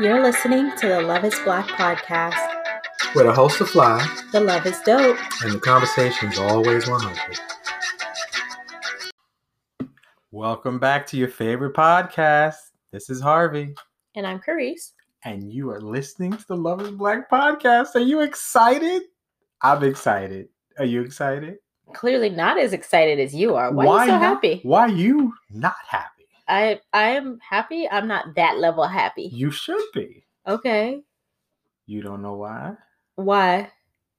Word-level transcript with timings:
You're 0.00 0.22
listening 0.22 0.70
to 0.78 0.88
the 0.88 1.00
Love 1.02 1.24
is 1.24 1.38
Black 1.44 1.66
podcast. 1.68 2.38
Where 3.14 3.24
the 3.26 3.32
host 3.32 3.60
are 3.60 3.66
fly 3.66 4.06
The 4.32 4.40
love 4.40 4.64
is 4.66 4.78
dope. 4.80 5.18
and 5.42 5.52
the 5.52 5.60
conversation's 5.60 6.38
always 6.38 6.88
100. 6.88 7.38
Welcome 10.30 10.78
back 10.78 11.06
to 11.08 11.16
your 11.16 11.28
favorite 11.28 11.74
podcast. 11.74 12.54
This 12.92 13.10
is 13.10 13.20
Harvey, 13.20 13.74
And 14.14 14.26
I'm 14.26 14.40
Carice. 14.40 14.92
and 15.24 15.52
you 15.52 15.70
are 15.70 15.80
listening 15.80 16.32
to 16.32 16.44
the 16.48 16.56
Love 16.56 16.80
is 16.80 16.90
Black 16.92 17.30
podcast. 17.30 17.94
Are 17.94 18.00
you 18.00 18.20
excited? 18.20 19.02
I'm 19.62 19.82
excited. 19.84 20.48
Are 20.78 20.84
you 20.84 21.02
excited? 21.02 21.58
Clearly 21.94 22.30
not 22.30 22.58
as 22.58 22.72
excited 22.72 23.18
as 23.18 23.34
you 23.34 23.54
are. 23.54 23.72
Why, 23.72 23.86
are 23.86 24.04
you 24.04 24.10
so 24.10 24.18
not- 24.18 24.22
happy? 24.22 24.60
Why 24.62 24.86
you 24.86 25.32
not 25.50 25.74
happy? 25.88 26.26
I 26.46 26.80
I 26.92 27.10
am 27.10 27.38
happy. 27.40 27.88
I'm 27.88 28.08
not 28.08 28.34
that 28.36 28.58
level 28.58 28.84
happy. 28.84 29.30
You 29.32 29.50
should 29.50 29.82
be. 29.92 30.24
Okay. 30.46 31.02
You 31.86 32.02
don't 32.02 32.22
know 32.22 32.34
why? 32.36 32.74
Why? 33.16 33.70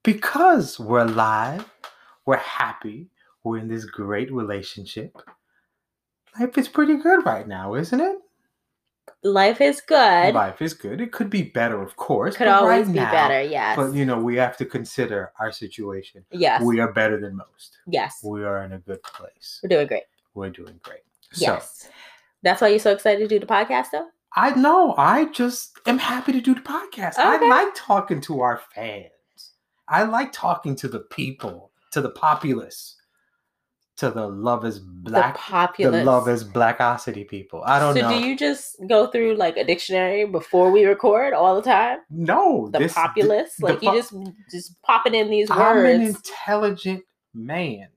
Because 0.03 0.79
we're 0.79 1.05
alive, 1.05 1.65
we're 2.25 2.37
happy, 2.37 3.09
we're 3.43 3.57
in 3.57 3.67
this 3.67 3.85
great 3.85 4.31
relationship. 4.31 5.15
Life 6.39 6.57
is 6.57 6.67
pretty 6.67 6.97
good 6.97 7.25
right 7.25 7.47
now, 7.47 7.75
isn't 7.75 7.99
it? 7.99 8.17
Life 9.23 9.59
is 9.59 9.81
good. 9.81 10.33
Life 10.33 10.61
is 10.61 10.73
good. 10.73 11.01
It 11.01 11.11
could 11.11 11.29
be 11.29 11.41
better, 11.43 11.81
of 11.81 11.97
course. 11.97 12.37
Could 12.37 12.47
always 12.47 12.85
right 12.85 12.93
be 12.93 12.99
now- 12.99 13.11
better. 13.11 13.41
Yes. 13.41 13.75
But 13.75 13.93
you 13.93 14.05
know, 14.05 14.17
we 14.19 14.37
have 14.37 14.55
to 14.57 14.65
consider 14.65 15.33
our 15.39 15.51
situation. 15.51 16.23
yes. 16.31 16.61
We 16.63 16.79
are 16.79 16.91
better 16.93 17.19
than 17.19 17.35
most. 17.35 17.77
yes. 17.87 18.21
We 18.23 18.43
are 18.45 18.63
in 18.63 18.71
a 18.73 18.79
good 18.79 19.03
place. 19.03 19.59
We're 19.61 19.69
doing 19.69 19.87
great. 19.87 20.03
We're 20.35 20.49
doing 20.51 20.79
great. 20.83 21.01
Yes. 21.35 21.89
That's 22.43 22.61
why 22.61 22.69
you're 22.69 22.79
so 22.79 22.91
excited 22.93 23.19
to 23.19 23.27
do 23.27 23.39
the 23.39 23.45
podcast, 23.45 23.87
though. 23.91 24.07
I 24.35 24.51
know. 24.51 24.95
I 24.97 25.25
just 25.25 25.77
am 25.85 25.97
happy 25.97 26.31
to 26.31 26.39
do 26.39 26.53
the 26.55 26.61
podcast. 26.61 27.15
I 27.17 27.45
like 27.49 27.73
talking 27.75 28.21
to 28.21 28.39
our 28.41 28.61
fans. 28.73 29.09
I 29.89 30.03
like 30.03 30.31
talking 30.31 30.75
to 30.77 30.87
the 30.87 30.99
people, 30.99 31.71
to 31.91 31.99
the 31.99 32.11
populace, 32.11 32.95
to 33.99 34.11
the 34.11 34.27
love 34.27 34.65
is 34.65 34.79
black, 34.79 35.33
the 35.33 35.39
populace. 35.39 35.99
the 35.99 36.03
love 36.05 36.27
is 36.29 36.43
blackosity 36.43 37.27
people. 37.27 37.63
I 37.65 37.79
don't 37.79 37.95
so 37.95 38.01
know. 38.01 38.09
So 38.09 38.19
do 38.19 38.27
you 38.27 38.37
just 38.37 38.75
go 38.87 39.07
through 39.07 39.35
like 39.35 39.57
a 39.57 39.63
dictionary 39.63 40.25
before 40.25 40.71
we 40.71 40.85
record 40.85 41.33
all 41.33 41.55
the 41.55 41.61
time? 41.61 41.99
no, 42.09 42.69
The 42.71 42.79
this, 42.79 42.93
populace, 42.93 43.55
the 43.59 43.65
like 43.67 43.81
you 43.81 43.89
po- 43.89 43.95
just 43.97 44.13
just 44.51 44.81
popping 44.83 45.15
in 45.15 45.29
these 45.29 45.49
I'm 45.51 45.77
an 45.85 46.01
words. 46.01 46.15
intelligent 46.15 47.03
man, 47.33 47.87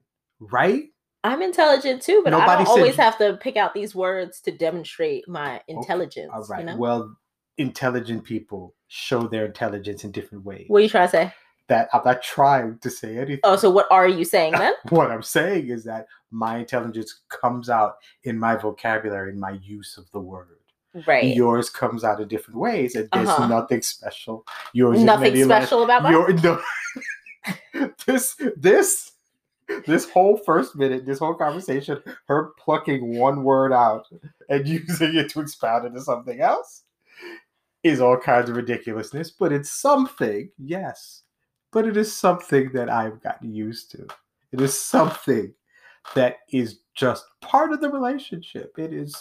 right? 0.40 0.84
I'm 1.24 1.40
intelligent 1.40 2.02
too, 2.02 2.20
but 2.24 2.34
I 2.34 2.56
don't 2.56 2.66
said 2.66 2.72
always 2.72 2.96
you- 2.96 3.02
have 3.02 3.16
to 3.18 3.34
pick 3.40 3.56
out 3.56 3.74
these 3.74 3.94
words 3.94 4.40
to 4.42 4.50
demonstrate 4.50 5.28
my 5.28 5.60
intelligence. 5.68 6.30
All 6.34 6.44
right. 6.48 6.60
You 6.60 6.66
know? 6.66 6.76
Well, 6.76 7.16
intelligent 7.58 8.24
people 8.24 8.74
show 8.88 9.28
their 9.28 9.46
intelligence 9.46 10.04
in 10.04 10.10
different 10.10 10.44
ways. 10.44 10.64
what 10.68 10.78
are 10.78 10.82
you 10.82 10.88
trying 10.88 11.06
to 11.06 11.10
say? 11.10 11.32
That 11.68 11.88
I'm 11.92 12.02
not 12.04 12.22
trying 12.22 12.78
to 12.78 12.90
say 12.90 13.16
anything. 13.16 13.40
Oh, 13.44 13.56
so 13.56 13.70
what 13.70 13.86
are 13.90 14.08
you 14.08 14.24
saying 14.24 14.52
then? 14.52 14.74
what 14.90 15.10
I'm 15.10 15.22
saying 15.22 15.68
is 15.68 15.84
that 15.84 16.06
my 16.30 16.58
intelligence 16.58 17.20
comes 17.28 17.70
out 17.70 17.96
in 18.24 18.38
my 18.38 18.56
vocabulary, 18.56 19.32
in 19.32 19.40
my 19.40 19.52
use 19.62 19.96
of 19.96 20.10
the 20.12 20.20
word. 20.20 20.58
right. 21.06 21.34
Yours 21.34 21.70
comes 21.70 22.04
out 22.04 22.20
in 22.20 22.28
different 22.28 22.58
ways, 22.58 22.94
and 22.96 23.08
there's 23.12 23.28
Uh-huh. 23.28 23.46
nothing 23.46 23.80
special. 23.82 24.44
Yours 24.74 24.98
is 24.98 25.04
Nothing 25.04 25.32
many 25.32 25.44
less- 25.44 25.62
special 25.64 25.84
about 25.84 26.02
my 26.02 26.10
your 26.10 26.32
no, 26.42 26.60
this 28.06 28.36
this 28.56 29.12
this 29.86 30.10
whole 30.10 30.36
first 30.36 30.76
minute, 30.76 31.06
this 31.06 31.18
whole 31.18 31.34
conversation, 31.34 32.02
her 32.26 32.50
plucking 32.58 33.16
one 33.18 33.42
word 33.44 33.72
out 33.72 34.06
and 34.50 34.66
using 34.78 35.14
it 35.16 35.30
to 35.30 35.40
expound 35.40 35.86
into 35.86 36.00
something 36.00 36.40
else 36.40 36.82
is 37.82 38.00
all 38.00 38.16
kinds 38.18 38.50
of 38.50 38.56
ridiculousness, 38.56 39.30
but 39.30 39.50
it's 39.52 39.70
something, 39.70 40.50
yes. 40.58 41.22
But 41.72 41.86
it 41.86 41.96
is 41.96 42.14
something 42.14 42.70
that 42.72 42.90
I've 42.90 43.22
gotten 43.22 43.54
used 43.54 43.90
to. 43.92 44.06
It 44.52 44.60
is 44.60 44.78
something 44.78 45.52
that 46.14 46.38
is 46.50 46.80
just 46.94 47.24
part 47.40 47.72
of 47.72 47.80
the 47.80 47.90
relationship. 47.90 48.74
It 48.78 48.92
is 48.92 49.16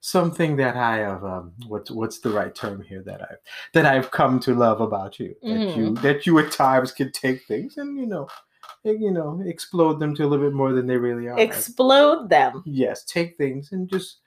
something 0.00 0.54
that 0.56 0.76
I 0.76 0.98
have 0.98 1.24
um 1.24 1.52
what's 1.66 1.90
what's 1.90 2.20
the 2.20 2.30
right 2.30 2.54
term 2.54 2.80
here 2.82 3.02
that 3.04 3.22
I 3.22 3.34
that 3.72 3.86
I've 3.86 4.10
come 4.10 4.38
to 4.40 4.54
love 4.54 4.80
about 4.80 5.18
you. 5.18 5.34
That 5.42 5.76
you 5.76 5.94
that 5.96 6.26
you 6.26 6.38
at 6.38 6.52
times 6.52 6.92
can 6.92 7.10
take 7.12 7.44
things 7.46 7.76
and 7.78 7.98
you 7.98 8.06
know 8.06 8.28
you 8.84 9.10
know 9.10 9.42
explode 9.44 9.98
them 9.98 10.14
to 10.14 10.24
a 10.24 10.26
little 10.26 10.44
bit 10.44 10.54
more 10.54 10.72
than 10.72 10.86
they 10.86 10.96
really 10.96 11.28
are. 11.28 11.38
Explode 11.38 12.28
them. 12.28 12.62
yes, 12.66 13.04
take 13.04 13.36
things 13.36 13.72
and 13.72 13.88
just 13.88 14.18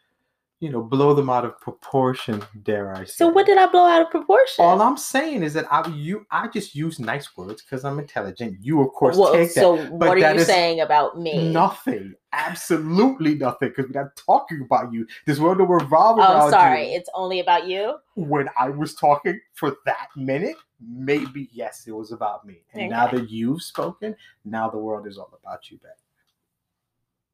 you 0.59 0.69
know 0.69 0.81
blow 0.81 1.13
them 1.13 1.29
out 1.29 1.45
of 1.45 1.59
proportion, 1.59 2.43
dare 2.63 2.93
I 2.93 3.05
say. 3.05 3.11
So 3.13 3.27
what 3.29 3.45
did 3.45 3.57
I 3.57 3.65
blow 3.67 3.85
out 3.85 4.01
of 4.01 4.09
proportion? 4.09 4.65
all 4.65 4.81
I'm 4.81 4.97
saying 4.97 5.43
is 5.43 5.53
that 5.53 5.65
I 5.71 5.87
you 5.89 6.25
I 6.31 6.47
just 6.49 6.75
use 6.75 6.99
nice 6.99 7.35
words 7.37 7.61
because 7.61 7.85
I'm 7.85 7.97
intelligent. 7.99 8.57
You 8.61 8.81
of 8.81 8.91
course 8.93 9.15
Well, 9.17 9.33
take 9.33 9.53
that. 9.53 9.61
so 9.61 9.77
but 9.97 10.09
what 10.09 10.21
are 10.21 10.33
you 10.33 10.43
saying 10.43 10.81
about 10.81 11.19
me? 11.19 11.51
Nothing. 11.51 12.13
Absolutely 12.33 13.35
nothing. 13.35 13.69
Because 13.69 13.85
we're 13.91 14.01
not 14.03 14.15
talking 14.15 14.61
about 14.61 14.91
you. 14.93 15.07
This 15.25 15.39
world 15.39 15.59
will 15.59 15.67
revolve 15.67 16.19
Oh, 16.19 16.23
around 16.23 16.41
I'm 16.43 16.49
sorry. 16.51 16.91
you. 16.91 16.97
It's 16.97 17.09
only 17.15 17.39
about 17.39 17.67
you. 17.67 17.95
When 18.15 18.47
I 18.59 18.69
was 18.69 18.93
talking 18.95 19.39
for 19.53 19.77
that 19.85 20.07
minute, 20.15 20.55
maybe 20.81 21.49
yes, 21.51 21.85
it 21.87 21.91
was 21.91 22.11
about 22.11 22.45
me. 22.45 22.61
And 22.73 22.89
now 22.89 23.07
that 23.07 23.29
you've 23.29 23.63
spoken, 23.63 24.15
now 24.45 24.69
the 24.69 24.77
world 24.77 25.07
is 25.07 25.17
all 25.17 25.31
about 25.43 25.71
you, 25.71 25.77
babe. 25.77 25.91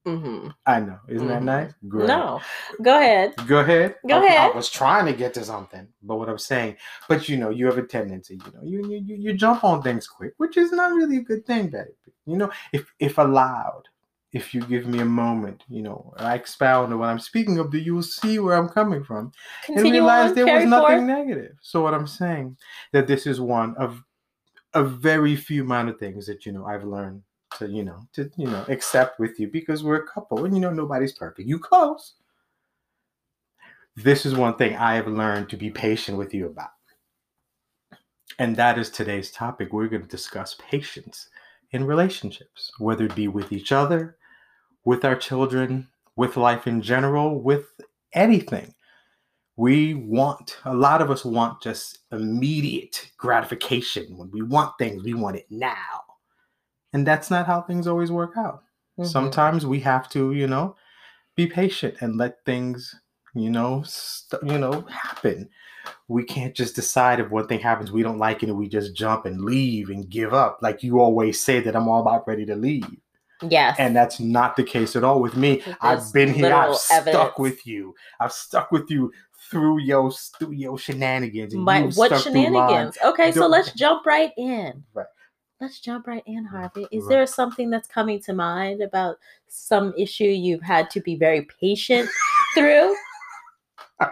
Hmm 0.05 0.47
I 0.67 0.79
know. 0.79 0.99
Isn't 1.07 1.27
that 1.27 1.41
Mhm. 1.41 1.45
nice? 1.45 1.73
Great. 1.87 2.07
No. 2.07 2.41
Go 2.81 2.99
ahead. 2.99 3.33
Go 3.47 3.59
ahead. 3.59 3.95
Go 4.07 4.21
I- 4.21 4.25
ahead. 4.25 4.51
I 4.51 4.55
was 4.55 4.69
trying 4.69 5.05
to 5.07 5.13
get 5.13 5.33
to 5.35 5.43
something, 5.43 5.87
but 6.03 6.17
what 6.17 6.29
I'm 6.29 6.37
saying, 6.37 6.77
but 7.09 7.27
you 7.27 7.37
know, 7.37 7.49
you 7.49 7.65
have 7.65 7.77
a 7.77 7.83
tendency, 7.85 8.35
you 8.45 8.51
know, 8.53 8.63
you 8.63 8.87
you 8.87 9.15
you, 9.15 9.33
jump 9.33 9.63
on 9.63 9.81
things 9.81 10.07
quick, 10.07 10.33
which 10.37 10.57
is 10.57 10.71
not 10.71 10.93
really 10.93 11.17
a 11.17 11.21
good 11.23 11.45
thing, 11.45 11.69
baby. 11.69 11.91
You 12.25 12.37
know, 12.37 12.51
if 12.71 12.93
if 12.99 13.17
allowed, 13.17 13.83
if 14.31 14.53
you 14.53 14.61
give 14.61 14.87
me 14.87 14.99
a 14.99 15.05
moment, 15.05 15.63
you 15.69 15.81
know, 15.81 16.13
I 16.17 16.35
expound 16.35 16.93
on 16.93 16.99
what 16.99 17.09
I'm 17.09 17.19
speaking 17.19 17.57
of, 17.59 17.71
do 17.71 17.77
you 17.77 17.95
will 17.95 18.03
see 18.03 18.39
where 18.39 18.57
I'm 18.57 18.69
coming 18.69 19.03
from 19.03 19.31
Continue 19.63 19.85
and 19.85 19.93
realize 19.93 20.29
on. 20.29 20.35
there 20.35 20.45
was 20.47 20.65
nothing 20.65 21.07
forth. 21.07 21.07
negative. 21.07 21.55
So 21.61 21.81
what 21.81 21.93
I'm 21.93 22.07
saying 22.07 22.57
that 22.93 23.07
this 23.07 23.25
is 23.27 23.39
one 23.41 23.75
of 23.77 24.01
a 24.73 24.83
very 24.83 25.35
few 25.35 25.63
of 25.71 25.99
things 25.99 26.25
that 26.27 26.45
you 26.45 26.51
know 26.51 26.65
I've 26.65 26.83
learned 26.83 27.21
to 27.59 27.67
you 27.67 27.83
know 27.83 28.07
to 28.13 28.29
you 28.37 28.47
know 28.47 28.65
accept 28.67 29.19
with 29.19 29.39
you 29.39 29.47
because 29.47 29.83
we're 29.83 30.03
a 30.03 30.07
couple 30.07 30.45
and 30.45 30.53
you 30.53 30.61
know 30.61 30.71
nobody's 30.71 31.13
perfect. 31.13 31.47
You 31.47 31.59
close. 31.59 32.13
This 33.95 34.25
is 34.25 34.35
one 34.35 34.55
thing 34.55 34.75
I 34.75 34.95
have 34.95 35.07
learned 35.07 35.49
to 35.49 35.57
be 35.57 35.69
patient 35.69 36.17
with 36.17 36.33
you 36.33 36.47
about. 36.47 36.71
And 38.39 38.55
that 38.57 38.77
is 38.77 38.89
today's 38.89 39.31
topic. 39.31 39.71
We're 39.71 39.87
going 39.87 40.01
to 40.01 40.07
discuss 40.07 40.57
patience 40.59 41.29
in 41.71 41.85
relationships, 41.85 42.71
whether 42.77 43.05
it 43.05 43.15
be 43.15 43.29
with 43.29 43.53
each 43.53 43.71
other, 43.71 44.17
with 44.83 45.05
our 45.05 45.15
children, 45.15 45.87
with 46.17 46.35
life 46.35 46.67
in 46.67 46.81
general, 46.81 47.41
with 47.41 47.67
anything. 48.13 48.73
We 49.55 49.93
want, 49.93 50.57
a 50.65 50.73
lot 50.73 51.01
of 51.01 51.09
us 51.09 51.23
want 51.23 51.61
just 51.61 51.99
immediate 52.11 53.09
gratification. 53.17 54.17
When 54.17 54.29
we 54.31 54.41
want 54.41 54.73
things, 54.77 55.03
we 55.03 55.13
want 55.13 55.37
it 55.37 55.45
now. 55.49 56.04
And 56.95 57.05
that's 57.05 57.29
not 57.29 57.45
how 57.45 57.61
things 57.61 57.87
always 57.87 58.09
work 58.09 58.37
out. 58.37 58.63
Mhm. 58.97 59.05
Sometimes 59.05 59.65
we 59.65 59.81
have 59.81 60.07
to, 60.11 60.31
you 60.31 60.47
know, 60.47 60.77
be 61.35 61.45
patient 61.45 61.95
and 61.99 62.15
let 62.15 62.37
things, 62.45 62.95
you 63.33 63.49
know, 63.49 63.83
st- 63.85 64.41
you 64.49 64.57
know, 64.57 64.79
happen. 64.89 65.49
We 66.07 66.23
can't 66.23 66.55
just 66.55 66.73
decide 66.73 67.19
if 67.19 67.29
one 67.29 67.47
thing 67.47 67.59
happens 67.59 67.91
we 67.91 68.01
don't 68.01 68.17
like 68.17 68.43
it 68.43 68.49
and 68.49 68.57
we 68.57 68.69
just 68.69 68.95
jump 68.95 69.25
and 69.25 69.41
leave 69.41 69.89
and 69.89 70.09
give 70.09 70.33
up. 70.33 70.59
Like 70.61 70.83
you 70.83 71.01
always 71.01 71.41
say 71.43 71.59
that 71.59 71.75
I'm 71.75 71.89
all 71.89 71.99
about 71.99 72.25
ready 72.29 72.45
to 72.45 72.55
leave. 72.55 72.87
Yes. 73.41 73.75
And 73.77 73.93
that's 73.93 74.21
not 74.21 74.55
the 74.55 74.63
case 74.63 74.95
at 74.95 75.03
all 75.03 75.21
with 75.21 75.35
me. 75.35 75.61
I've 75.81 76.13
been 76.13 76.33
here. 76.33 76.53
I've 76.53 76.69
literal 76.69 76.75
stuck 76.75 77.39
with 77.39 77.67
you. 77.67 77.93
I've 78.21 78.31
stuck 78.31 78.71
with 78.71 78.89
you 78.89 79.11
through 79.51 79.81
your 79.81 80.11
through 80.39 80.53
your 80.53 80.77
shenanigans. 80.77 81.53
And 81.53 81.63
My, 81.63 81.81
what 81.81 82.21
shenanigans? 82.21 82.97
Okay, 83.03 83.33
so 83.33 83.47
let's 83.47 83.73
jump 83.73 84.05
right 84.05 84.31
in. 84.37 84.85
Right. 84.93 85.05
Let's 85.61 85.79
jump 85.79 86.07
right 86.07 86.23
in, 86.25 86.43
Harvey. 86.45 86.85
Is 86.91 87.03
Right. 87.03 87.09
there 87.09 87.25
something 87.27 87.69
that's 87.69 87.87
coming 87.87 88.19
to 88.23 88.33
mind 88.33 88.81
about 88.81 89.17
some 89.47 89.93
issue 89.97 90.25
you've 90.25 90.61
had 90.61 90.89
to 90.91 90.99
be 90.99 91.15
very 91.15 91.47
patient 91.61 92.09
through? 92.53 92.93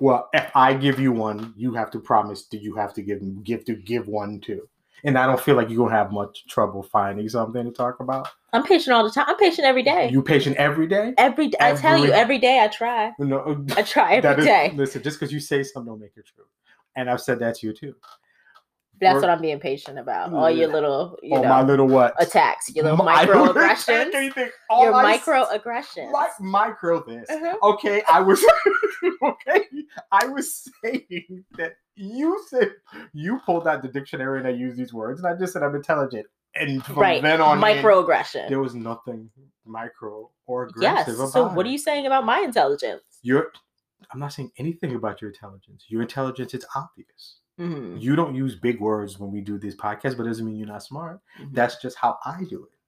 well, 0.00 0.28
if 0.32 0.50
I 0.54 0.74
give 0.74 1.00
you 1.00 1.12
one, 1.12 1.52
you 1.56 1.74
have 1.74 1.90
to 1.92 1.98
promise 1.98 2.46
that 2.46 2.62
you 2.62 2.74
have 2.76 2.92
to 2.94 3.02
give 3.02 3.20
give 3.44 3.64
to 3.64 3.74
give 3.74 4.06
one 4.06 4.40
too. 4.40 4.68
And 5.02 5.16
I 5.18 5.26
don't 5.26 5.40
feel 5.40 5.56
like 5.56 5.68
you're 5.70 5.78
gonna 5.88 5.96
have 5.96 6.12
much 6.12 6.46
trouble 6.46 6.82
finding 6.82 7.28
something 7.28 7.64
to 7.64 7.72
talk 7.72 8.00
about. 8.00 8.28
I'm 8.52 8.62
patient 8.62 8.94
all 8.94 9.02
the 9.02 9.10
time. 9.10 9.24
I'm 9.28 9.36
patient 9.38 9.66
every 9.66 9.82
day. 9.82 10.08
You 10.10 10.22
patient 10.22 10.56
every 10.56 10.86
day? 10.86 11.14
every 11.18 11.48
day. 11.48 11.58
I 11.60 11.72
tell 11.74 11.96
you, 11.98 12.04
every- 12.04 12.14
every 12.16 12.38
day 12.38 12.60
I 12.62 12.68
try. 12.68 13.12
No, 13.18 13.64
I 13.76 13.82
try 13.82 14.14
every 14.22 14.42
is- 14.42 14.46
day. 14.46 14.72
Listen, 14.76 15.02
just 15.02 15.18
because 15.18 15.32
you 15.32 15.40
say 15.40 15.62
something 15.64 15.90
don't 15.90 16.00
make 16.00 16.12
it 16.16 16.26
true. 16.26 16.44
And 16.96 17.08
I've 17.10 17.20
said 17.22 17.38
that 17.40 17.56
to 17.56 17.66
you 17.66 17.72
too. 17.72 17.94
That's 19.00 19.14
We're- 19.14 19.22
what 19.28 19.30
I'm 19.30 19.40
being 19.40 19.58
patient 19.60 19.98
about. 19.98 20.32
All 20.34 20.50
your 20.50 20.68
little, 20.68 21.16
you 21.22 21.34
oh, 21.36 21.42
know, 21.42 21.48
my 21.48 21.62
little 21.62 21.86
what? 21.88 22.14
attacks, 22.22 22.68
your 22.74 22.84
little 22.84 23.04
Mi- 23.04 23.10
I 23.12 23.24
don't 23.24 23.48
attack 23.56 23.78
microaggressions, 23.78 24.14
anything. 24.14 24.50
All 24.68 24.84
your 24.84 24.92
microaggressions. 24.92 26.12
Mi- 26.12 26.50
micro 26.50 27.02
this. 27.04 27.28
Mhm. 27.30 27.54
Okay, 27.62 28.02
I 28.08 28.20
was 28.20 28.44
okay. 29.22 29.64
I 30.12 30.26
was 30.26 30.68
saying 30.84 31.44
that 31.56 31.76
you 31.96 32.42
said 32.48 32.72
you 33.12 33.40
pulled 33.46 33.66
out 33.66 33.82
the 33.82 33.88
dictionary 33.88 34.38
and 34.38 34.46
I 34.46 34.50
used 34.50 34.76
these 34.76 34.92
words, 34.92 35.20
and 35.22 35.26
I 35.32 35.38
just 35.38 35.52
said 35.52 35.62
I'm 35.62 35.74
intelligent. 35.74 36.26
And 36.54 36.84
from 36.84 36.96
right, 36.98 37.22
then 37.22 37.40
on, 37.40 37.58
in, 37.58 37.62
microaggression. 37.64 38.48
there 38.48 38.58
was 38.60 38.74
nothing 38.74 39.30
micro 39.64 40.30
or 40.46 40.68
Yes. 40.80 41.02
aggressive 41.02 41.20
about 41.20 41.32
So, 41.32 41.48
what 41.48 41.64
are 41.64 41.68
you 41.68 41.78
saying 41.78 42.06
about 42.06 42.24
my 42.24 42.40
intelligence? 42.40 43.02
You're. 43.22 43.52
I'm 44.12 44.18
not 44.18 44.32
saying 44.32 44.50
anything 44.58 44.94
about 44.94 45.20
your 45.20 45.30
intelligence. 45.30 45.84
Your 45.88 46.02
intelligence 46.02 46.52
is 46.54 46.64
obvious. 46.74 47.36
Mhm, 47.60 48.00
You 48.00 48.16
don't 48.16 48.34
use 48.34 48.54
big 48.56 48.80
words 48.80 49.18
when 49.18 49.30
we 49.30 49.40
do 49.42 49.58
this 49.58 49.76
podcast, 49.76 50.16
but 50.16 50.24
it 50.24 50.30
doesn't 50.30 50.46
mean 50.46 50.56
you're 50.56 50.66
not 50.66 50.82
smart. 50.82 51.20
mhm. 51.38 51.52
That's 51.52 51.76
just 51.80 51.96
how 51.96 52.18
I 52.24 52.44
do 52.44 52.64
it. 52.64 52.78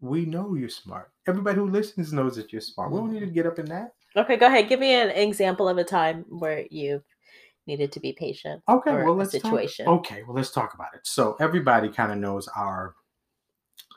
We 0.00 0.26
know 0.26 0.54
you're 0.54 0.68
smart. 0.68 1.10
Everybody 1.26 1.56
who 1.58 1.68
listens 1.68 2.12
knows 2.12 2.36
that 2.36 2.52
you're 2.52 2.60
smart. 2.60 2.92
We 2.92 2.98
don't 3.00 3.12
need 3.12 3.20
to 3.20 3.26
get 3.26 3.46
up 3.46 3.58
in 3.58 3.66
that. 3.66 3.94
Okay, 4.14 4.36
go 4.36 4.46
ahead. 4.46 4.68
Give 4.68 4.80
me 4.80 4.92
an 4.92 5.10
example 5.10 5.68
of 5.68 5.78
a 5.78 5.84
time 5.84 6.24
where 6.28 6.66
you've 6.70 7.04
needed 7.66 7.92
to 7.92 8.00
be 8.00 8.12
patient. 8.12 8.62
Okay, 8.68 8.92
well 9.02 9.14
let's 9.14 9.32
situation. 9.32 9.86
Talk. 9.86 9.98
Okay, 10.00 10.22
well 10.24 10.36
let's 10.36 10.50
talk 10.50 10.74
about 10.74 10.94
it. 10.94 11.00
So 11.06 11.36
everybody 11.40 11.88
kind 11.88 12.12
of 12.12 12.18
knows 12.18 12.48
our 12.48 12.94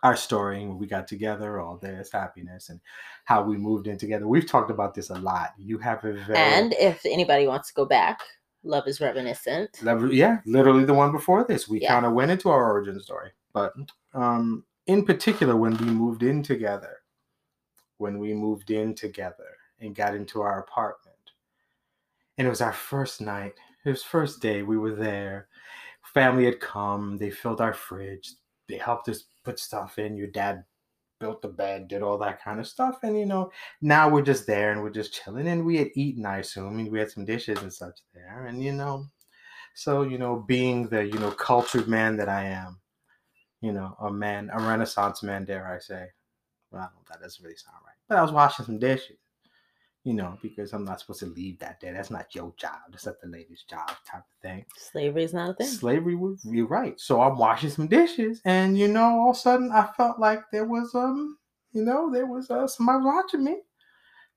our 0.03 0.15
story 0.15 0.65
when 0.65 0.77
we 0.77 0.87
got 0.87 1.07
together, 1.07 1.59
all 1.59 1.77
this 1.77 2.11
happiness, 2.11 2.69
and 2.69 2.79
how 3.25 3.43
we 3.43 3.57
moved 3.57 3.87
in 3.87 3.97
together. 3.97 4.27
We've 4.27 4.47
talked 4.47 4.71
about 4.71 4.93
this 4.93 5.09
a 5.09 5.15
lot. 5.15 5.49
You 5.57 5.77
have 5.79 6.05
a 6.05 6.13
very 6.13 6.37
And 6.39 6.73
if 6.73 7.05
anybody 7.05 7.47
wants 7.47 7.67
to 7.69 7.73
go 7.73 7.85
back, 7.85 8.21
Love 8.63 8.87
is 8.87 8.99
Reminiscent. 8.99 9.81
Lever- 9.83 10.13
yeah, 10.13 10.39
literally 10.45 10.83
the 10.85 10.93
one 10.93 11.11
before 11.11 11.43
this. 11.45 11.67
We 11.67 11.81
Yeah. 11.81 11.93
kind 11.93 12.05
of 12.05 12.13
went 12.13 12.31
into 12.31 12.49
our 12.49 12.71
origin 12.71 12.99
story, 12.99 13.31
but 13.53 13.73
um, 14.13 14.65
in 14.87 15.05
particular, 15.05 15.55
when 15.55 15.77
we 15.77 15.85
moved 15.85 16.23
in 16.23 16.43
together, 16.43 16.97
when 17.97 18.19
we 18.19 18.33
moved 18.33 18.71
in 18.71 18.95
together 18.95 19.55
and 19.79 19.95
got 19.95 20.15
into 20.15 20.41
our 20.41 20.59
apartment, 20.59 21.15
and 22.37 22.47
it 22.47 22.49
was 22.49 22.61
our 22.61 22.73
first 22.73 23.21
night. 23.21 23.53
It 23.85 23.89
was 23.91 24.03
first 24.03 24.41
day. 24.41 24.61
We 24.63 24.77
were 24.77 24.93
there. 24.95 25.47
Family 26.13 26.45
had 26.45 26.59
come. 26.59 27.17
They 27.17 27.29
filled 27.29 27.61
our 27.61 27.73
fridge. 27.73 28.33
They 28.67 28.77
helped 28.77 29.07
us 29.09 29.25
put 29.43 29.59
stuff 29.59 29.99
in. 29.99 30.15
Your 30.17 30.27
dad 30.27 30.65
built 31.19 31.41
the 31.41 31.47
bed, 31.47 31.87
did 31.87 32.01
all 32.01 32.17
that 32.19 32.41
kind 32.41 32.59
of 32.59 32.67
stuff, 32.67 32.99
and 33.03 33.17
you 33.17 33.25
know, 33.25 33.51
now 33.81 34.09
we're 34.09 34.21
just 34.21 34.47
there 34.47 34.71
and 34.71 34.81
we're 34.81 34.89
just 34.89 35.13
chilling. 35.13 35.47
And 35.47 35.65
we 35.65 35.77
had 35.77 35.89
eaten, 35.95 36.25
I 36.25 36.39
assume, 36.39 36.79
and 36.79 36.91
we 36.91 36.99
had 36.99 37.11
some 37.11 37.25
dishes 37.25 37.61
and 37.61 37.71
such 37.71 37.99
there. 38.13 38.45
And 38.47 38.63
you 38.63 38.71
know, 38.73 39.05
so 39.75 40.01
you 40.03 40.17
know, 40.17 40.43
being 40.47 40.87
the 40.87 41.05
you 41.05 41.19
know 41.19 41.31
cultured 41.31 41.87
man 41.87 42.17
that 42.17 42.29
I 42.29 42.45
am, 42.45 42.79
you 43.61 43.71
know, 43.71 43.95
a 44.01 44.11
man, 44.11 44.49
a 44.53 44.59
Renaissance 44.59 45.23
man, 45.23 45.45
dare 45.45 45.67
I 45.67 45.79
say? 45.79 46.07
Well, 46.71 46.91
that 47.09 47.21
doesn't 47.21 47.43
really 47.43 47.55
sound 47.55 47.77
right. 47.85 47.95
But 48.07 48.17
I 48.17 48.21
was 48.21 48.31
washing 48.31 48.65
some 48.65 48.79
dishes, 48.79 49.17
you 50.09 50.15
know, 50.15 50.39
because 50.41 50.73
I'm 50.73 50.83
not 50.83 50.99
supposed 50.99 51.19
to 51.19 51.27
leave 51.27 51.59
that 51.59 51.79
day. 51.79 51.91
That's 51.93 52.09
not 52.09 52.33
your 52.33 52.51
job. 52.57 52.79
That's 52.89 53.05
not 53.05 53.21
the 53.21 53.27
lady's 53.27 53.61
job, 53.69 53.89
type 54.09 54.23
of 54.23 54.41
thing. 54.41 54.65
Slavery 54.75 55.23
is 55.23 55.35
not 55.35 55.51
a 55.51 55.53
thing. 55.53 55.67
Slavery 55.67 56.17
you're 56.45 56.65
right. 56.65 56.99
So 56.99 57.21
I'm 57.21 57.37
washing 57.37 57.69
some 57.69 57.85
dishes, 57.85 58.41
and 58.43 58.75
you 58.75 58.87
know, 58.87 59.03
all 59.03 59.29
of 59.29 59.35
a 59.35 59.39
sudden 59.39 59.71
I 59.71 59.87
felt 59.95 60.19
like 60.19 60.39
there 60.51 60.65
was 60.65 60.95
um, 60.95 61.37
you 61.73 61.85
know, 61.85 62.11
there 62.11 62.25
was 62.25 62.49
uh, 62.49 62.65
somebody 62.65 63.05
watching 63.05 63.43
me. 63.43 63.57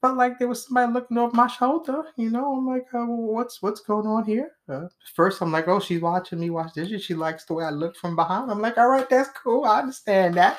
Felt 0.03 0.19
like 0.19 0.39
there 0.39 0.49
was 0.49 0.67
somebody 0.67 0.93
looking 0.93 1.17
over 1.17 1.35
my 1.35 1.47
shoulder. 1.47 2.03
You 2.17 2.29
know, 2.29 2.53
I'm 2.53 2.67
like, 2.67 2.89
uh, 2.93 3.07
what's 3.07 3.63
what's 3.63 3.81
going 3.81 4.07
on 4.07 4.27
here? 4.27 4.51
Uh, 4.69 4.89
first, 5.15 5.41
I'm 5.41 5.53
like, 5.53 5.69
oh, 5.69 5.81
she's 5.81 6.03
watching 6.03 6.39
me 6.39 6.51
wash 6.51 6.73
dishes. 6.73 7.03
She 7.03 7.15
likes 7.15 7.47
the 7.47 7.55
way 7.55 7.65
I 7.65 7.71
look 7.71 7.97
from 7.97 8.15
behind. 8.15 8.51
I'm 8.51 8.61
like, 8.61 8.77
all 8.77 8.89
right, 8.89 9.09
that's 9.09 9.31
cool. 9.43 9.65
I 9.65 9.81
understand 9.81 10.35
that. 10.35 10.59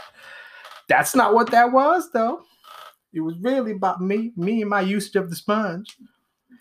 That's 0.89 1.13
not 1.13 1.35
what 1.35 1.51
that 1.51 1.71
was, 1.71 2.09
though. 2.11 2.45
It 3.13 3.21
was 3.21 3.37
really 3.39 3.71
about 3.73 4.01
me, 4.01 4.31
me 4.35 4.61
and 4.61 4.69
my 4.69 4.81
usage 4.81 5.15
of 5.15 5.29
the 5.29 5.35
sponge. 5.35 5.97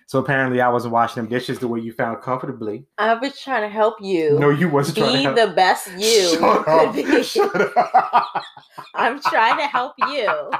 So 0.06 0.18
apparently, 0.18 0.60
I 0.60 0.68
wasn't 0.68 0.92
washing 0.92 1.22
them 1.22 1.30
dishes 1.30 1.58
the 1.58 1.68
way 1.68 1.80
you 1.80 1.92
found 1.92 2.20
comfortably. 2.20 2.84
I 2.98 3.14
was 3.14 3.40
trying 3.40 3.62
to 3.62 3.68
help 3.70 3.94
you 4.02 4.38
No, 4.38 4.50
you 4.50 4.68
wasn't 4.68 4.98
trying 4.98 5.12
to 5.12 5.18
be 5.18 5.22
help. 5.22 5.36
the 5.36 5.54
best 5.54 5.90
you 5.96 6.36
Shut 6.38 6.64
could 6.66 6.68
up. 6.88 6.94
be. 6.94 7.22
Shut 7.22 7.76
up. 7.78 8.42
I'm 8.94 9.20
trying 9.22 9.56
to 9.56 9.66
help 9.66 9.94
you 10.08 10.50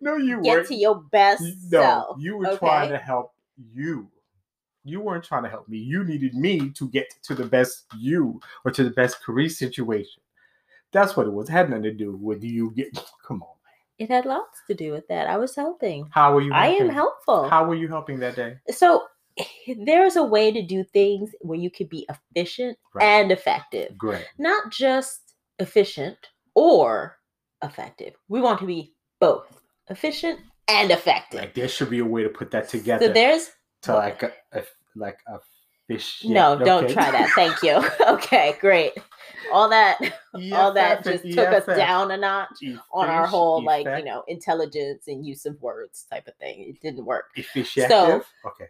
no, 0.00 0.16
you 0.16 0.40
get 0.42 0.56
weren't. 0.56 0.68
to 0.68 0.74
your 0.74 1.02
best 1.12 1.42
no, 1.70 1.80
self. 1.80 2.16
you 2.18 2.36
were 2.38 2.56
trying 2.56 2.88
to 2.90 2.98
help 2.98 3.32
you. 3.74 4.08
You 4.84 5.00
weren't 5.00 5.22
trying 5.24 5.42
to 5.42 5.48
help 5.50 5.68
me. 5.68 5.76
You 5.78 6.02
needed 6.04 6.34
me 6.34 6.70
to 6.70 6.88
get 6.88 7.12
to 7.24 7.34
the 7.34 7.44
best 7.44 7.84
you 7.98 8.40
or 8.64 8.70
to 8.70 8.82
the 8.84 8.90
best 8.90 9.22
career 9.22 9.48
situation. 9.50 10.22
That's 10.92 11.14
what 11.16 11.26
it 11.26 11.32
was. 11.32 11.48
It 11.48 11.52
had 11.52 11.68
nothing 11.68 11.82
to 11.84 11.92
do 11.92 12.16
with 12.16 12.42
you 12.42 12.70
get. 12.70 12.88
Come 13.26 13.42
on. 13.42 13.48
It 13.98 14.10
had 14.10 14.24
lots 14.26 14.60
to 14.68 14.74
do 14.74 14.92
with 14.92 15.08
that. 15.08 15.26
I 15.28 15.36
was 15.38 15.56
helping. 15.56 16.08
How 16.12 16.32
were 16.34 16.40
you? 16.40 16.52
I 16.52 16.68
am 16.68 16.88
helpful. 16.88 17.48
How 17.48 17.64
were 17.66 17.74
you 17.74 17.88
helping 17.88 18.20
that 18.20 18.36
day? 18.36 18.58
so 18.70 19.04
there's 19.84 20.16
a 20.16 20.24
way 20.24 20.50
to 20.52 20.62
do 20.62 20.84
things 20.84 21.30
where 21.40 21.58
you 21.58 21.70
could 21.70 21.88
be 21.88 22.06
efficient 22.08 22.76
Right. 22.94 23.04
and 23.04 23.30
effective. 23.32 23.96
Great. 23.96 24.26
Not 24.38 24.70
just 24.72 25.34
efficient 25.58 26.18
or 26.54 27.16
effective. 27.62 28.14
We 28.28 28.40
want 28.40 28.60
to 28.60 28.66
be 28.66 28.94
both 29.20 29.46
efficient 29.88 30.40
and 30.68 30.90
effective. 30.90 31.40
Like 31.40 31.54
there 31.54 31.68
should 31.68 31.90
be 31.90 32.00
a 32.00 32.04
way 32.04 32.22
to 32.22 32.28
put 32.28 32.50
that 32.52 32.68
together 32.68 33.06
so 33.08 33.12
there's 33.12 33.50
to 33.82 33.94
like 33.94 34.22
a, 34.22 34.32
a 34.52 34.62
like 34.96 35.18
a 35.28 35.38
fish. 35.86 36.24
no, 36.24 36.58
don't 36.58 36.90
try 36.90 37.10
that. 37.10 37.30
Thank 37.34 37.62
you. 37.62 37.80
okay, 38.14 38.56
great. 38.60 38.92
All 39.52 39.68
that 39.70 39.98
all 40.52 40.72
that 40.74 41.04
just 41.04 41.24
took 41.24 41.48
us 41.48 41.66
down 41.66 42.10
a 42.10 42.16
notch 42.16 42.58
on 42.92 43.08
our 43.08 43.26
whole 43.26 43.62
like 43.64 43.86
you 43.98 44.04
know 44.04 44.24
intelligence 44.28 45.08
and 45.08 45.24
use 45.26 45.46
of 45.46 45.60
words 45.62 46.06
type 46.10 46.26
of 46.28 46.34
thing. 46.36 46.60
It 46.68 46.80
didn't 46.80 47.04
work. 47.04 47.26
efficient. 47.36 47.88
So- 47.90 48.24
okay, 48.46 48.66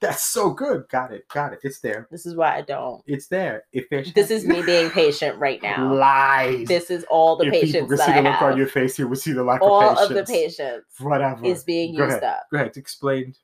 that's 0.00 0.22
so 0.24 0.50
good. 0.50 0.88
Got 0.88 1.12
it. 1.12 1.28
Got 1.28 1.52
it. 1.52 1.60
It's 1.62 1.80
there. 1.80 2.08
This 2.10 2.24
is 2.24 2.34
why 2.34 2.56
I 2.56 2.62
don't. 2.62 3.02
It's 3.06 3.26
there. 3.26 3.64
Efficient. 3.72 4.14
This 4.14 4.30
is 4.30 4.46
me 4.46 4.62
being 4.66 4.90
patient 4.90 5.38
right 5.38 5.62
now. 5.62 5.92
Lies. 5.94 6.66
This 6.68 6.90
is 6.90 7.04
all 7.10 7.36
the 7.36 7.46
if 7.46 7.52
people 7.52 7.66
patience 7.66 7.88
could 7.90 7.98
that 7.98 8.06
see 8.06 8.12
the 8.14 8.22
look 8.22 8.42
on 8.42 8.56
your 8.56 8.66
face, 8.66 8.98
you 8.98 9.08
would 9.08 9.18
see 9.18 9.32
the 9.32 9.44
lack 9.44 9.60
All 9.60 9.82
of 9.90 9.98
of 9.98 10.08
patience. 10.08 10.28
the 10.28 10.32
patience 10.32 10.84
Whatever. 11.00 11.44
is 11.44 11.64
being 11.64 11.94
Go 11.96 12.04
used 12.04 12.16
ahead. 12.18 12.24
up 12.24 12.42
Go 12.50 12.56
ahead. 12.58 12.76
Explain 12.76 13.34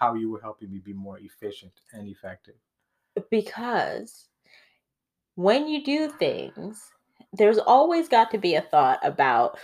how 0.00 0.14
you 0.14 0.30
were 0.30 0.40
helping 0.40 0.70
me 0.70 0.78
be 0.78 0.92
more 0.92 1.18
efficient 1.18 1.72
and 1.92 2.08
effective. 2.08 2.54
because 3.30 4.28
when 5.34 5.68
you 5.68 5.82
do 5.84 6.08
things, 6.18 6.90
there's 7.32 7.58
always 7.58 8.08
got 8.08 8.30
to 8.32 8.38
be 8.38 8.54
a 8.54 8.60
thought 8.62 8.98
about 9.02 9.58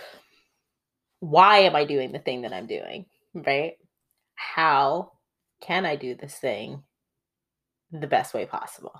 why 1.19 1.59
am 1.59 1.75
I 1.75 1.85
doing 1.85 2.11
the 2.11 2.19
thing 2.19 2.41
that 2.41 2.53
I'm 2.53 2.67
doing, 2.67 3.05
right? 3.33 3.73
How 4.35 5.11
can 5.61 5.85
I 5.85 5.95
do 5.95 6.15
this 6.15 6.35
thing 6.35 6.83
the 7.91 8.07
best 8.07 8.33
way 8.33 8.45
possible? 8.45 8.93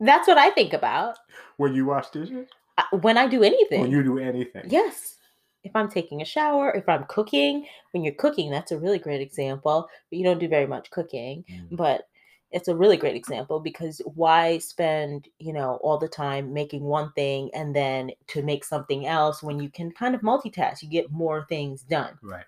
That's 0.00 0.28
what 0.28 0.38
I 0.38 0.50
think 0.50 0.72
about 0.72 1.16
When 1.56 1.74
you 1.74 1.84
wash 1.86 2.10
dishes, 2.10 2.48
uh, 2.78 2.96
when 3.00 3.18
I 3.18 3.26
do 3.26 3.42
anything. 3.42 3.80
when 3.80 3.90
you 3.90 4.02
do 4.02 4.18
anything. 4.18 4.64
Yes. 4.68 5.16
If 5.64 5.76
I'm 5.76 5.88
taking 5.88 6.22
a 6.22 6.24
shower, 6.24 6.72
if 6.72 6.88
I'm 6.88 7.04
cooking, 7.04 7.66
when 7.92 8.02
you're 8.02 8.14
cooking, 8.14 8.50
that's 8.50 8.72
a 8.72 8.78
really 8.78 8.98
great 8.98 9.20
example. 9.20 9.86
But 10.10 10.18
you 10.18 10.24
don't 10.24 10.40
do 10.40 10.48
very 10.48 10.66
much 10.66 10.90
cooking, 10.90 11.44
Mm. 11.48 11.76
but 11.76 12.08
it's 12.52 12.68
a 12.68 12.76
really 12.76 12.96
great 12.96 13.16
example 13.16 13.60
because 13.60 14.00
why 14.14 14.58
spend, 14.58 15.28
you 15.38 15.52
know, 15.52 15.76
all 15.82 15.98
the 15.98 16.08
time 16.08 16.52
making 16.52 16.82
one 16.84 17.10
thing 17.12 17.50
and 17.54 17.74
then 17.74 18.10
to 18.28 18.42
make 18.42 18.64
something 18.64 19.06
else 19.06 19.42
when 19.42 19.58
you 19.58 19.70
can 19.70 19.90
kind 19.90 20.14
of 20.14 20.20
multitask, 20.20 20.82
you 20.82 20.88
get 20.88 21.10
more 21.10 21.46
things 21.48 21.82
done. 21.82 22.18
Right. 22.22 22.44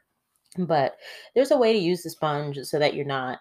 But 0.58 0.96
there's 1.34 1.50
a 1.50 1.56
way 1.56 1.72
to 1.72 1.78
use 1.78 2.02
the 2.02 2.10
sponge 2.10 2.58
so 2.62 2.78
that 2.78 2.94
you're 2.94 3.04
not 3.04 3.40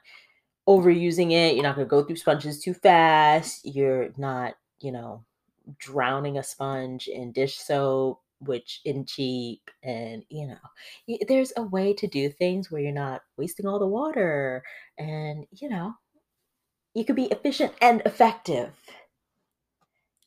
overusing 0.68 1.32
it. 1.32 1.54
You're 1.54 1.64
not 1.64 1.76
going 1.76 1.86
to 1.86 1.90
go 1.90 2.04
through 2.04 2.16
sponges 2.16 2.60
too 2.60 2.74
fast. 2.74 3.66
You're 3.66 4.10
not, 4.18 4.56
you 4.80 4.92
know, 4.92 5.24
drowning 5.78 6.38
a 6.38 6.44
sponge 6.44 7.08
in 7.08 7.32
dish 7.32 7.58
soap, 7.58 8.22
which 8.40 8.82
isn't 8.86 9.10
cheap. 9.10 9.70
And, 9.84 10.24
you 10.30 10.48
know, 10.48 11.18
there's 11.28 11.54
a 11.58 11.64
way 11.64 11.94
to 11.94 12.08
do 12.08 12.30
things 12.30 12.72
where 12.72 12.82
you're 12.82 12.92
not 12.92 13.22
wasting 13.38 13.68
all 13.68 13.80
the 13.80 13.88
water. 13.88 14.64
And, 14.98 15.46
you 15.52 15.70
know, 15.70 15.94
you 16.94 17.06
could 17.06 17.16
be 17.16 17.26
efficient 17.26 17.74
and 17.82 18.02
effective. 18.06 18.72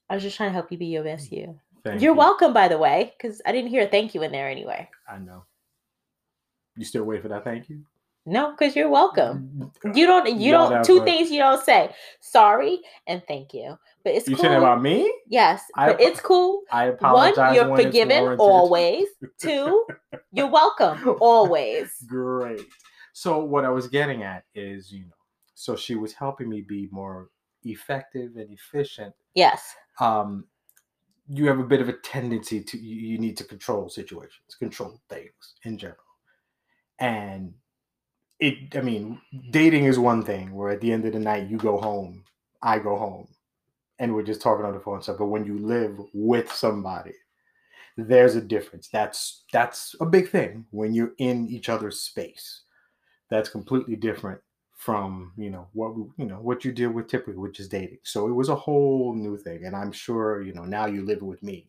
I 0.09 0.15
was 0.15 0.23
just 0.23 0.37
trying 0.37 0.51
to 0.51 0.55
help 0.55 0.71
you 0.71 0.79
be 0.79 0.87
your 0.87 1.05
best 1.05 1.33
you. 1.33 1.59
Thank 1.85 2.01
You're 2.01 2.13
you. 2.13 2.19
welcome, 2.19 2.53
by 2.53 2.69
the 2.69 2.79
way, 2.79 3.15
because 3.17 3.41
I 3.47 3.53
didn't 3.53 3.71
hear 3.71 3.83
a 3.83 3.87
thank 3.87 4.15
you 4.15 4.23
in 4.23 4.33
there 4.33 4.49
anyway. 4.49 4.89
I 5.09 5.19
know. 5.19 5.45
You 6.77 6.85
still 6.85 7.05
wait 7.05 7.23
for 7.23 7.29
that? 7.29 7.45
Thank 7.45 7.69
you. 7.69 7.83
No, 8.27 8.51
because 8.51 8.75
you're 8.75 8.89
welcome. 8.89 9.71
You 9.95 10.07
don't. 10.07 10.29
You 10.39 10.51
don't. 10.51 10.85
Two 10.85 11.01
things 11.05 11.31
you 11.31 11.39
don't 11.39 11.65
say: 11.65 11.95
sorry 12.21 12.81
and 13.07 13.23
thank 13.29 13.55
you. 13.55 13.79
But 14.03 14.15
it's 14.15 14.29
You 14.29 14.35
cool. 14.35 14.45
said 14.45 14.59
about 14.59 14.83
me? 14.83 15.13
yes, 15.29 15.63
I 15.77 15.87
but 15.93 16.01
it's 16.01 16.21
cool. 16.21 16.63
I 16.73 16.87
One, 16.87 16.95
apologize. 16.95 17.55
you're 17.57 17.71
when 17.71 17.85
forgiven 17.85 18.35
always. 18.39 19.07
Two, 19.39 19.87
you're 20.33 20.51
welcome 20.51 21.17
always. 21.21 21.93
Great. 22.07 22.63
So 23.13 23.45
what 23.45 23.65
I 23.65 23.71
was 23.71 23.87
getting 23.87 24.25
at 24.25 24.45
is, 24.55 24.93
you 24.93 25.05
know, 25.05 25.16
so 25.57 25.75
she 25.75 25.97
was 25.97 26.13
helping 26.13 26.49
me 26.49 26.61
be 26.61 26.89
more 26.93 27.31
effective 27.65 28.37
and 28.37 28.53
efficient 28.53 29.13
Yes. 29.35 29.75
um, 30.01 30.45
you 31.29 31.49
have 31.49 31.59
a 31.59 31.65
bit 31.65 31.81
of 31.81 31.89
a 31.89 31.95
tendency 31.95 32.63
to 32.63 32.79
you 32.79 33.19
need 33.19 33.37
to 33.39 33.45
control 33.45 33.89
situations, 33.89 34.55
control 34.59 35.01
things 35.09 35.55
in 35.65 35.77
general, 35.77 35.99
and 37.01 37.53
it. 38.39 38.77
I 38.77 38.81
mean, 38.81 39.21
dating 39.51 39.87
is 39.87 39.99
one 39.99 40.23
thing 40.23 40.55
where 40.55 40.71
at 40.71 40.81
the 40.81 40.93
end 40.93 41.05
of 41.05 41.13
the 41.15 41.19
night 41.19 41.49
you 41.51 41.57
go 41.57 41.79
home, 41.81 42.23
I 42.63 42.79
go 42.79 42.97
home, 42.97 43.27
and 43.99 44.15
we're 44.15 44.23
just 44.23 44.41
talking 44.41 44.65
on 44.65 44.75
the 44.75 44.81
phone 44.81 44.95
and 44.95 45.03
stuff. 45.03 45.19
But 45.19 45.27
when 45.27 45.45
you 45.45 45.59
live 45.59 45.99
with 46.15 46.53
somebody, 46.53 47.15
there's 47.97 48.37
a 48.37 48.41
difference. 48.41 48.89
That's 48.89 49.43
that's 49.53 49.97
a 50.01 50.07
big 50.07 50.31
thing 50.31 50.67
when 50.71 50.95
you're 50.95 51.15
in 51.19 51.49
each 51.49 51.69
other's 51.69 52.01
space. 52.01 52.63
That's 53.31 53.49
completely 53.49 53.97
different 53.97 54.41
from 54.77 55.33
you 55.39 55.51
know 55.51 55.67
what 55.73 55.95
you 56.19 56.27
know 56.27 56.37
what 56.37 56.65
you 56.65 56.71
deal 56.71 56.91
with 56.91 57.09
typically, 57.09 57.37
which 57.39 57.59
is 57.59 57.69
dating. 57.69 57.99
So 58.05 58.29
it 58.29 58.33
was 58.33 58.51
a 58.51 58.55
whole 58.55 59.15
new 59.15 59.37
thing, 59.39 59.65
and 59.65 59.75
I'm 59.75 59.91
sure 59.91 60.43
you 60.43 60.53
know 60.53 60.65
now 60.65 60.87
you 60.87 61.05
live 61.05 61.23
with 61.23 61.43
me. 61.43 61.67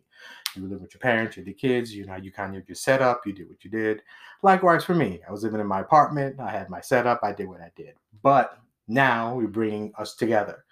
You 0.55 0.67
live 0.67 0.81
with 0.81 0.93
your 0.93 0.99
parents, 0.99 1.37
you 1.37 1.43
the 1.43 1.53
kids. 1.53 1.95
You 1.95 2.05
know 2.05 2.15
you 2.15 2.31
kind 2.31 2.55
of 2.55 2.67
your 2.67 2.75
setup. 2.75 3.25
You 3.25 3.33
did 3.33 3.49
what 3.49 3.63
you 3.63 3.71
did. 3.71 4.01
Likewise 4.43 4.83
for 4.83 4.93
me, 4.93 5.21
I 5.27 5.31
was 5.31 5.43
living 5.43 5.61
in 5.61 5.67
my 5.67 5.79
apartment. 5.79 6.39
I 6.39 6.51
had 6.51 6.69
my 6.69 6.81
setup. 6.81 7.21
I 7.23 7.31
did 7.31 7.47
what 7.47 7.61
I 7.61 7.71
did. 7.75 7.93
But 8.21 8.59
now 8.87 9.35
we're 9.35 9.47
bringing 9.47 9.93
us 9.97 10.15
together, 10.15 10.65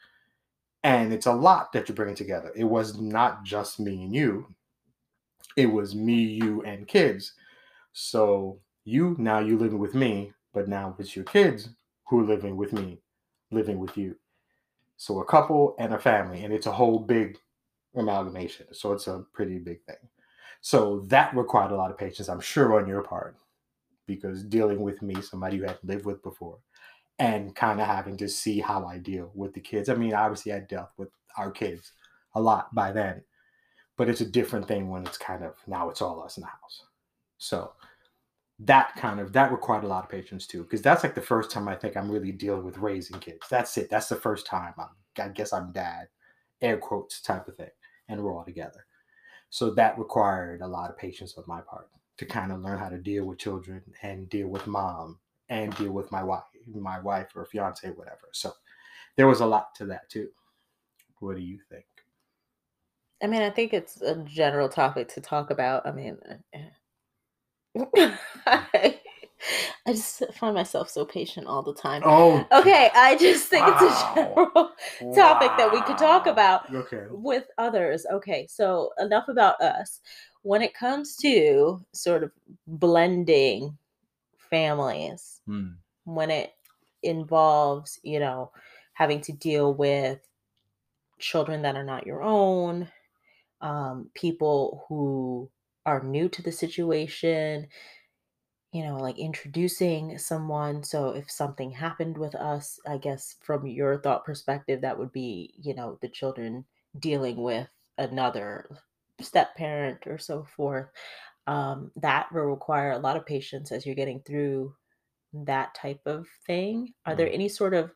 and 0.83 1.13
it's 1.13 1.27
a 1.27 1.33
lot 1.33 1.71
that 1.71 1.87
you're 1.87 1.95
bringing 1.95 2.15
together. 2.15 2.51
It 2.55 2.65
was 2.65 2.99
not 2.99 3.43
just 3.45 3.79
me 3.79 4.03
and 4.03 4.13
you. 4.13 4.53
It 5.55 5.67
was 5.67 5.95
me, 5.95 6.15
you, 6.15 6.63
and 6.63 6.85
kids. 6.85 7.33
So 7.93 8.59
you 8.83 9.15
now 9.17 9.39
you 9.39 9.57
living 9.57 9.79
with 9.79 9.95
me, 9.95 10.33
but 10.53 10.67
now 10.67 10.95
it's 10.99 11.15
your 11.15 11.23
kids 11.23 11.69
who 12.07 12.19
are 12.21 12.25
living 12.25 12.55
with 12.57 12.73
me, 12.73 12.99
living 13.51 13.79
with 13.79 13.97
you. 13.97 14.15
So 14.97 15.19
a 15.19 15.25
couple 15.25 15.75
and 15.79 15.93
a 15.93 15.99
family, 15.99 16.43
and 16.43 16.53
it's 16.53 16.67
a 16.67 16.71
whole 16.71 16.99
big 16.99 17.37
amalgamation. 17.95 18.67
So 18.73 18.93
it's 18.93 19.07
a 19.07 19.25
pretty 19.33 19.59
big 19.59 19.83
thing. 19.83 19.95
So 20.61 21.01
that 21.07 21.35
required 21.35 21.71
a 21.71 21.75
lot 21.75 21.91
of 21.91 21.97
patience, 21.97 22.29
I'm 22.29 22.39
sure, 22.39 22.79
on 22.79 22.87
your 22.87 23.01
part, 23.01 23.35
because 24.07 24.43
dealing 24.43 24.81
with 24.81 25.01
me, 25.01 25.21
somebody 25.21 25.57
you 25.57 25.63
hadn't 25.63 25.85
lived 25.85 26.05
with 26.05 26.23
before, 26.23 26.57
and 27.19 27.55
kind 27.55 27.79
of 27.79 27.87
having 27.87 28.17
to 28.17 28.27
see 28.27 28.59
how 28.59 28.85
I 28.85 28.97
deal 28.97 29.31
with 29.35 29.53
the 29.53 29.59
kids. 29.59 29.89
I 29.89 29.95
mean, 29.95 30.13
obviously, 30.13 30.53
I 30.53 30.59
dealt 30.59 30.89
with 30.97 31.09
our 31.37 31.51
kids 31.51 31.91
a 32.33 32.41
lot 32.41 32.73
by 32.73 32.91
then, 32.91 33.21
but 33.97 34.09
it's 34.09 34.21
a 34.21 34.25
different 34.25 34.67
thing 34.67 34.89
when 34.89 35.05
it's 35.05 35.17
kind 35.17 35.43
of 35.43 35.55
now 35.67 35.89
it's 35.89 36.01
all 36.01 36.23
us 36.23 36.37
in 36.37 36.41
the 36.41 36.47
house. 36.47 36.83
So 37.37 37.73
that 38.59 38.95
kind 38.95 39.19
of 39.19 39.33
that 39.33 39.51
required 39.51 39.83
a 39.83 39.87
lot 39.87 40.03
of 40.03 40.09
patience 40.09 40.47
too 40.47 40.63
because 40.63 40.81
that's 40.81 41.03
like 41.03 41.13
the 41.13 41.21
first 41.21 41.51
time 41.51 41.67
i 41.67 41.75
think 41.75 41.97
i'm 41.97 42.09
really 42.09 42.31
dealing 42.31 42.63
with 42.63 42.77
raising 42.77 43.19
kids. 43.19 43.47
That's 43.49 43.77
it. 43.77 43.89
That's 43.89 44.07
the 44.07 44.15
first 44.15 44.45
time 44.45 44.73
I'm, 44.77 44.87
i 45.19 45.27
guess 45.29 45.51
i'm 45.51 45.71
dad 45.71 46.07
air 46.61 46.77
quotes 46.77 47.21
type 47.21 47.47
of 47.47 47.57
thing 47.57 47.69
and 48.07 48.23
we're 48.23 48.35
all 48.35 48.45
together. 48.45 48.85
So 49.49 49.71
that 49.71 49.97
required 49.97 50.61
a 50.61 50.67
lot 50.67 50.89
of 50.89 50.97
patience 50.97 51.35
on 51.37 51.43
my 51.47 51.61
part 51.61 51.89
to 52.17 52.25
kind 52.25 52.51
of 52.51 52.61
learn 52.61 52.79
how 52.79 52.89
to 52.89 52.97
deal 52.97 53.25
with 53.25 53.39
children 53.39 53.81
and 54.01 54.29
deal 54.29 54.47
with 54.47 54.67
mom 54.67 55.19
and 55.49 55.75
deal 55.75 55.91
with 55.91 56.11
my 56.11 56.23
wife 56.23 56.43
my 56.73 56.99
wife 56.99 57.27
or 57.35 57.45
fiance 57.45 57.87
whatever. 57.91 58.29
So 58.31 58.51
there 59.17 59.27
was 59.27 59.41
a 59.41 59.45
lot 59.45 59.75
to 59.75 59.85
that 59.87 60.09
too. 60.09 60.29
What 61.19 61.35
do 61.35 61.41
you 61.41 61.59
think? 61.69 61.85
I 63.21 63.27
mean, 63.27 63.41
I 63.41 63.49
think 63.49 63.73
it's 63.73 64.01
a 64.01 64.15
general 64.23 64.67
topic 64.67 65.07
to 65.09 65.21
talk 65.21 65.49
about. 65.49 65.85
I 65.87 65.91
mean, 65.91 66.17
uh, 66.29 66.59
I, 68.47 68.99
just 69.87 70.23
find 70.33 70.55
myself 70.55 70.89
so 70.89 71.05
patient 71.05 71.47
all 71.47 71.61
the 71.61 71.73
time. 71.73 72.01
oh 72.05 72.45
Okay, 72.51 72.89
I 72.95 73.15
just 73.17 73.47
think 73.47 73.65
it's 73.67 73.81
a 73.81 73.85
Wow. 73.85 74.13
general 74.15 74.71
topic 75.15 75.51
that 75.57 75.71
we 75.71 75.81
could 75.81 75.97
talk 75.97 76.27
about 76.27 76.73
okay 76.73 77.03
with 77.11 77.45
others. 77.57 78.05
Okay, 78.11 78.47
so 78.49 78.91
enough 78.99 79.27
about 79.27 79.61
us. 79.61 80.01
When 80.43 80.61
it 80.61 80.73
comes 80.73 81.15
to 81.17 81.83
sort 81.93 82.23
of 82.23 82.31
blending 82.67 83.77
families, 84.49 85.41
Hmm. 85.45 85.71
when 86.05 86.29
it 86.31 86.53
involves, 87.03 87.99
you 88.03 88.19
know, 88.19 88.51
having 88.93 89.21
to 89.21 89.33
deal 89.33 89.73
with 89.73 90.19
children 91.19 91.61
that 91.63 91.75
are 91.75 91.83
not 91.83 92.05
your 92.05 92.21
own, 92.23 92.87
um, 93.61 94.09
people 94.13 94.85
who 94.87 95.49
are 95.85 96.03
new 96.03 96.29
to 96.29 96.41
the 96.41 96.51
situation, 96.51 97.67
you 98.71 98.83
know, 98.83 98.97
like 98.97 99.17
introducing 99.17 100.17
someone. 100.17 100.83
So 100.83 101.09
if 101.09 101.31
something 101.31 101.71
happened 101.71 102.17
with 102.17 102.35
us, 102.35 102.79
I 102.85 102.97
guess 102.97 103.35
from 103.41 103.65
your 103.65 104.01
thought 104.01 104.25
perspective, 104.25 104.81
that 104.81 104.99
would 104.99 105.11
be, 105.13 105.53
you 105.57 105.73
know, 105.73 105.97
the 106.01 106.09
children 106.09 106.65
dealing 106.99 107.37
with 107.41 107.69
another 107.97 108.69
step 109.21 109.55
parent 109.55 110.05
or 110.05 110.17
so 110.17 110.43
forth. 110.43 110.89
Um, 111.47 111.91
that 111.97 112.31
will 112.33 112.43
require 112.43 112.91
a 112.91 112.99
lot 112.99 113.17
of 113.17 113.25
patience 113.25 113.71
as 113.71 113.85
you're 113.85 113.95
getting 113.95 114.21
through 114.23 114.75
that 115.33 115.75
type 115.75 116.01
of 116.05 116.27
thing. 116.47 116.93
Are 117.05 117.15
there 117.15 117.29
Mm. 117.29 117.33
any 117.33 117.49
sort 117.49 117.73
of 117.75 117.93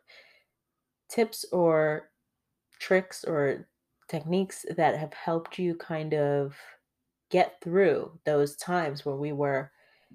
tips 1.10 1.46
or 1.52 2.12
tricks 2.80 3.24
or 3.26 3.70
techniques 4.10 4.66
that 4.78 4.98
have 4.98 5.14
helped 5.14 5.60
you 5.60 5.76
kind 5.76 6.14
of 6.14 6.58
get 7.30 7.62
through 7.62 8.20
those 8.26 8.56
times 8.58 9.06
where 9.06 9.16
we 9.16 9.32
were 9.32 9.72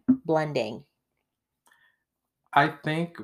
blending? 0.08 0.86
I 2.54 2.68
think 2.68 3.18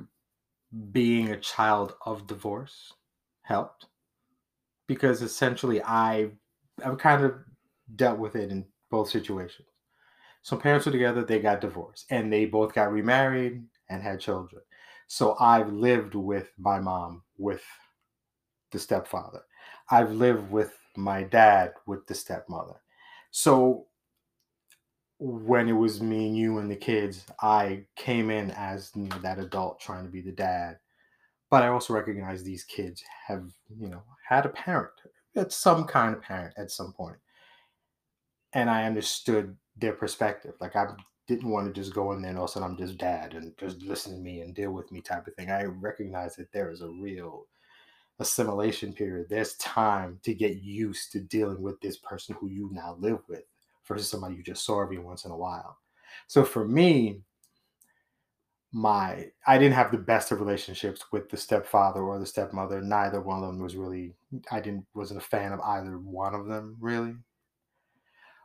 being 0.93 1.31
a 1.31 1.41
child 1.41 1.97
of 2.07 2.27
divorce 2.27 2.95
helped 3.43 3.87
because 4.87 5.23
essentially 5.23 5.83
I 5.83 6.33
I've 6.85 6.99
kind 6.99 7.25
of 7.25 7.45
dealt 7.97 8.19
with 8.19 8.37
it 8.37 8.51
in 8.51 8.67
both 8.91 9.11
situations. 9.11 9.69
So 10.43 10.57
parents 10.57 10.87
were 10.87 10.93
together, 10.93 11.25
they 11.25 11.41
got 11.41 11.61
divorced, 11.63 12.07
and 12.11 12.33
they 12.33 12.47
both 12.47 12.75
got 12.75 12.93
remarried 12.93 13.67
and 13.91 14.03
had 14.03 14.21
children. 14.21 14.63
So 15.09 15.37
I've 15.41 15.73
lived 15.73 16.15
with 16.15 16.53
my 16.59 16.81
mom 16.81 17.25
with 17.39 17.65
the 18.71 18.79
stepfather. 18.79 19.43
I've 19.91 20.13
lived 20.13 20.51
with 20.51 20.79
my 20.97 21.23
dad 21.23 21.75
with 21.87 22.07
the 22.07 22.15
stepmother. 22.15 22.81
So 23.31 23.87
when 25.19 25.69
it 25.69 25.73
was 25.73 26.01
me 26.01 26.27
and 26.29 26.37
you 26.37 26.59
and 26.59 26.71
the 26.71 26.77
kids, 26.77 27.27
I 27.41 27.85
came 27.97 28.31
in 28.31 28.51
as 28.53 28.91
you 28.95 29.03
know, 29.03 29.19
that 29.19 29.39
adult 29.39 29.81
trying 29.81 30.05
to 30.05 30.11
be 30.11 30.23
the 30.23 30.33
dad. 30.33 30.79
But 31.51 31.63
I 31.63 31.69
also 31.69 31.95
recognize 31.95 32.43
these 32.43 32.65
kids 32.65 33.03
have, 33.27 33.45
you 33.79 33.89
know, 33.89 34.03
had 34.27 34.47
a 34.47 34.51
parent, 34.51 34.93
at 35.37 35.53
some 35.53 35.85
kind 35.85 36.15
of 36.15 36.23
parent 36.23 36.55
at 36.57 36.71
some 36.71 36.93
point. 36.93 37.17
And 38.53 38.71
I 38.71 38.85
understood 38.85 39.57
their 39.77 39.93
perspective. 39.93 40.55
Like 40.61 40.75
I 40.75 40.87
didn't 41.29 41.51
want 41.51 41.67
to 41.67 41.81
just 41.81 41.95
go 41.95 42.13
in 42.13 42.23
there 42.23 42.31
and 42.31 42.39
all 42.39 42.45
of 42.45 42.51
a 42.51 42.53
sudden 42.55 42.71
I'm 42.71 42.77
just 42.77 42.99
dad 42.99 43.35
and 43.35 43.53
just 43.59 43.83
listen 43.83 44.15
to 44.15 44.21
me 44.21 44.41
and 44.41 44.55
deal 44.55 44.73
with 44.73 44.91
me 44.91 45.01
type 45.01 45.27
of 45.27 45.35
thing. 45.35 45.51
I 45.51 45.65
recognize 45.65 46.35
that 46.37 46.53
there 46.53 46.71
is 46.71 46.81
a 46.81 46.89
real 46.89 47.47
assimilation 48.21 48.93
period. 48.93 49.27
There's 49.29 49.55
time 49.55 50.21
to 50.23 50.35
get 50.35 50.63
used 50.63 51.11
to 51.13 51.21
dealing 51.21 51.61
with 51.61 51.81
this 51.81 51.97
person 51.97 52.37
who 52.39 52.49
you 52.49 52.71
now 52.73 52.97
live 53.01 53.19
with 53.29 53.43
versus 53.87 54.09
somebody 54.09 54.37
you 54.37 54.43
just 54.43 54.65
saw 54.65 54.83
every 54.83 54.99
once 54.99 55.25
in 55.25 55.33
a 55.33 55.37
while. 55.37 55.79
So 56.29 56.45
for 56.45 56.67
me, 56.67 57.23
my 58.73 59.27
I 59.47 59.59
didn't 59.59 59.75
have 59.75 59.91
the 59.91 59.99
best 59.99 60.31
of 60.31 60.41
relationships 60.41 61.05
with 61.11 61.29
the 61.29 61.37
stepfather 61.37 62.03
or 62.03 62.19
the 62.19 62.27
stepmother. 62.27 62.81
Neither 62.81 63.21
one 63.21 63.43
of 63.43 63.49
them 63.49 63.61
was 63.61 63.75
really 63.75 64.15
I 64.53 64.61
didn't 64.61 64.87
wasn't 64.95 65.21
a 65.21 65.27
fan 65.27 65.53
of 65.53 65.61
either 65.61 65.99
one 65.99 66.35
of 66.35 66.47
them 66.47 66.77
really. 66.79 67.15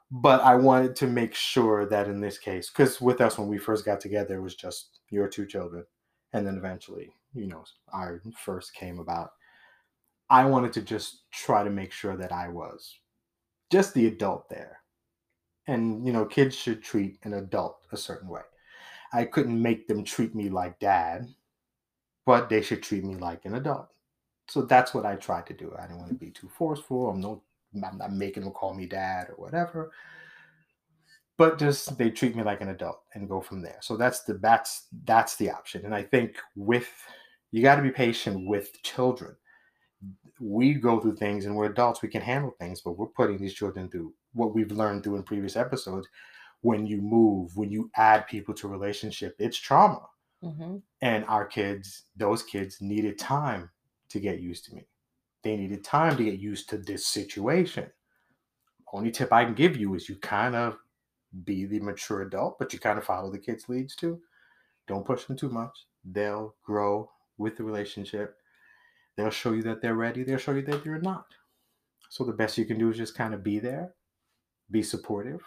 But 0.10 0.42
I 0.42 0.56
wanted 0.56 0.96
to 0.98 1.08
make 1.08 1.34
sure 1.36 1.86
that 1.88 2.08
in 2.08 2.22
this 2.22 2.38
case, 2.38 2.70
because 2.70 3.02
with 3.02 3.22
us 3.22 3.38
when 3.38 3.48
we 3.48 3.58
first 3.58 3.86
got 3.86 4.00
together, 4.00 4.36
it 4.38 4.42
was 4.42 4.56
just 4.56 5.00
your 5.10 5.28
two 5.28 5.46
children, 5.46 5.84
and 6.34 6.46
then 6.46 6.58
eventually, 6.58 7.12
you 7.34 7.48
know, 7.48 7.64
our 7.92 8.22
first 8.38 8.74
came 8.76 9.00
about. 9.00 9.32
I 10.30 10.46
wanted 10.46 10.74
to 10.74 10.82
just 10.82 11.30
try 11.32 11.64
to 11.64 11.70
make 11.70 11.92
sure 11.92 12.18
that 12.18 12.32
I 12.32 12.48
was 12.48 13.00
just 13.72 13.94
the 13.94 14.08
adult 14.08 14.50
there. 14.50 14.80
And, 15.68 16.06
you 16.06 16.14
know, 16.14 16.26
kids 16.26 16.56
should 16.56 16.84
treat 16.84 17.20
an 17.24 17.34
adult 17.34 17.80
a 17.92 17.98
certain 17.98 18.30
way. 18.30 18.42
I 19.14 19.26
couldn't 19.26 19.62
make 19.62 19.88
them 19.88 20.04
treat 20.04 20.36
me 20.36 20.50
like 20.50 20.80
dad, 20.80 21.28
but 22.26 22.50
they 22.50 22.62
should 22.62 22.84
treat 22.84 23.04
me 23.04 23.16
like 23.16 23.46
an 23.46 23.56
adult. 23.56 23.90
So 24.48 24.62
that's 24.62 24.94
what 24.94 25.06
I 25.06 25.16
tried 25.16 25.48
to 25.48 25.54
do. 25.54 25.74
I 25.78 25.84
didn't 25.84 26.00
want 26.00 26.10
to 26.10 26.16
be 26.16 26.32
too 26.32 26.50
forceful. 26.50 27.10
I'm 27.10 27.20
no 27.20 27.42
I'm 27.84 27.98
not 27.98 28.14
making 28.14 28.44
them 28.44 28.54
call 28.54 28.74
me 28.74 28.86
dad 28.86 29.28
or 29.30 29.36
whatever. 29.36 29.92
But 31.38 31.58
just 31.60 31.98
they 31.98 32.10
treat 32.10 32.36
me 32.36 32.44
like 32.44 32.62
an 32.62 32.70
adult 32.70 33.02
and 33.14 33.28
go 33.28 33.42
from 33.42 33.62
there. 33.62 33.78
So 33.82 33.98
that's 33.98 34.22
the 34.24 34.36
that's 34.36 34.88
that's 35.04 35.36
the 35.36 35.50
option. 35.50 35.86
And 35.86 35.94
I 35.94 36.04
think 36.04 36.38
with 36.56 36.90
you 37.52 37.62
got 37.62 37.76
to 37.76 37.82
be 37.82 37.92
patient 37.92 38.48
with 38.48 38.82
children. 38.84 39.36
We 40.40 40.74
go 40.76 41.00
through 41.00 41.16
things 41.18 41.46
and 41.46 41.56
we're 41.56 41.66
adults, 41.72 42.02
we 42.02 42.10
can 42.10 42.22
handle 42.22 42.52
things, 42.52 42.82
but 42.82 42.94
we're 42.94 43.08
putting 43.08 43.38
these 43.38 43.54
children 43.54 43.90
through 43.90 44.14
what 44.34 44.54
we've 44.54 44.72
learned 44.72 45.04
through 45.04 45.16
in 45.18 45.24
previous 45.24 45.56
episodes. 45.56 46.08
When 46.62 46.88
you 46.88 47.02
move, 47.02 47.58
when 47.58 47.72
you 47.72 47.92
add 47.96 48.28
people 48.28 48.54
to 48.56 48.68
a 48.68 48.72
relationship, 48.72 49.36
it's 49.40 49.58
trauma. 49.58 50.10
hmm 50.42 50.78
And 51.02 51.26
our 51.26 51.46
kids, 51.46 52.06
those 52.16 52.44
kids 52.44 52.82
needed 52.82 53.20
time 53.20 53.72
to 54.10 54.20
get 54.20 54.40
used 54.42 54.66
to 54.66 54.76
me, 54.76 54.88
they 55.44 55.58
needed 55.58 55.84
time 55.84 56.18
to 56.18 56.26
get 56.26 56.40
used 56.40 56.70
to 56.70 56.78
this 56.78 57.08
situation. 57.08 57.92
Only 58.92 59.12
tip 59.12 59.32
I 59.34 59.46
can 59.46 59.54
give 59.54 59.78
you 59.78 59.94
is 59.96 60.10
you 60.10 60.18
kind 60.18 60.56
of 60.56 60.78
be 61.44 61.66
the 61.66 61.80
mature 61.82 62.22
adult, 62.24 62.60
but 62.60 62.74
you 62.74 62.80
kind 62.80 62.98
of 63.00 63.06
follow 63.06 63.32
the 63.32 63.40
kids' 63.40 63.70
leads 63.70 63.96
too. 63.96 64.22
Don't 64.88 65.06
push 65.06 65.26
them 65.26 65.38
too 65.38 65.50
much. 65.50 65.88
They'll 66.06 66.56
grow 66.64 67.12
with 67.38 67.58
the 67.58 67.64
relationship. 67.66 68.40
They'll 69.16 69.30
show 69.30 69.54
you 69.54 69.64
that 69.64 69.82
they're 69.82 69.96
ready. 69.96 70.24
They'll 70.24 70.38
show 70.38 70.52
you 70.52 70.62
that 70.64 70.86
you're 70.86 71.00
not. 71.00 71.28
So 72.10 72.24
the 72.24 72.34
best 72.34 72.58
you 72.58 72.66
can 72.66 72.78
do 72.78 72.90
is 72.90 72.98
just 72.98 73.16
kind 73.16 73.34
of 73.34 73.44
be 73.44 73.60
there, 73.60 73.94
be 74.70 74.84
supportive. 74.84 75.42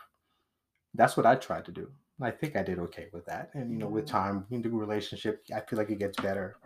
That's 0.95 1.17
what 1.17 1.27
I 1.27 1.35
tried 1.37 1.65
to 1.67 1.73
do. 1.73 1.91
I 2.21 2.31
think 2.31 2.57
I 2.57 2.63
did 2.63 2.79
okay 2.81 3.09
with 3.13 3.27
that. 3.27 3.51
And 3.55 3.71
you 3.71 3.79
know, 3.79 3.89
with 3.89 4.07
time, 4.07 4.47
in 4.51 4.63
the 4.63 4.71
relationship, 4.71 5.45
I 5.55 5.61
feel 5.61 5.79
like 5.79 5.91
it 5.91 5.99
gets 5.99 6.21
better 6.21 6.57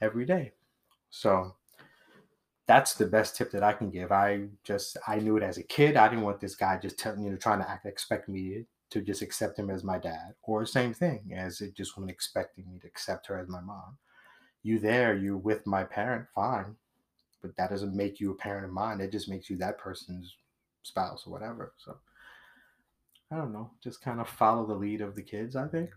every 0.00 0.26
day. 0.26 0.52
So 1.10 1.54
that's 2.66 2.94
the 2.94 3.06
best 3.06 3.36
tip 3.36 3.50
that 3.52 3.62
I 3.62 3.72
can 3.72 3.90
give. 3.90 4.12
I 4.12 4.48
just 4.64 4.96
I 5.06 5.16
knew 5.16 5.36
it 5.36 5.42
as 5.42 5.58
a 5.58 5.62
kid. 5.62 5.96
I 5.96 6.08
didn't 6.08 6.24
want 6.24 6.40
this 6.40 6.54
guy 6.54 6.78
just 6.78 6.98
telling 6.98 7.22
you 7.22 7.30
know 7.30 7.36
trying 7.36 7.60
to 7.60 7.70
act 7.70 7.86
expect 7.86 8.28
me 8.28 8.64
to 8.90 9.00
just 9.00 9.22
accept 9.22 9.58
him 9.58 9.70
as 9.70 9.82
my 9.82 9.98
dad, 9.98 10.34
or 10.42 10.66
same 10.66 10.92
thing 10.92 11.32
as 11.34 11.60
it 11.62 11.74
just 11.74 11.96
wasn't 11.96 12.10
expecting 12.10 12.70
me 12.70 12.78
to 12.78 12.86
accept 12.86 13.26
her 13.26 13.38
as 13.38 13.48
my 13.48 13.60
mom. 13.60 13.96
You 14.62 14.78
there, 14.78 15.16
you 15.16 15.36
with 15.36 15.66
my 15.66 15.84
parent, 15.84 16.28
fine, 16.34 16.76
but 17.42 17.56
that 17.56 17.70
doesn't 17.70 17.94
make 17.96 18.20
you 18.20 18.30
a 18.32 18.36
parent 18.36 18.64
of 18.64 18.72
mine. 18.72 19.00
It 19.00 19.12
just 19.12 19.28
makes 19.28 19.50
you 19.50 19.56
that 19.58 19.78
person's 19.78 20.36
spouse 20.82 21.26
or 21.26 21.30
whatever. 21.30 21.74
So 21.78 21.98
I 23.30 23.36
don't 23.36 23.52
know, 23.52 23.70
just 23.82 24.02
kind 24.02 24.20
of 24.20 24.28
follow 24.28 24.66
the 24.66 24.74
lead 24.74 25.00
of 25.00 25.16
the 25.16 25.22
kids. 25.22 25.56
I 25.56 25.66
think 25.68 25.90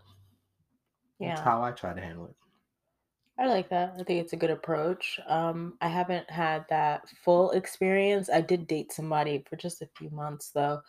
Yeah. 1.20 1.30
that's 1.30 1.42
how 1.42 1.62
I 1.64 1.72
try 1.72 1.94
to 1.94 2.02
handle 2.02 2.28
it. 2.28 2.36
I 3.38 3.48
like 3.48 3.70
that. 3.70 3.94
I 4.00 4.04
think 4.04 4.22
it's 4.24 4.34
a 4.34 4.38
good 4.38 4.50
approach. 4.50 5.20
Um, 5.28 5.78
I 5.82 5.90
haven't 5.90 6.30
had 6.30 6.66
that 6.70 7.10
full 7.10 7.52
experience. 7.52 8.30
I 8.30 8.42
did 8.42 8.68
date 8.68 8.94
somebody 8.94 9.44
for 9.50 9.58
just 9.58 9.82
a 9.82 9.90
few 9.98 10.10
months 10.10 10.52
though, 10.52 10.82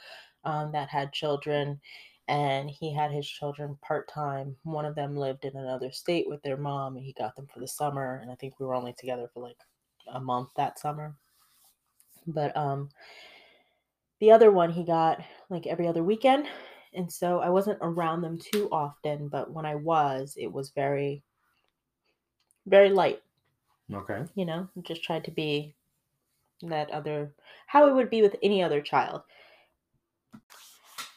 um, 0.45 0.71
that 0.73 0.89
had 0.89 1.13
children, 1.13 1.81
and 2.29 2.71
he 2.71 2.93
had 2.95 3.13
his 3.13 3.29
children 3.29 3.79
part 3.83 4.09
time. 4.09 4.57
One 4.65 4.85
of 4.85 4.95
them 4.95 5.17
lived 5.17 5.45
in 5.45 5.57
another 5.57 5.93
state 5.93 6.29
with 6.29 6.43
their 6.43 6.57
mom, 6.57 6.97
and 6.97 7.05
he 7.05 7.13
got 7.13 7.37
them 7.37 7.47
for 7.47 7.61
the 7.61 7.69
summer. 7.69 8.17
And 8.23 8.31
I 8.31 8.35
think 8.37 8.59
we 8.59 8.67
were 8.67 8.75
only 8.75 8.95
together 8.95 9.29
for 9.33 9.41
like 9.43 9.59
a 10.09 10.21
month 10.21 10.51
that 10.57 10.79
summer. 10.79 11.17
But 12.27 12.57
um, 12.57 12.91
the 14.19 14.31
other 14.31 14.51
one 14.53 14.73
he 14.73 14.85
got 14.85 15.25
like 15.49 15.67
every 15.67 15.87
other 15.89 16.05
weekend, 16.05 16.47
and 16.93 17.11
so 17.11 17.41
I 17.41 17.49
wasn't 17.49 17.79
around 17.81 18.21
them 18.21 18.39
too 18.39 18.69
often. 18.71 19.29
But 19.29 19.51
when 19.51 19.65
I 19.65 19.75
was, 19.75 20.37
it 20.37 20.49
was 20.53 20.69
very 20.71 21.25
very 22.67 22.91
light, 22.91 23.23
Okay. 23.93 24.27
you 24.35 24.45
know, 24.45 24.69
just 24.83 25.03
tried 25.03 25.25
to 25.25 25.31
be 25.31 25.75
that 26.63 26.91
other, 26.91 27.35
how 27.69 27.89
it 27.89 27.95
would 27.95 28.11
be 28.11 28.23
with 28.23 28.37
any 28.43 28.63
other 28.63 28.83
child. 28.83 29.23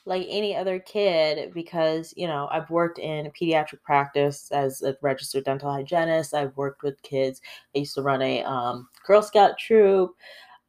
Like 0.05 0.25
any 0.29 0.55
other 0.55 0.79
kid, 0.79 1.53
because, 1.53 2.13
you 2.17 2.27
know, 2.27 2.47
I've 2.51 2.69
worked 2.69 2.99
in 2.99 3.31
pediatric 3.39 3.81
practice 3.83 4.49
as 4.51 4.81
a 4.81 4.95
registered 5.01 5.43
dental 5.45 5.71
hygienist. 5.71 6.33
I've 6.33 6.55
worked 6.57 6.83
with 6.83 7.01
kids. 7.03 7.41
I 7.75 7.79
used 7.79 7.95
to 7.95 8.01
run 8.01 8.21
a 8.21 8.43
um, 8.43 8.87
Girl 9.05 9.21
Scout 9.21 9.57
troop. 9.57 10.15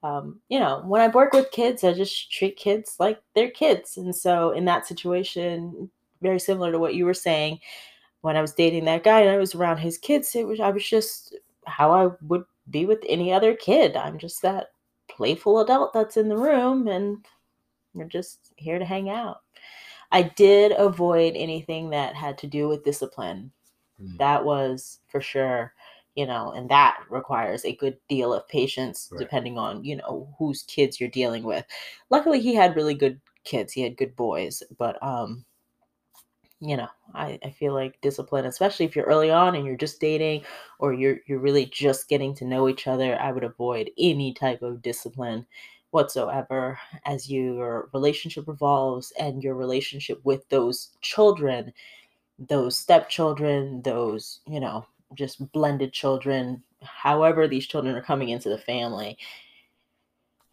Um, 0.03 0.41
you 0.49 0.59
know, 0.59 0.83
when 0.87 1.01
I 1.01 1.09
work 1.09 1.33
with 1.33 1.51
kids, 1.53 1.85
I 1.85 1.93
just 1.93 2.33
treat 2.33 2.57
kids 2.57 2.97
like 2.99 3.21
they're 3.35 3.51
kids. 3.51 3.97
And 3.97 4.15
so, 4.15 4.51
in 4.53 4.65
that 4.67 4.87
situation, 4.87 5.91
very 6.23 6.41
similar 6.41 6.73
to 6.73 6.79
what 6.79 6.95
you 6.95 7.05
were 7.05 7.15
saying, 7.15 7.61
when 8.23 8.37
I 8.37 8.41
was 8.41 8.53
dating 8.53 8.85
that 8.87 9.05
guy 9.05 9.21
and 9.21 9.31
I 9.31 9.39
was 9.39 9.55
around 9.55 9.79
his 9.79 9.99
kids, 9.99 10.35
it 10.35 10.47
was 10.47 10.61
I 10.61 10.71
was 10.71 10.87
just 10.87 11.37
how 11.67 11.93
I 11.93 12.11
would 12.27 12.45
be 12.69 12.87
with 12.87 13.05
any 13.09 13.33
other 13.33 13.55
kid. 13.55 13.97
I'm 13.97 14.19
just 14.19 14.43
that 14.43 14.69
playful 15.09 15.61
adult 15.61 15.93
that's 15.93 16.17
in 16.17 16.29
the 16.29 16.37
room 16.37 16.89
and 16.89 17.25
we're 17.95 18.05
just 18.07 18.53
here 18.57 18.79
to 18.79 18.85
hang 18.85 19.09
out. 19.11 19.41
I 20.13 20.23
did 20.23 20.73
avoid 20.73 21.35
anything 21.37 21.91
that 21.91 22.15
had 22.17 22.39
to 22.39 22.47
do 22.47 22.69
with 22.69 22.85
discipline. 22.85 23.53
Mm. 24.01 24.19
That 24.19 24.45
was 24.45 25.01
for 25.09 25.21
sure, 25.21 25.75
you 26.15 26.27
know, 26.27 26.53
and 26.53 26.71
that 26.71 27.05
requires 27.11 27.65
a 27.65 27.77
good 27.77 27.99
deal 28.09 28.33
of 28.35 28.49
patience 28.49 29.13
Right. 29.13 29.21
depending 29.21 29.59
on, 29.59 29.85
you 29.85 29.97
know, 29.97 30.35
whose 30.39 30.63
kids 30.65 31.01
you're 31.01 31.11
dealing 31.11 31.45
with. 31.45 31.65
Luckily 32.11 32.41
he 32.41 32.55
had 32.55 32.77
really 32.77 32.95
good 32.95 33.21
kids. 33.45 33.73
He 33.73 33.83
had 33.83 33.97
good 33.97 34.17
boys, 34.17 34.63
but 34.79 35.03
um 35.03 35.45
you 36.61 36.77
know 36.77 36.89
I, 37.15 37.39
I 37.45 37.51
feel 37.51 37.73
like 37.75 38.01
discipline 38.01 38.45
especially 38.45 38.87
if 38.87 38.95
you're 38.95 39.07
early 39.07 39.31
on 39.31 39.55
and 39.55 39.65
you're 39.65 39.77
just 39.77 40.01
dating 40.01 40.45
or 40.79 40.93
you're 40.93 41.19
you're 41.27 41.39
really 41.41 41.67
just 41.67 42.09
getting 42.09 42.35
to 42.37 42.45
know 42.45 42.69
each 42.69 42.87
other 42.87 43.19
i 43.21 43.33
would 43.33 43.45
avoid 43.45 43.91
any 43.99 44.33
type 44.35 44.63
of 44.63 44.83
discipline 44.83 45.47
whatsoever 45.91 46.79
as 47.05 47.31
your 47.31 47.89
relationship 47.93 48.49
evolves 48.49 49.13
and 49.19 49.43
your 49.43 49.55
relationship 49.55 50.21
with 50.25 50.49
those 50.49 50.91
children 51.01 51.73
those 52.39 52.77
stepchildren 52.77 53.83
those 53.83 54.41
you 54.47 54.61
know 54.61 54.87
just 55.15 55.51
blended 55.53 55.93
children 55.93 56.63
however 56.83 57.47
these 57.47 57.67
children 57.67 57.95
are 57.95 58.03
coming 58.03 58.29
into 58.29 58.49
the 58.49 58.59
family 58.59 59.19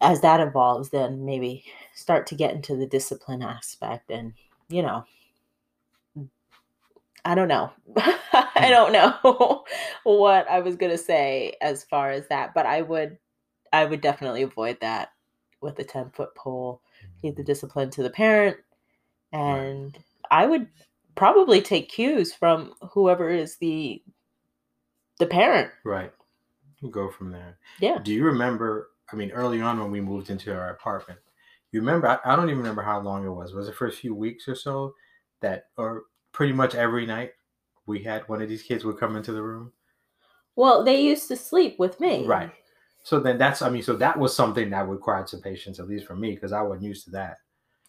as 0.00 0.20
that 0.20 0.40
evolves 0.40 0.90
then 0.90 1.24
maybe 1.24 1.64
start 1.94 2.26
to 2.26 2.34
get 2.34 2.54
into 2.54 2.76
the 2.76 2.86
discipline 2.86 3.42
aspect 3.42 4.10
and 4.10 4.32
you 4.68 4.82
know 4.82 5.04
I 7.24 7.34
don't 7.34 7.48
know. 7.48 7.70
I 7.96 8.48
mm. 8.56 8.70
don't 8.70 8.92
know 8.92 9.64
what 10.04 10.48
I 10.48 10.60
was 10.60 10.76
going 10.76 10.92
to 10.92 10.98
say 10.98 11.54
as 11.60 11.84
far 11.84 12.10
as 12.10 12.26
that, 12.28 12.54
but 12.54 12.64
I 12.64 12.80
would 12.80 13.18
I 13.70 13.84
would 13.84 14.00
definitely 14.00 14.42
avoid 14.42 14.78
that 14.80 15.10
with 15.60 15.78
a 15.78 15.84
10 15.84 16.10
foot 16.10 16.34
pole. 16.34 16.82
Keep 17.22 17.36
the 17.36 17.42
mm. 17.42 17.46
discipline 17.46 17.90
to 17.90 18.02
the 18.02 18.10
parent 18.10 18.56
and 19.32 19.98
I 20.30 20.46
would 20.46 20.68
probably 21.14 21.60
take 21.60 21.88
cues 21.88 22.32
from 22.32 22.74
whoever 22.92 23.30
is 23.30 23.56
the 23.56 24.02
the 25.18 25.26
parent. 25.26 25.70
Right. 25.84 26.12
We'll 26.80 26.92
go 26.92 27.10
from 27.10 27.32
there. 27.32 27.58
Yeah. 27.80 27.98
Do 28.02 28.12
you 28.12 28.24
remember? 28.24 28.90
I 29.12 29.16
mean, 29.16 29.30
early 29.32 29.60
on 29.60 29.78
when 29.78 29.90
we 29.90 30.00
moved 30.00 30.30
into 30.30 30.52
our 30.54 30.70
apartment, 30.70 31.18
you 31.72 31.80
remember? 31.80 32.08
I, 32.08 32.18
I 32.24 32.36
don't 32.36 32.48
even 32.48 32.58
remember 32.58 32.82
how 32.82 33.00
long 33.00 33.26
it 33.26 33.30
was. 33.30 33.52
Was 33.52 33.68
it 33.68 33.74
for 33.74 33.88
a 33.88 33.92
few 33.92 34.14
weeks 34.14 34.48
or 34.48 34.54
so? 34.54 34.94
That, 35.40 35.66
or 35.76 36.04
pretty 36.32 36.52
much 36.52 36.74
every 36.74 37.06
night, 37.06 37.32
we 37.86 38.02
had 38.02 38.28
one 38.28 38.42
of 38.42 38.48
these 38.48 38.62
kids 38.62 38.84
would 38.84 38.98
come 38.98 39.16
into 39.16 39.32
the 39.32 39.42
room. 39.42 39.72
Well, 40.56 40.84
they 40.84 41.00
used 41.00 41.28
to 41.28 41.36
sleep 41.36 41.78
with 41.78 42.00
me. 42.00 42.26
Right. 42.26 42.50
So 43.02 43.20
then 43.20 43.38
that's, 43.38 43.62
I 43.62 43.70
mean, 43.70 43.82
so 43.82 43.96
that 43.96 44.18
was 44.18 44.34
something 44.34 44.70
that 44.70 44.88
required 44.88 45.28
some 45.28 45.40
patience, 45.40 45.78
at 45.78 45.88
least 45.88 46.06
for 46.06 46.16
me, 46.16 46.34
because 46.34 46.52
I 46.52 46.62
wasn't 46.62 46.82
used 46.84 47.04
to 47.04 47.10
that. 47.12 47.38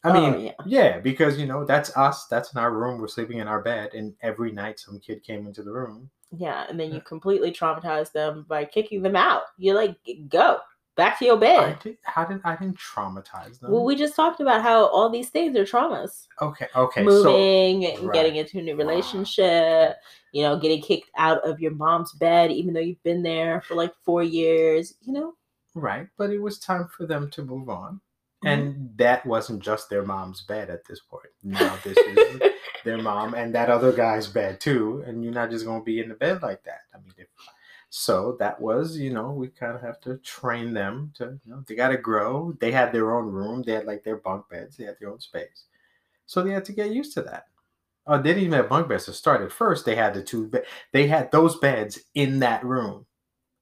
I 0.04 0.10
Oh, 0.10 0.14
mean, 0.14 0.46
yeah. 0.46 0.52
yeah, 0.66 1.00
because 1.00 1.38
you 1.38 1.46
know 1.46 1.66
that's 1.66 1.96
us. 1.98 2.26
That's 2.28 2.54
in 2.54 2.60
our 2.60 2.72
room. 2.72 3.02
We're 3.02 3.10
sleeping 3.10 3.40
in 3.40 3.50
our 3.50 3.62
bed, 3.62 3.94
and 3.94 4.14
every 4.22 4.52
night 4.52 4.80
some 4.80 5.00
kid 5.00 5.24
came 5.24 5.46
into 5.46 5.62
the 5.62 5.74
room. 5.74 6.10
Yeah, 6.32 6.66
and 6.70 6.80
then 6.80 6.94
you 6.94 7.02
completely 7.02 7.52
traumatize 7.52 8.12
them 8.14 8.46
by 8.48 8.64
kicking 8.64 9.02
them 9.02 9.18
out. 9.18 9.42
You're 9.58 9.76
like, 9.76 9.98
go 10.30 10.60
back 11.00 11.18
to 11.20 11.26
your 11.26 11.38
bed. 11.38 11.60
I 11.60 11.84
did, 11.84 11.98
how 12.04 12.26
did 12.26 12.42
I 12.44 12.56
didn't 12.56 12.78
traumatize 12.78 13.60
them? 13.60 13.72
Well, 13.72 13.86
we 13.86 13.96
just 13.96 14.16
talked 14.16 14.40
about 14.42 14.62
how 14.62 14.86
all 14.88 15.10
these 15.10 15.30
things 15.30 15.56
are 15.58 15.64
traumas. 15.66 16.28
okay, 16.42 16.68
okay, 16.76 17.04
so 17.04 17.10
Moving 17.34 17.86
and 17.86 18.08
right. 18.08 18.14
getting 18.14 18.36
into 18.36 18.60
a 18.60 18.62
new 18.62 18.76
Wow. 18.76 18.84
relationship, 18.86 19.96
you 20.32 20.42
know, 20.44 20.60
getting 20.60 20.82
kicked 20.82 21.10
out 21.18 21.40
of 21.48 21.60
your 21.60 21.72
mom's 21.72 22.12
bed, 22.14 22.52
even 22.52 22.74
though 22.74 22.80
you've 22.88 23.04
been 23.04 23.24
there 23.24 23.62
for 23.68 23.76
like 23.76 23.94
four 24.06 24.24
years, 24.24 24.94
you 25.02 25.14
know? 25.14 25.34
right, 25.76 26.08
but 26.18 26.30
it 26.32 26.40
was 26.40 26.60
time 26.60 26.88
for 26.96 27.06
them 27.06 27.30
to 27.32 27.44
move 27.44 27.70
on, 27.70 28.02
Mm-hmm. 28.44 28.68
and 28.68 28.98
that 28.98 29.26
wasn't 29.26 29.62
just 29.62 29.90
their 29.90 30.04
mom's 30.06 30.42
bed 30.44 30.70
at 30.70 30.86
this 30.88 31.02
point. 31.02 31.28
Now 31.44 31.78
this 31.84 31.98
is 31.98 32.42
their 32.86 32.98
mom 32.98 33.34
and 33.34 33.54
that 33.54 33.70
other 33.70 33.92
guy's 33.92 34.28
bed 34.28 34.62
too, 34.62 35.04
and 35.06 35.24
you're 35.24 35.34
not 35.34 35.50
just 35.52 35.66
gonna 35.66 35.84
be 35.84 36.00
in 36.00 36.08
the 36.10 36.16
bed 36.16 36.42
like 36.42 36.64
that. 36.64 36.82
I 36.94 36.98
mean, 37.04 37.14
if, 37.18 37.28
so 37.90 38.36
that 38.40 38.62
was, 38.62 38.98
you 38.98 39.12
know, 39.12 39.32
we 39.32 39.48
kind 39.48 39.76
of 39.76 39.82
have 39.82 40.00
to 40.02 40.18
train 40.18 40.74
them 40.74 41.12
to, 41.16 41.40
you 41.44 41.52
know, 41.52 41.64
they 41.68 41.76
got 41.76 41.90
to 41.90 41.98
grow. 41.98 42.54
They 42.60 42.72
had 42.72 42.92
their 42.92 43.16
own 43.16 43.26
room. 43.28 43.64
They 43.64 43.74
had 43.74 43.86
like 43.86 44.04
their 44.04 44.18
bunk 44.18 44.48
beds. 44.50 44.78
They 44.78 44.86
had 44.86 44.98
their 45.00 45.10
own 45.10 45.20
space, 45.20 45.66
so 46.26 46.42
they 46.44 46.52
had 46.52 46.66
to 46.66 46.74
get 46.74 46.92
used 46.92 47.14
to 47.16 47.22
that. 47.24 47.48
Oh, 48.08 48.18
they 48.18 48.30
didn't 48.30 48.44
even 48.44 48.54
have 48.54 48.70
bunk 48.70 48.90
beds 48.90 49.06
to 49.06 49.14
start. 49.14 49.42
At 49.42 49.52
first, 49.52 49.86
they 49.86 49.96
had 49.96 50.14
the 50.14 50.24
two. 50.24 50.52
They 50.94 51.08
had 51.08 51.32
those 51.32 51.58
beds 51.58 52.00
in 52.16 52.40
that 52.40 52.64
room, 52.66 53.06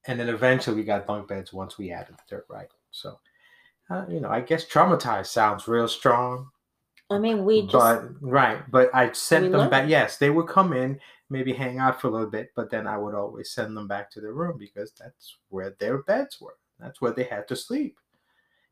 and 0.06 0.20
then 0.20 0.28
eventually 0.28 0.76
we 0.76 0.84
got 0.84 1.06
bunk 1.06 1.28
beds 1.28 1.52
once 1.52 1.78
we 1.78 1.90
added 1.92 2.16
the 2.16 2.36
dirt 2.36 2.46
right. 2.48 2.68
So, 2.90 3.20
uh, 3.90 4.04
you 4.08 4.20
know, 4.20 4.30
I 4.30 4.40
guess 4.40 4.66
traumatized 4.66 5.26
sounds 5.26 5.68
real 5.68 5.88
strong, 5.88 6.50
I 7.10 7.18
mean, 7.18 7.44
we 7.44 7.62
just, 7.62 7.72
but 7.72 8.10
right. 8.20 8.70
But 8.70 8.94
I 8.94 9.12
sent 9.12 9.50
them 9.50 9.60
learned. 9.60 9.70
back. 9.70 9.88
Yes, 9.88 10.18
they 10.18 10.30
would 10.30 10.46
come 10.46 10.72
in, 10.72 11.00
maybe 11.30 11.52
hang 11.52 11.78
out 11.78 12.00
for 12.00 12.08
a 12.08 12.10
little 12.10 12.30
bit, 12.30 12.50
but 12.54 12.70
then 12.70 12.86
I 12.86 12.98
would 12.98 13.14
always 13.14 13.50
send 13.50 13.76
them 13.76 13.88
back 13.88 14.10
to 14.12 14.20
their 14.20 14.34
room 14.34 14.58
because 14.58 14.92
that's 14.92 15.36
where 15.48 15.74
their 15.78 16.02
beds 16.02 16.38
were. 16.40 16.56
That's 16.78 17.00
where 17.00 17.12
they 17.12 17.24
had 17.24 17.48
to 17.48 17.56
sleep. 17.56 17.98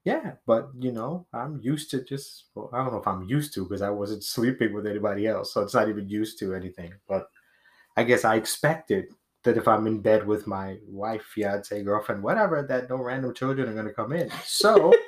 Yeah, 0.04 0.32
but 0.46 0.70
you 0.78 0.92
know, 0.92 1.26
I'm 1.32 1.60
used 1.62 1.90
to 1.90 2.04
just. 2.04 2.44
Well, 2.54 2.70
I 2.72 2.78
don't 2.78 2.92
know 2.92 3.00
if 3.00 3.08
I'm 3.08 3.24
used 3.24 3.54
to 3.54 3.64
because 3.64 3.82
I 3.82 3.90
wasn't 3.90 4.22
sleeping 4.34 4.72
with 4.74 4.86
anybody 4.86 5.26
else, 5.26 5.52
so 5.52 5.62
it's 5.62 5.74
not 5.74 5.88
even 5.88 6.08
used 6.08 6.38
to 6.40 6.54
anything. 6.54 6.92
But 7.08 7.28
I 7.96 8.04
guess 8.04 8.24
I 8.24 8.36
expected 8.36 9.06
that 9.46 9.56
if 9.56 9.66
I'm 9.66 9.86
in 9.86 10.00
bed 10.00 10.26
with 10.26 10.46
my 10.46 10.76
wife, 10.86 11.22
fiance, 11.22 11.82
girlfriend, 11.82 12.22
whatever, 12.22 12.62
that 12.68 12.90
no 12.90 12.96
random 12.96 13.32
children 13.32 13.68
are 13.68 13.74
going 13.74 13.86
to 13.86 13.92
come 13.92 14.12
in. 14.12 14.30
So 14.44 14.92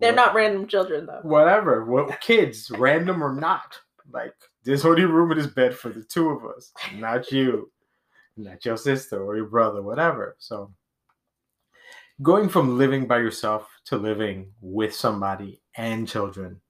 They're 0.00 0.12
what- 0.12 0.16
not 0.16 0.34
random 0.34 0.66
children 0.66 1.06
though. 1.06 1.20
whatever, 1.22 1.84
what 1.84 2.20
kids, 2.20 2.70
random 2.70 3.22
or 3.22 3.34
not, 3.34 3.78
like 4.12 4.34
there's 4.64 4.84
only 4.84 5.04
room 5.04 5.32
in 5.32 5.38
this 5.38 5.46
bed 5.46 5.74
for 5.74 5.88
the 5.90 6.02
two 6.04 6.30
of 6.30 6.44
us, 6.44 6.72
not 6.94 7.30
you, 7.32 7.70
not 8.36 8.64
your 8.64 8.76
sister 8.76 9.22
or 9.24 9.36
your 9.36 9.46
brother, 9.46 9.82
whatever. 9.82 10.36
So 10.38 10.72
going 12.22 12.48
from 12.48 12.78
living 12.78 13.06
by 13.06 13.18
yourself 13.18 13.68
to 13.86 13.96
living 13.96 14.52
with 14.60 14.94
somebody 14.94 15.60
and 15.76 16.08
children 16.08 16.60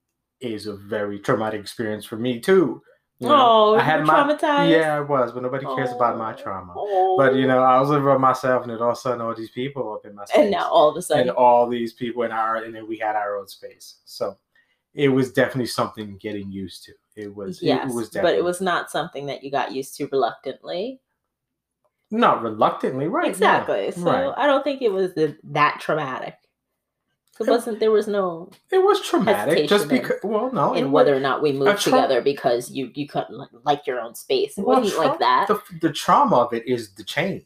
is 0.40 0.66
a 0.66 0.74
very 0.76 1.18
traumatic 1.18 1.60
experience 1.60 2.04
for 2.04 2.16
me 2.16 2.40
too. 2.40 2.82
You 3.18 3.28
know, 3.28 3.34
oh, 3.34 3.74
I 3.76 3.82
had 3.82 4.04
my 4.04 4.12
traumatized. 4.12 4.70
yeah, 4.70 4.94
I 4.94 5.00
was, 5.00 5.32
but 5.32 5.42
nobody 5.42 5.64
cares 5.64 5.90
about 5.90 6.18
my 6.18 6.34
Oh. 6.34 6.36
trauma. 6.36 6.74
Oh. 6.76 7.16
But 7.16 7.34
you 7.34 7.46
know, 7.46 7.62
I 7.62 7.80
was 7.80 7.88
living 7.88 8.04
by 8.04 8.18
myself, 8.18 8.62
and 8.62 8.70
then 8.70 8.78
all 8.78 8.90
of 8.90 8.96
a 8.98 9.00
sudden, 9.00 9.22
all 9.22 9.34
these 9.34 9.50
people 9.50 9.94
up 9.94 10.04
in 10.04 10.14
my 10.14 10.26
space 10.26 10.38
and 10.38 10.50
now 10.50 10.68
all 10.68 10.90
of 10.90 10.96
a 10.96 11.00
sudden, 11.02 11.28
and 11.28 11.30
all 11.30 11.66
these 11.66 11.94
people 11.94 12.24
in 12.24 12.30
our 12.30 12.56
and 12.56 12.74
then 12.74 12.86
we 12.86 12.98
had 12.98 13.16
our 13.16 13.38
own 13.38 13.48
space 13.48 13.96
so 14.04 14.36
it 14.92 15.08
was 15.08 15.32
definitely 15.32 15.66
something 15.66 16.16
getting 16.18 16.50
used 16.52 16.84
to 16.84 16.92
it 17.16 17.34
was 17.34 17.62
yes, 17.62 17.90
it 17.90 17.94
was 17.94 18.10
but 18.10 18.34
it 18.34 18.44
was 18.44 18.60
not 18.60 18.90
something 18.90 19.24
that 19.24 19.42
you 19.42 19.50
got 19.50 19.72
used 19.72 19.96
to 19.96 20.06
reluctantly. 20.12 21.00
not 22.10 22.42
reluctantly 22.42 23.08
right 23.08 23.24
yeah, 23.26 23.30
exactly. 23.30 23.90
So 23.92 24.04
right. 24.04 24.34
I 24.36 24.46
don't 24.46 24.62
think 24.62 24.82
it 24.82 24.92
was 24.92 25.14
the, 25.14 25.36
that 25.44 25.80
traumatic. 25.80 26.34
It 27.38 27.46
wasn't. 27.48 27.80
There 27.80 27.90
was 27.90 28.08
no 28.08 28.50
it 28.70 28.78
was 28.78 29.00
traumatic 29.02 29.68
just 29.68 29.84
in- 29.84 29.90
because 29.90 30.18
well 30.22 30.50
no 30.52 30.74
and 30.74 30.86
was, 30.86 30.92
whether 30.92 31.16
or 31.16 31.20
not 31.20 31.42
we 31.42 31.52
moved 31.52 31.80
tra- 31.80 31.92
together 31.92 32.20
because 32.22 32.70
you 32.70 32.90
you 32.94 33.06
couldn't 33.06 33.38
like 33.64 33.86
your 33.86 34.00
own 34.00 34.14
space. 34.14 34.56
It 34.56 34.64
well, 34.66 34.80
wasn't 34.80 34.96
tra- 35.00 35.08
like 35.08 35.18
that. 35.18 35.48
the, 35.48 35.60
the 35.80 35.92
trauma 35.92 36.36
of 36.36 36.52
it 36.52 36.66
is 36.66 36.90
the 36.90 37.04
change 37.04 37.44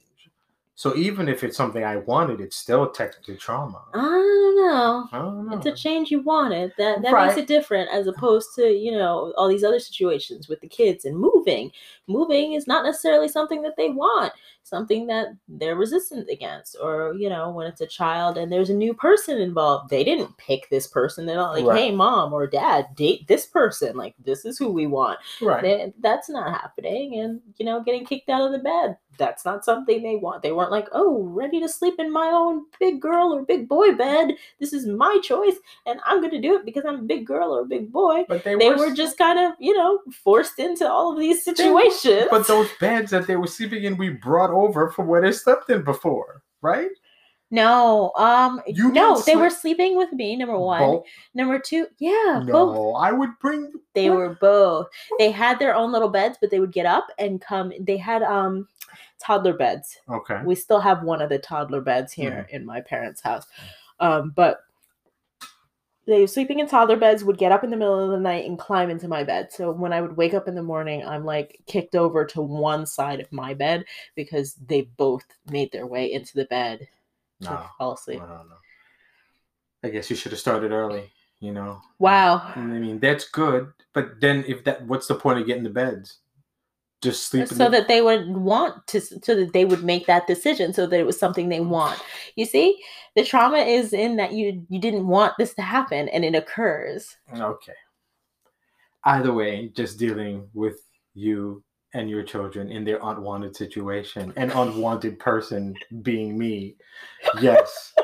so 0.82 0.96
even 0.96 1.28
if 1.28 1.44
it's 1.44 1.56
something 1.56 1.84
i 1.84 1.96
wanted 1.96 2.40
it's 2.40 2.56
still 2.56 2.84
technically 3.00 3.36
trauma 3.36 3.82
I 3.92 3.98
don't 3.98 4.56
know. 4.56 5.08
i 5.12 5.18
don't 5.18 5.46
know 5.48 5.56
It's 5.56 5.66
a 5.66 5.74
change 5.84 6.10
you 6.10 6.20
wanted. 6.22 6.72
That 6.78 7.02
that 7.02 7.12
Right. 7.12 7.26
makes 7.26 7.38
it 7.38 7.46
different 7.46 7.90
as 7.90 8.06
opposed 8.06 8.48
to, 8.56 8.64
you 8.86 8.92
know, 8.92 9.32
all 9.36 9.48
these 9.48 9.64
other 9.64 9.78
situations 9.80 10.48
with 10.48 10.60
the 10.60 10.68
kids 10.68 11.04
and 11.04 11.16
moving. 11.18 11.70
Moving 12.06 12.52
is 12.54 12.66
not 12.66 12.84
necessarily 12.84 13.28
something 13.28 13.62
that 13.62 13.76
they 13.76 13.88
want, 13.90 14.32
something 14.62 15.06
that 15.08 15.28
they're 15.48 15.76
resistant 15.76 16.28
against. 16.30 16.76
Or, 16.80 17.14
you 17.22 17.28
know, 17.28 17.50
when 17.50 17.66
it's 17.66 17.80
a 17.80 17.86
child 17.86 18.36
and 18.38 18.50
there's 18.52 18.70
a 18.70 18.74
new 18.84 18.94
person 18.94 19.38
involved, 19.38 19.90
they 19.90 20.04
didn't 20.04 20.36
pick 20.36 20.68
this 20.68 20.86
person. 20.86 21.26
They're 21.26 21.36
not 21.44 21.54
like, 21.54 21.64
Right. 21.66 21.78
hey, 21.80 21.90
mom 21.92 22.32
or 22.32 22.46
dad, 22.46 22.86
date 22.94 23.26
this 23.26 23.46
person. 23.46 23.96
Like, 23.96 24.14
this 24.24 24.44
is 24.44 24.58
who 24.58 24.70
we 24.70 24.86
want. 24.86 25.18
right 25.40 25.62
They- 25.62 25.92
that's 26.00 26.28
not 26.28 26.50
happening. 26.60 27.18
And, 27.20 27.40
you 27.56 27.64
know, 27.66 27.80
getting 27.82 28.04
kicked 28.06 28.28
out 28.28 28.42
of 28.46 28.52
the 28.52 28.58
bed, 28.72 28.96
that's 29.18 29.44
not 29.44 29.64
something 29.64 30.02
they 30.02 30.16
want. 30.16 30.42
They 30.42 30.52
weren't 30.52 30.70
like, 30.70 30.88
oh, 30.92 31.22
ready 31.24 31.60
to 31.60 31.68
sleep 31.68 31.94
in 31.98 32.12
my 32.12 32.28
own 32.28 32.64
big 32.78 33.00
girl 33.00 33.32
or 33.32 33.42
big 33.42 33.68
boy 33.68 33.92
bed. 33.94 34.32
This 34.58 34.72
is 34.72 34.86
my 34.86 35.18
choice. 35.22 35.56
And 35.86 36.00
I'm 36.06 36.20
going 36.20 36.32
to 36.32 36.40
do 36.40 36.56
it 36.56 36.64
because 36.64 36.84
I'm 36.86 36.94
a 37.00 37.02
big 37.02 37.26
girl 37.26 37.52
or 37.54 37.60
a 37.62 37.66
big 37.66 37.92
boy. 37.92 38.24
but 38.28 38.44
they, 38.44 38.54
They 38.54 38.70
were, 38.70 38.88
were 38.88 38.94
just 38.94 39.18
kind 39.18 39.38
of, 39.38 39.52
you 39.58 39.76
know, 39.76 40.00
forced 40.24 40.58
into 40.58 40.88
all 40.88 41.12
of 41.12 41.18
these 41.18 41.44
situations. 41.44 42.28
but 42.30 42.46
those 42.46 42.68
beds 42.80 43.10
that 43.10 43.26
they 43.26 43.36
were 43.36 43.46
sleeping 43.46 43.84
in 43.84 43.96
we 43.96 44.10
brought 44.10 44.50
over 44.50 44.90
from 44.90 45.06
where 45.06 45.20
they 45.20 45.32
slept 45.32 45.68
in 45.70 45.82
before 45.82 46.42
right 46.62 46.90
no, 47.52 48.12
um, 48.16 48.60
You 48.68 48.92
no, 48.92 49.20
they 49.20 49.34
were 49.34 49.50
sleeping 49.50 49.96
with 49.96 50.12
me. 50.12 50.36
Number 50.36 50.56
one, 50.58 50.78
Both? 50.78 51.04
number 51.34 51.58
two, 51.58 51.88
yeah, 51.98 52.42
no 52.44 52.52
both. 52.72 52.96
i 53.02 53.10
would 53.10 53.30
bring 53.40 53.72
They 53.94 54.08
what? 54.08 54.18
were 54.18 54.38
both. 54.40 54.86
They 55.18 55.32
had 55.32 55.58
their 55.58 55.74
own 55.74 55.90
little 55.90 56.08
beds, 56.08 56.38
but 56.40 56.50
they 56.50 56.60
would 56.60 56.72
get 56.72 56.86
up 56.86 57.08
and 57.18 57.40
come. 57.40 57.72
They 57.80 57.96
had 57.96 58.22
um 58.22 58.68
toddler 59.20 59.54
beds. 59.54 59.96
okay 60.08 60.40
We 60.44 60.54
still 60.54 60.80
have 60.80 61.02
one 61.02 61.20
of 61.22 61.28
the 61.28 61.38
toddler 61.38 61.80
beds 61.80 62.12
here 62.12 62.30
Mm-hmm. 62.30 62.56
in 62.56 62.66
my 62.66 62.80
parents' 62.80 63.20
house. 63.20 63.46
Um, 63.98 64.32
but 64.34 64.60
they 66.06 66.20
were 66.22 66.26
sleeping 66.26 66.58
in 66.58 66.66
toddler 66.66 66.96
beds, 66.96 67.22
would 67.22 67.38
get 67.38 67.52
up 67.52 67.62
in 67.62 67.70
the 67.70 67.76
middle 67.76 68.02
of 68.02 68.10
the 68.10 68.18
night 68.18 68.46
and 68.46 68.58
climb 68.58 68.90
into 68.90 69.06
my 69.06 69.22
bed. 69.22 69.52
So 69.52 69.70
when 69.70 69.92
I 69.92 70.00
would 70.00 70.16
wake 70.16 70.34
up 70.34 70.48
in 70.48 70.54
the 70.54 70.62
morning, 70.62 71.04
I'm 71.04 71.24
like 71.24 71.60
kicked 71.66 71.94
over 71.94 72.24
to 72.26 72.40
one 72.42 72.86
side 72.86 73.20
of 73.20 73.30
my 73.30 73.54
bed 73.54 73.84
because 74.16 74.54
they 74.54 74.82
both 74.96 75.24
made 75.50 75.70
their 75.70 75.86
way 75.86 76.10
into 76.12 76.34
the 76.34 76.46
bed 76.46 76.88
to 77.42 77.50
no 77.50 77.66
fall 77.78 77.92
asleep. 77.94 78.20
I 78.22 78.26
don't 78.26 78.48
know. 78.48 78.56
I 79.84 79.88
guess 79.90 80.10
you 80.10 80.16
should 80.16 80.32
have 80.32 80.40
started 80.40 80.72
early, 80.72 81.10
you 81.38 81.52
know. 81.52 81.80
Wow. 81.98 82.50
I 82.56 82.60
mean, 82.60 82.98
that's 82.98 83.28
good, 83.28 83.72
but 83.92 84.20
then 84.20 84.44
if 84.48 84.64
that, 84.64 84.84
what's 84.86 85.06
the 85.06 85.14
point 85.14 85.38
of 85.38 85.46
getting 85.46 85.62
the 85.64 85.70
beds? 85.70 86.18
Just 87.02 87.34
uh, 87.34 87.46
sleep. 87.46 87.48
so 87.48 87.54
the- 87.64 87.70
that 87.70 87.88
they 87.88 88.02
would 88.02 88.28
want 88.28 88.86
to 88.88 89.00
so 89.00 89.34
that 89.34 89.52
they 89.52 89.64
would 89.64 89.82
make 89.84 90.06
that 90.06 90.26
decision 90.26 90.72
so 90.74 90.86
that 90.86 91.00
it 91.00 91.06
was 91.06 91.18
something 91.18 91.48
they 91.48 91.60
want 91.60 91.98
you 92.36 92.44
see 92.44 92.78
the 93.16 93.24
trauma 93.24 93.58
is 93.58 93.92
in 93.92 94.16
that 94.16 94.32
you 94.32 94.64
you 94.68 94.78
didn't 94.78 95.06
want 95.06 95.32
this 95.38 95.54
to 95.54 95.62
happen 95.62 96.08
and 96.10 96.24
it 96.24 96.34
occurs 96.34 97.16
Okay. 97.34 97.72
Either 99.04 99.32
way, 99.32 99.68
just 99.74 99.98
dealing 99.98 100.46
with 100.52 100.78
you 101.14 101.62
and 101.94 102.10
your 102.10 102.22
children 102.22 102.70
in 102.70 102.84
their 102.84 102.98
unwanted 103.02 103.56
situation, 103.56 104.32
an 104.36 104.50
unwanted 104.50 105.18
person 105.18 105.74
being 106.02 106.36
me. 106.38 106.76
Yes. 107.40 107.94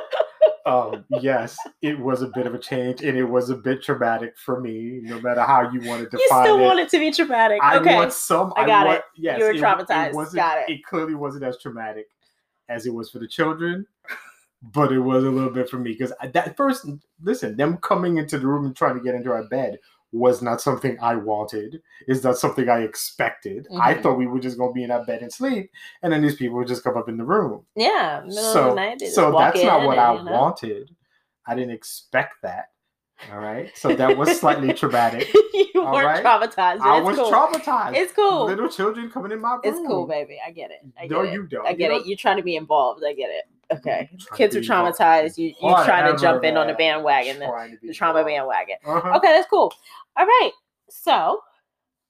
Um, 0.66 1.04
yes, 1.20 1.56
it 1.80 1.98
was 1.98 2.22
a 2.22 2.26
bit 2.34 2.46
of 2.46 2.54
a 2.54 2.58
change 2.58 3.02
and 3.02 3.16
it 3.16 3.24
was 3.24 3.50
a 3.50 3.54
bit 3.56 3.82
traumatic 3.82 4.36
for 4.36 4.60
me, 4.60 5.00
no 5.02 5.20
matter 5.20 5.42
how 5.42 5.70
you 5.70 5.80
want 5.88 6.00
to 6.10 6.18
you 6.18 6.22
define 6.24 6.44
still 6.44 6.58
it. 6.58 6.62
want 6.62 6.80
it 6.80 6.88
to 6.90 6.98
be 6.98 7.12
traumatic 7.12 7.60
I 7.62 7.78
okay 7.78 7.94
want 7.94 8.12
some. 8.12 8.52
I 8.56 8.66
got 8.66 8.86
want, 8.86 8.98
it. 8.98 9.04
Yes, 9.16 9.38
You 9.38 9.44
were 9.44 9.50
it- 9.52 9.60
traumatized. 9.60 10.10
It, 10.32 10.34
Got 10.34 10.58
it. 10.58 10.64
it 10.72 10.84
clearly 10.84 11.14
wasn't 11.14 11.44
as 11.44 11.56
traumatic 11.58 12.06
as 12.68 12.84
it 12.84 12.92
was 12.92 13.10
for 13.10 13.20
the 13.20 13.28
children, 13.28 13.86
but 14.72 14.90
it 14.90 14.98
was 14.98 15.22
a 15.22 15.30
little 15.30 15.50
bit 15.50 15.70
for 15.70 15.78
me 15.78 15.92
because 15.92 16.12
that 16.32 16.56
first, 16.56 16.86
listen, 17.22 17.56
them 17.56 17.76
coming 17.78 18.18
into 18.18 18.36
the 18.38 18.46
room 18.46 18.66
and 18.66 18.74
trying 18.76 18.96
to 18.96 19.00
get 19.02 19.14
into 19.14 19.30
our 19.30 19.44
bed 19.44 19.78
was 20.12 20.40
not 20.40 20.60
something 20.60 20.96
I 21.00 21.16
wanted. 21.16 21.82
Is 22.08 22.22
not 22.24 22.38
something 22.38 22.68
I 22.68 22.80
expected. 22.82 23.66
I 23.80 23.94
Mhm. 23.94 24.02
thought 24.02 24.18
we 24.18 24.26
were 24.26 24.38
just 24.40 24.56
gonna 24.58 24.72
be 24.72 24.84
in 24.84 24.90
our 24.90 25.04
bed 25.04 25.22
and 25.22 25.32
sleep, 25.32 25.70
and 26.02 26.12
then 26.12 26.22
these 26.22 26.36
people 26.36 26.56
would 26.58 26.68
just 26.68 26.84
come 26.84 26.96
up 26.96 27.08
in 27.08 27.16
the 27.16 27.24
room. 27.24 27.66
yeah 27.74 28.22
So, 28.28 28.74
night, 28.74 29.00
so 29.02 29.32
that's 29.36 29.62
not 29.62 29.82
what 29.84 29.98
and, 29.98 30.00
I 30.00 30.14
you 30.14 30.22
know. 30.24 30.32
wanted. 30.32 30.94
I 31.46 31.54
didn't 31.54 31.72
expect 31.74 32.34
that. 32.42 32.70
All 33.32 33.38
right, 33.38 33.70
so 33.76 33.94
that 33.94 34.16
was 34.16 34.28
slightly 34.40 34.72
traumatic. 34.74 35.32
you 35.54 35.70
weren't 35.74 36.04
right. 36.06 36.24
traumatized 36.24 36.80
I 36.80 36.98
it's 36.98 37.06
was 37.06 37.16
cool. 37.16 37.30
traumatized. 37.32 37.96
it's 37.96 38.12
cool 38.12 38.44
Little 38.46 38.68
children 38.68 39.10
coming 39.10 39.32
in 39.32 39.40
my 39.40 39.52
room. 39.52 39.60
it's 39.64 39.78
cool 39.78 40.06
baby 40.06 40.38
i 40.46 40.50
get 40.50 40.70
it 40.70 40.80
i 40.98 41.02
get 41.02 41.10
no, 41.12 41.20
it 41.22 41.32
you 41.32 41.46
don't. 41.46 41.66
i 41.66 41.70
You 41.70 41.76
get 41.76 41.88
don't- 41.88 42.00
it 42.02 42.06
you're 42.06 42.16
trying 42.18 42.36
to 42.36 42.42
be 42.42 42.56
involved 42.56 43.02
i 43.06 43.12
get 43.14 43.30
it 43.30 43.44
okay 43.72 44.08
kids 44.34 44.54
are 44.54 44.60
traumatized 44.60 45.38
you 45.38 45.48
you 45.48 45.74
trying 45.84 46.12
to 46.12 46.20
jump 46.20 46.44
in 46.44 46.56
on 46.56 46.66
the 46.68 46.74
bandwagon 46.74 47.38
the, 47.38 47.46
Trying 47.46 47.72
to 47.72 47.78
be 47.78 47.88
the 47.88 47.94
trauma 47.94 48.24
bandwagon 48.24 48.76
Uh-huh. 48.86 49.16
Okay, 49.16 49.28
that's 49.28 49.48
cool. 49.48 49.72
All 50.16 50.26
right. 50.26 50.52
So 50.88 51.40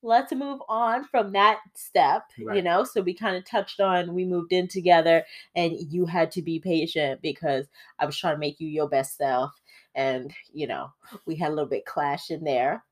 let's 0.02 0.32
move 0.32 0.60
on 0.68 1.04
from 1.04 1.32
that 1.32 1.58
step, 1.74 2.22
you 2.36 2.62
know. 2.62 2.84
So 2.84 3.00
we 3.00 3.14
kind 3.14 3.36
of 3.36 3.44
touched 3.44 3.80
on 3.80 4.14
we 4.14 4.24
moved 4.24 4.52
in 4.52 4.68
together 4.68 5.24
and 5.54 5.76
you 5.90 6.06
had 6.06 6.30
to 6.32 6.42
be 6.42 6.60
patient 6.60 7.20
because 7.22 7.66
I 7.98 8.06
was 8.06 8.16
trying 8.16 8.34
to 8.34 8.40
make 8.40 8.60
you 8.60 8.68
your 8.68 8.88
best 8.88 9.16
self. 9.16 9.50
And, 9.94 10.32
you 10.52 10.66
know, 10.66 10.92
we 11.24 11.36
had 11.36 11.48
a 11.48 11.54
little 11.54 11.68
bit 11.68 11.86
clash 11.86 12.30
in 12.30 12.44
there. 12.44 12.84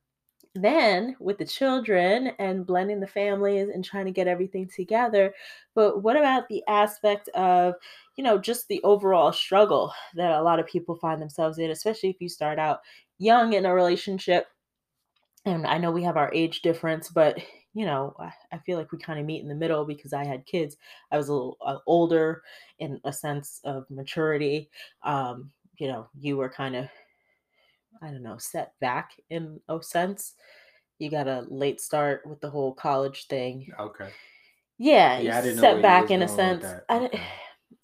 Then 0.54 1.16
with 1.20 1.38
the 1.38 1.44
children 1.44 2.32
and 2.38 2.66
blending 2.66 3.00
the 3.00 3.06
families 3.06 3.68
and 3.68 3.84
trying 3.84 4.06
to 4.06 4.12
get 4.12 4.28
everything 4.28 4.68
together. 4.74 5.34
But 5.74 6.02
what 6.02 6.16
about 6.16 6.48
the 6.48 6.62
aspect 6.68 7.28
of, 7.30 7.74
you 8.16 8.24
know, 8.24 8.38
just 8.38 8.68
the 8.68 8.82
overall 8.84 9.32
struggle 9.32 9.92
that 10.14 10.32
a 10.32 10.42
lot 10.42 10.60
of 10.60 10.66
people 10.66 10.96
find 10.96 11.20
themselves 11.20 11.58
in, 11.58 11.70
especially 11.70 12.10
if 12.10 12.20
you 12.20 12.28
start 12.28 12.58
out 12.58 12.80
young 13.18 13.52
in 13.54 13.66
a 13.66 13.74
relationship 13.74 14.46
and 15.44 15.66
I 15.66 15.78
know 15.78 15.90
we 15.90 16.02
have 16.04 16.16
our 16.16 16.32
age 16.32 16.62
difference, 16.62 17.10
but 17.10 17.38
you 17.74 17.84
know, 17.84 18.14
I, 18.18 18.32
I 18.52 18.58
feel 18.58 18.78
like 18.78 18.92
we 18.92 18.98
kind 18.98 19.18
of 19.18 19.26
meet 19.26 19.42
in 19.42 19.48
the 19.48 19.54
middle 19.54 19.84
because 19.84 20.12
I 20.12 20.24
had 20.24 20.46
kids. 20.46 20.76
I 21.10 21.16
was 21.16 21.28
a 21.28 21.32
little 21.32 21.56
uh, 21.64 21.78
older 21.86 22.42
in 22.78 23.00
a 23.04 23.12
sense 23.12 23.60
of 23.64 23.84
maturity. 23.90 24.70
Um, 25.02 25.50
you 25.78 25.88
know, 25.88 26.08
you 26.18 26.36
were 26.36 26.48
kind 26.48 26.76
of, 26.76 26.86
I 28.02 28.10
don't 28.10 28.22
know, 28.22 28.38
set 28.38 28.78
back 28.80 29.12
in 29.30 29.60
a 29.68 29.82
sense. 29.82 30.34
You 30.98 31.10
got 31.10 31.28
a 31.28 31.46
late 31.48 31.80
start 31.80 32.26
with 32.26 32.40
the 32.40 32.50
whole 32.50 32.74
college 32.74 33.26
thing. 33.28 33.68
Okay. 33.78 34.10
Yeah, 34.78 35.20
Yeah, 35.20 35.40
didn't 35.40 35.60
set 35.60 35.82
back 35.82 36.10
in 36.10 36.22
a 36.22 36.28
sense. 36.28 36.62
that. 36.62 36.86
I, 36.88 37.10
Okay. 37.14 37.28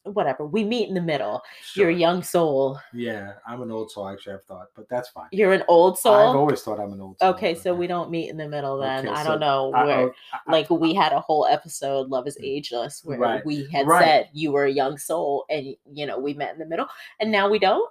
Whatever. 0.05 0.47
We 0.47 0.65
meet 0.65 0.89
in 0.89 0.95
the 0.95 1.01
middle. 1.03 1.43
Sure. 1.63 1.83
You're 1.85 1.97
a 1.97 1.99
young 1.99 2.23
soul. 2.23 2.79
Yeah, 2.93 3.35
I'm 3.47 3.63
an 3.63 3.71
old 3.71 3.91
soul. 3.91 4.09
Actually, 4.09 4.35
I've 4.35 4.45
thought, 4.45 4.69
but 4.75 4.89
that's 4.89 5.09
fine. 5.11 5.29
You're 5.33 5.53
an 5.53 5.65
old 5.69 5.99
soul. 5.99 6.15
I've 6.31 6.37
always 6.37 6.63
thought 6.63 6.81
I'm 6.81 6.93
an 6.93 7.01
old 7.01 7.19
soul. 7.19 7.31
Okay, 7.31 7.55
so 7.55 7.75
we 7.75 7.87
don't 7.87 8.11
meet 8.11 8.31
in 8.31 8.37
the 8.37 8.49
middle 8.49 8.79
then. 8.79 9.07
Okay, 9.07 9.15
I 9.17 9.23
so 9.23 9.31
don't 9.31 9.41
know 9.41 9.73
I- 9.75 9.85
where 9.85 9.99
oh, 10.01 10.13
I- 10.33 10.39
I- 10.47 10.53
like 10.53 10.71
we 10.71 10.95
had 10.95 11.13
a 11.13 11.21
whole 11.21 11.47
episode 11.47 12.09
love 12.09 12.27
is 12.27 12.37
mm, 12.39 12.45
ageless 12.45 13.03
where 13.05 13.19
Right, 13.19 13.45
we 13.47 13.69
had 13.73 13.87
right. 13.87 14.05
said 14.05 14.29
you 14.33 14.53
were 14.53 14.65
a 14.65 14.71
young 14.73 14.97
soul 14.99 15.45
and 15.51 15.75
you 15.93 16.07
know 16.07 16.19
we 16.19 16.35
met 16.35 16.53
in 16.53 16.59
the 16.59 16.67
middle 16.67 16.87
and 17.21 17.31
now 17.31 17.49
we 17.49 17.59
don't 17.59 17.89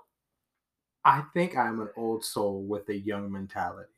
I 1.05 1.23
think 1.33 1.55
I'm 1.57 1.79
an 1.79 1.89
old 1.95 2.25
soul 2.25 2.63
with 2.63 2.89
a 2.89 2.95
young 2.97 3.31
mentality. 3.31 3.89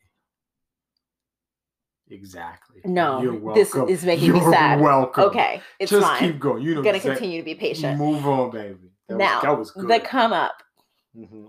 Exactly. 2.12 2.80
No, 2.84 3.22
You're 3.22 3.54
this 3.54 3.74
is 3.74 4.04
making 4.04 4.32
me 4.32 4.40
You're 4.40 4.52
sad. 4.52 4.80
Welcome. 4.80 5.24
Okay, 5.24 5.62
it's 5.78 5.90
Just 5.90 6.06
fine. 6.06 6.18
keep 6.20 6.38
going. 6.38 6.62
You 6.62 6.74
know, 6.74 6.80
I'm 6.80 6.84
gonna 6.84 7.00
continue 7.00 7.40
to 7.40 7.44
be 7.44 7.54
patient. 7.54 7.98
Move 7.98 8.26
on, 8.26 8.50
baby. 8.50 8.90
That 9.08 9.16
now, 9.16 9.34
was, 9.36 9.42
that 9.42 9.58
was 9.58 9.70
good. 9.70 9.88
the 9.88 10.00
come 10.06 10.32
up. 10.32 10.62
hmm 11.14 11.46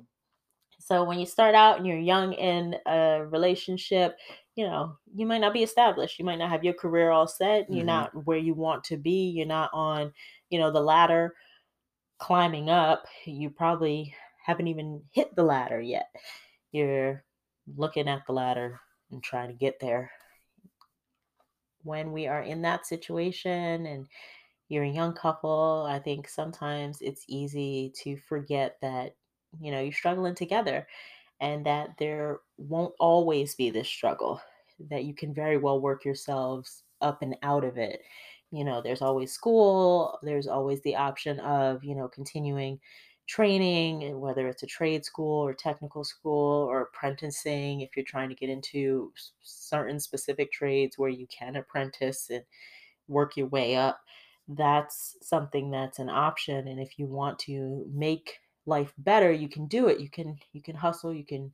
So 0.80 1.04
when 1.04 1.20
you 1.20 1.26
start 1.26 1.54
out 1.54 1.78
and 1.78 1.86
you're 1.86 1.98
young 1.98 2.34
in 2.34 2.78
a 2.88 3.26
relationship, 3.30 4.16
you 4.56 4.66
know, 4.66 4.98
you 5.14 5.26
might 5.26 5.42
not 5.42 5.54
be 5.54 5.64
established. 5.64 6.18
You 6.18 6.26
might 6.26 6.40
not 6.40 6.50
have 6.50 6.64
your 6.64 6.74
career 6.76 7.10
all 7.12 7.28
set. 7.28 7.70
You're 7.70 7.84
Mhm. 7.84 7.88
not 7.88 8.26
where 8.26 8.38
you 8.38 8.54
want 8.54 8.84
to 8.86 8.98
be. 8.98 9.30
You're 9.30 9.46
not 9.46 9.70
on, 9.74 10.14
you 10.50 10.60
know, 10.60 10.72
the 10.72 10.82
ladder 10.82 11.36
climbing 12.20 12.70
up. 12.70 13.06
You 13.26 13.50
probably 13.50 14.16
haven't 14.46 14.68
even 14.68 15.04
hit 15.12 15.36
the 15.36 15.44
ladder 15.44 15.82
yet. 15.82 16.08
You're 16.72 17.26
looking 17.76 18.08
at 18.08 18.26
the 18.28 18.34
ladder 18.34 18.80
and 19.12 19.22
trying 19.22 19.50
to 19.50 19.54
get 19.56 19.80
there. 19.80 20.12
When 21.84 22.12
we 22.12 22.28
are 22.28 22.42
in 22.42 22.62
that 22.64 22.86
situation 22.86 23.86
and 23.86 24.08
you're 24.70 24.84
a 24.84 24.90
young 24.90 25.14
couple, 25.14 25.86
I 25.90 26.00
think 26.00 26.28
sometimes 26.28 27.02
it's 27.02 27.26
easy 27.28 27.94
to 28.04 28.18
forget 28.18 28.78
that, 28.82 29.16
you 29.60 29.72
know, 29.72 29.82
you're 29.82 29.92
struggling 29.94 30.36
together 30.36 30.88
and 31.42 31.66
that 31.66 31.90
there 32.00 32.40
won't 32.58 32.94
always 33.00 33.56
be 33.56 33.70
this 33.70 33.88
struggle, 33.88 34.42
that 34.90 35.04
you 35.06 35.14
can 35.14 35.34
very 35.34 35.58
well 35.58 35.80
work 35.82 36.06
yourselves 36.06 36.84
up 37.02 37.22
and 37.22 37.36
out 37.44 37.64
of 37.66 37.78
it. 37.78 38.02
You 38.52 38.64
know, 38.64 38.82
there's 38.82 39.02
always 39.02 39.32
school, 39.32 40.20
there's 40.24 40.48
always 40.48 40.82
the 40.82 40.96
option 40.96 41.40
of, 41.42 41.84
you 41.84 41.96
know, 41.96 42.08
continuing 42.08 42.80
training, 43.28 44.04
and 44.04 44.20
whether 44.20 44.48
it's 44.48 44.64
a 44.64 44.68
trade 44.68 45.06
school 45.06 45.42
or 45.46 45.54
technical 45.54 46.04
school 46.04 46.68
or 46.70 46.82
apprenticing, 46.82 47.82
if 47.82 47.92
you're 47.96 48.06
trying 48.06 48.30
to 48.30 48.36
get 48.36 48.50
into 48.50 49.12
certain 49.42 50.00
specific 50.00 50.52
trades 50.52 50.98
where 50.98 51.10
you 51.10 51.28
can 51.28 51.56
apprentice 51.56 52.30
and 52.30 52.44
work 53.08 53.36
your 53.36 53.48
way 53.48 53.76
up 53.76 54.00
that's 54.50 55.16
something 55.22 55.72
that's 55.72 56.00
an 56.00 56.10
option 56.10 56.68
and 56.68 56.80
if 56.80 57.00
you 57.00 57.06
want 57.06 57.40
to 57.40 57.86
make 57.94 58.40
life 58.66 58.94
better 58.98 59.32
you 59.32 59.50
can 59.50 59.68
do 59.68 59.88
it. 59.88 60.00
You 60.00 60.10
can 60.10 60.38
you 60.52 60.62
can 60.62 60.76
hustle 60.76 61.14
you 61.14 61.26
can 61.26 61.52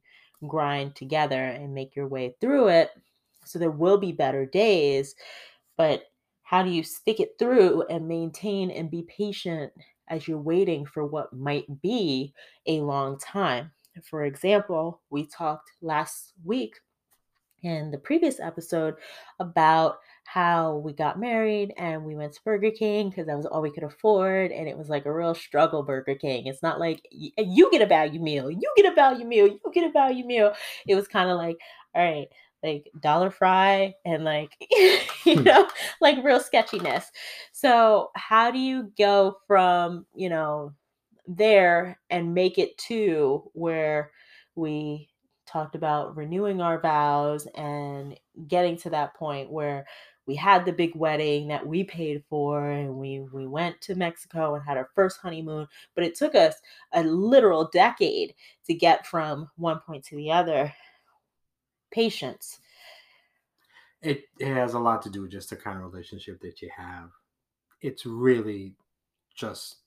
grind 0.48 0.96
together 0.96 1.44
and 1.44 1.74
make 1.74 1.96
your 1.96 2.08
way 2.08 2.36
through 2.40 2.70
it. 2.70 2.92
So 3.46 3.60
there 3.60 3.72
will 3.72 3.98
be 3.98 4.12
better 4.12 4.46
days 4.46 5.16
but 5.78 6.04
how 6.44 6.64
do 6.64 6.70
you 6.70 6.84
stick 6.84 7.20
it 7.20 7.38
through 7.38 7.84
and 7.90 8.08
maintain 8.08 8.72
and 8.72 8.90
be 8.90 9.04
patient 9.04 9.72
as 10.10 10.28
you're 10.28 10.38
waiting 10.38 10.86
for 10.86 11.06
what 11.06 11.34
might 11.34 11.82
be 11.82 12.34
a 12.68 12.82
long 12.82 13.18
time 13.20 13.72
for 14.04 14.24
example 14.26 15.02
we 15.10 15.26
talked 15.26 15.72
last 15.82 16.34
week 16.44 16.76
in 17.64 17.92
the 17.92 17.98
previous 17.98 18.40
episode 18.40 18.96
about 19.40 19.98
how 20.24 20.76
we 20.76 20.94
got 20.94 21.20
married 21.20 21.74
and 21.78 22.04
we 22.06 22.16
went 22.16 22.34
to 22.34 22.42
Burger 22.44 22.72
King 22.72 23.10
because 23.10 23.26
that 23.26 23.36
was 23.36 23.48
all 23.48 23.62
we 23.62 23.72
could 23.72 23.84
afford. 23.84 24.52
And 24.52 24.68
it 24.68 24.78
was 24.78 24.88
like 24.88 25.08
a 25.08 25.14
real 25.14 25.34
struggle, 25.34 25.82
Burger 25.82 26.16
King. 26.16 26.46
It's 26.46 26.62
not 26.62 26.80
like 26.80 27.02
you 27.12 27.72
get 27.72 27.82
a 27.82 27.88
value 27.88 28.22
meal, 28.22 28.52
you 28.52 28.72
get 28.78 28.92
a 28.92 28.96
value 28.96 29.26
meal, 29.26 29.48
you 29.48 29.60
get 29.74 29.90
a 29.90 29.92
value 29.92 30.26
meal. 30.26 30.54
It 30.88 30.96
was 30.96 31.08
kind 31.08 31.30
of 31.30 31.38
like, 31.38 31.58
all 31.96 32.04
right, 32.04 32.28
like 32.64 32.90
dollar 33.00 33.32
fry 33.32 33.94
and 34.06 34.24
like, 34.24 34.56
you 35.26 35.38
hmm. 35.38 35.44
know, 35.44 35.68
like 36.02 36.24
real 36.24 36.40
sketchiness. 36.40 37.12
So, 37.52 38.12
how 38.16 38.52
do 38.52 38.60
you 38.60 38.92
go 38.98 39.38
from, 39.48 40.06
you 40.16 40.30
know, 40.30 40.74
there 41.28 42.00
and 42.10 42.34
make 42.34 42.58
it 42.58 42.78
to 42.78 43.50
where 43.54 44.12
we 44.56 45.10
talked 45.46 45.76
about 45.76 46.16
renewing 46.16 46.62
our 46.62 46.80
vows 46.80 47.48
and 47.56 48.20
getting 48.48 48.78
to 48.78 48.90
that 48.90 49.16
point 49.16 49.52
where 49.52 49.86
we 50.26 50.36
had 50.36 50.64
the 50.64 50.72
big 50.72 50.96
wedding 50.96 51.48
that 51.48 51.66
we 51.66 51.84
paid 51.84 52.24
for 52.30 52.70
and 52.70 52.94
we 52.94 53.22
we 53.34 53.48
went 53.48 53.80
to 53.82 53.96
Mexico 53.96 54.54
and 54.54 54.64
had 54.64 54.78
our 54.78 54.90
first 54.94 55.20
honeymoon 55.20 55.68
but 55.96 56.04
it 56.04 56.16
took 56.16 56.36
us 56.36 56.56
a 56.94 57.04
literal 57.04 57.68
decade 57.74 58.36
to 58.66 58.76
get 58.76 59.08
from 59.08 59.50
one 59.56 59.80
point 59.80 60.04
to 60.06 60.16
the 60.16 60.32
other 60.32 60.72
patience 61.92 62.60
It, 64.02 64.26
it 64.40 64.54
has 64.54 64.74
a 64.74 64.80
lot 64.80 65.02
to 65.04 65.10
do 65.10 65.24
with 65.24 65.32
just 65.32 65.50
the 65.50 65.56
kind 65.56 65.78
of 65.78 65.92
relationship 65.92 66.40
that 66.42 66.62
you 66.62 66.70
have. 66.76 67.12
It's 67.82 68.06
really 68.06 68.76
just, 69.36 69.78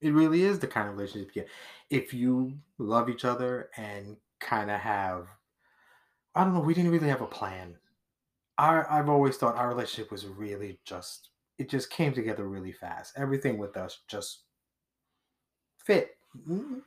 it 0.00 0.12
really 0.12 0.42
is 0.42 0.58
the 0.58 0.66
kind 0.66 0.88
of 0.88 0.96
relationship 0.96 1.34
you 1.34 1.44
If 1.90 2.14
you 2.14 2.58
love 2.78 3.08
each 3.08 3.24
other 3.24 3.70
and 3.76 4.16
kind 4.40 4.70
of 4.70 4.80
have, 4.80 5.28
I 6.34 6.44
don't 6.44 6.54
know, 6.54 6.60
we 6.60 6.74
didn't 6.74 6.92
really 6.92 7.08
have 7.08 7.22
a 7.22 7.26
plan. 7.26 7.78
Our, 8.58 8.90
I've 8.90 9.08
always 9.08 9.36
thought 9.36 9.56
our 9.56 9.68
relationship 9.68 10.12
was 10.12 10.26
really 10.26 10.80
just, 10.84 11.30
it 11.58 11.68
just 11.68 11.90
came 11.90 12.12
together 12.12 12.48
really 12.48 12.72
fast. 12.72 13.14
Everything 13.16 13.58
with 13.58 13.76
us 13.76 14.00
just 14.08 14.44
fit. 15.78 16.16
Mm-hmm. 16.36 16.78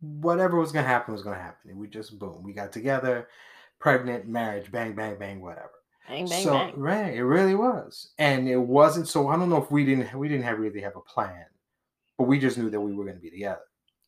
Whatever 0.00 0.58
was 0.58 0.72
going 0.72 0.84
to 0.84 0.88
happen 0.88 1.12
was 1.12 1.22
going 1.22 1.36
to 1.36 1.42
happen. 1.42 1.70
And 1.70 1.78
we 1.78 1.88
just, 1.88 2.18
boom, 2.18 2.42
we 2.42 2.52
got 2.52 2.72
together, 2.72 3.28
pregnant, 3.78 4.28
marriage, 4.28 4.70
bang, 4.70 4.94
bang, 4.94 5.18
bang, 5.18 5.40
whatever. 5.40 5.70
Bang 6.08 6.26
bang 6.26 6.42
so 6.42 6.52
bang. 6.52 6.72
right 6.78 7.14
it 7.14 7.22
really 7.22 7.54
was 7.54 8.12
and 8.16 8.48
it 8.48 8.56
wasn't 8.56 9.06
so 9.06 9.28
i 9.28 9.36
don't 9.36 9.50
know 9.50 9.62
if 9.62 9.70
we 9.70 9.84
didn't 9.84 10.14
we 10.14 10.26
didn't 10.26 10.44
have 10.44 10.58
really 10.58 10.80
have 10.80 10.96
a 10.96 11.02
plan 11.02 11.44
but 12.18 12.24
we 12.24 12.38
just 12.38 12.58
knew 12.58 12.68
that 12.68 12.80
we 12.80 12.92
were 12.92 13.04
going 13.04 13.16
to 13.16 13.22
be 13.22 13.30
together. 13.30 13.62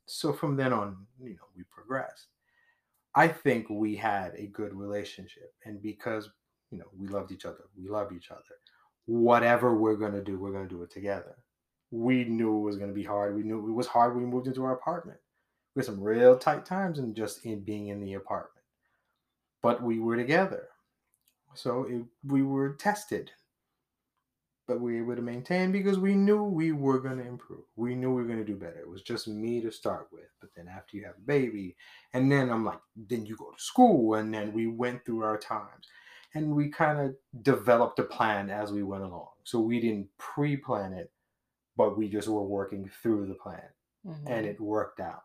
So 0.07 0.33
from 0.33 0.57
then 0.57 0.73
on 0.73 1.07
you 1.23 1.31
know 1.31 1.49
we 1.57 1.63
progressed. 1.71 2.27
I 3.15 3.29
think 3.29 3.67
we 3.71 3.97
had 3.97 4.35
a 4.37 4.49
good 4.49 4.75
relationship 4.75 5.55
and 5.65 5.81
because 5.81 6.29
you 6.71 6.79
know 6.79 6.87
we 6.97 7.09
loved 7.09 7.33
each 7.33 7.45
other 7.45 7.65
we 7.77 7.89
love 7.89 8.13
each 8.13 8.31
other 8.31 8.41
whatever 9.07 9.75
we're 9.77 9.97
going 9.97 10.13
to 10.13 10.23
do 10.23 10.39
we're 10.39 10.53
going 10.53 10.69
to 10.69 10.75
do 10.75 10.83
it 10.83 10.91
together. 10.91 11.37
We 11.93 12.25
knew 12.25 12.59
it 12.59 12.63
was 12.63 12.77
going 12.77 12.91
to 12.91 12.95
be 12.95 13.05
hard 13.05 13.37
we 13.37 13.43
knew 13.43 13.69
it 13.69 13.73
was 13.73 13.87
hard 13.87 14.15
when 14.15 14.25
we 14.25 14.31
moved 14.31 14.49
into 14.49 14.65
our 14.65 14.75
apartment 14.75 15.19
we 15.75 15.81
had 15.81 15.87
some 15.87 16.01
real 16.03 16.39
tight 16.39 16.65
times 16.67 16.99
and 16.99 17.17
just 17.17 17.45
in 17.45 17.61
being 17.65 17.89
in 17.89 18.01
the 18.01 18.15
apartment 18.15 18.65
but 19.63 19.83
we 19.83 19.99
were 19.99 20.17
together 20.17 20.69
so 21.55 21.85
it, 21.85 22.05
we 22.25 22.43
were 22.43 22.75
tested, 22.75 23.33
but 24.67 24.81
we 24.81 24.95
were 25.03 25.13
able 25.13 25.17
to 25.17 25.23
maintain 25.23 25.73
because 25.73 25.99
we 25.99 26.15
knew 26.15 26.45
we 26.45 26.73
were 26.73 27.01
going 27.01 27.19
to 27.19 27.27
improve. 27.27 27.65
We 27.77 27.95
knew 27.97 28.11
we 28.15 28.23
were 28.23 28.29
going 28.29 28.39
to 28.39 28.45
do 28.45 28.57
better. 28.57 28.79
It 28.79 28.89
was 28.89 29.03
just 29.03 29.27
me 29.27 29.61
to 29.63 29.73
start 29.73 30.09
with. 30.13 30.29
But 30.41 30.51
then 30.55 30.69
after 30.69 30.97
you 30.97 31.05
have 31.07 31.17
a 31.17 31.23
baby, 31.27 31.77
and 32.13 32.31
then 32.31 32.51
I'm 32.51 32.65
like, 32.65 32.81
then 32.97 33.27
you 33.27 33.37
go 33.37 33.51
to 33.51 33.63
school, 33.63 34.15
and 34.15 34.33
then 34.33 34.53
we 34.53 34.69
went 34.69 35.05
through 35.05 35.25
our 35.25 35.39
times. 35.39 35.89
And 36.35 36.55
we 36.55 36.69
kind 36.69 37.01
of 37.01 37.17
developed 37.43 37.99
a 37.99 38.05
plan 38.05 38.51
as 38.51 38.71
we 38.73 38.85
went 38.85 39.03
along. 39.03 39.31
So 39.45 39.59
we 39.61 39.81
didn't 39.81 40.09
pre 40.19 40.57
plan 40.57 40.93
it, 40.93 41.13
but 41.77 41.99
we 41.99 42.09
just 42.09 42.29
were 42.29 42.43
working 42.45 42.89
through 43.03 43.27
the 43.29 43.35
plan 43.35 43.69
and 44.27 44.47
Mhm. 44.47 44.51
it 44.51 44.61
worked 44.61 45.01
out. 45.01 45.25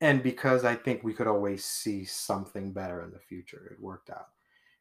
And 0.00 0.22
because 0.22 0.64
I 0.64 0.74
think 0.74 1.02
we 1.02 1.14
could 1.14 1.26
always 1.26 1.64
see 1.64 2.04
something 2.04 2.72
better 2.72 3.02
in 3.02 3.10
the 3.10 3.18
future, 3.18 3.70
it 3.70 3.82
worked 3.82 4.10
out. 4.10 4.28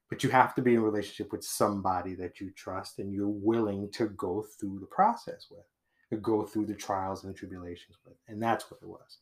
But 0.09 0.23
you 0.23 0.29
have 0.29 0.53
to 0.55 0.61
be 0.61 0.73
in 0.73 0.79
a 0.79 0.83
relationship 0.83 1.31
with 1.31 1.43
somebody 1.43 2.13
that 2.15 2.39
you 2.39 2.51
trust 2.51 2.99
and 2.99 3.13
you're 3.13 3.27
willing 3.27 3.89
to 3.93 4.07
go 4.09 4.45
through 4.59 4.79
the 4.79 4.85
process 4.87 5.47
with, 5.49 5.65
to 6.11 6.17
go 6.17 6.43
through 6.43 6.65
the 6.65 6.75
trials 6.75 7.23
and 7.23 7.33
the 7.33 7.37
tribulations 7.37 7.97
with. 8.05 8.15
And 8.27 8.41
that's 8.41 8.69
what 8.69 8.81
it 8.81 8.87
was. 8.87 9.17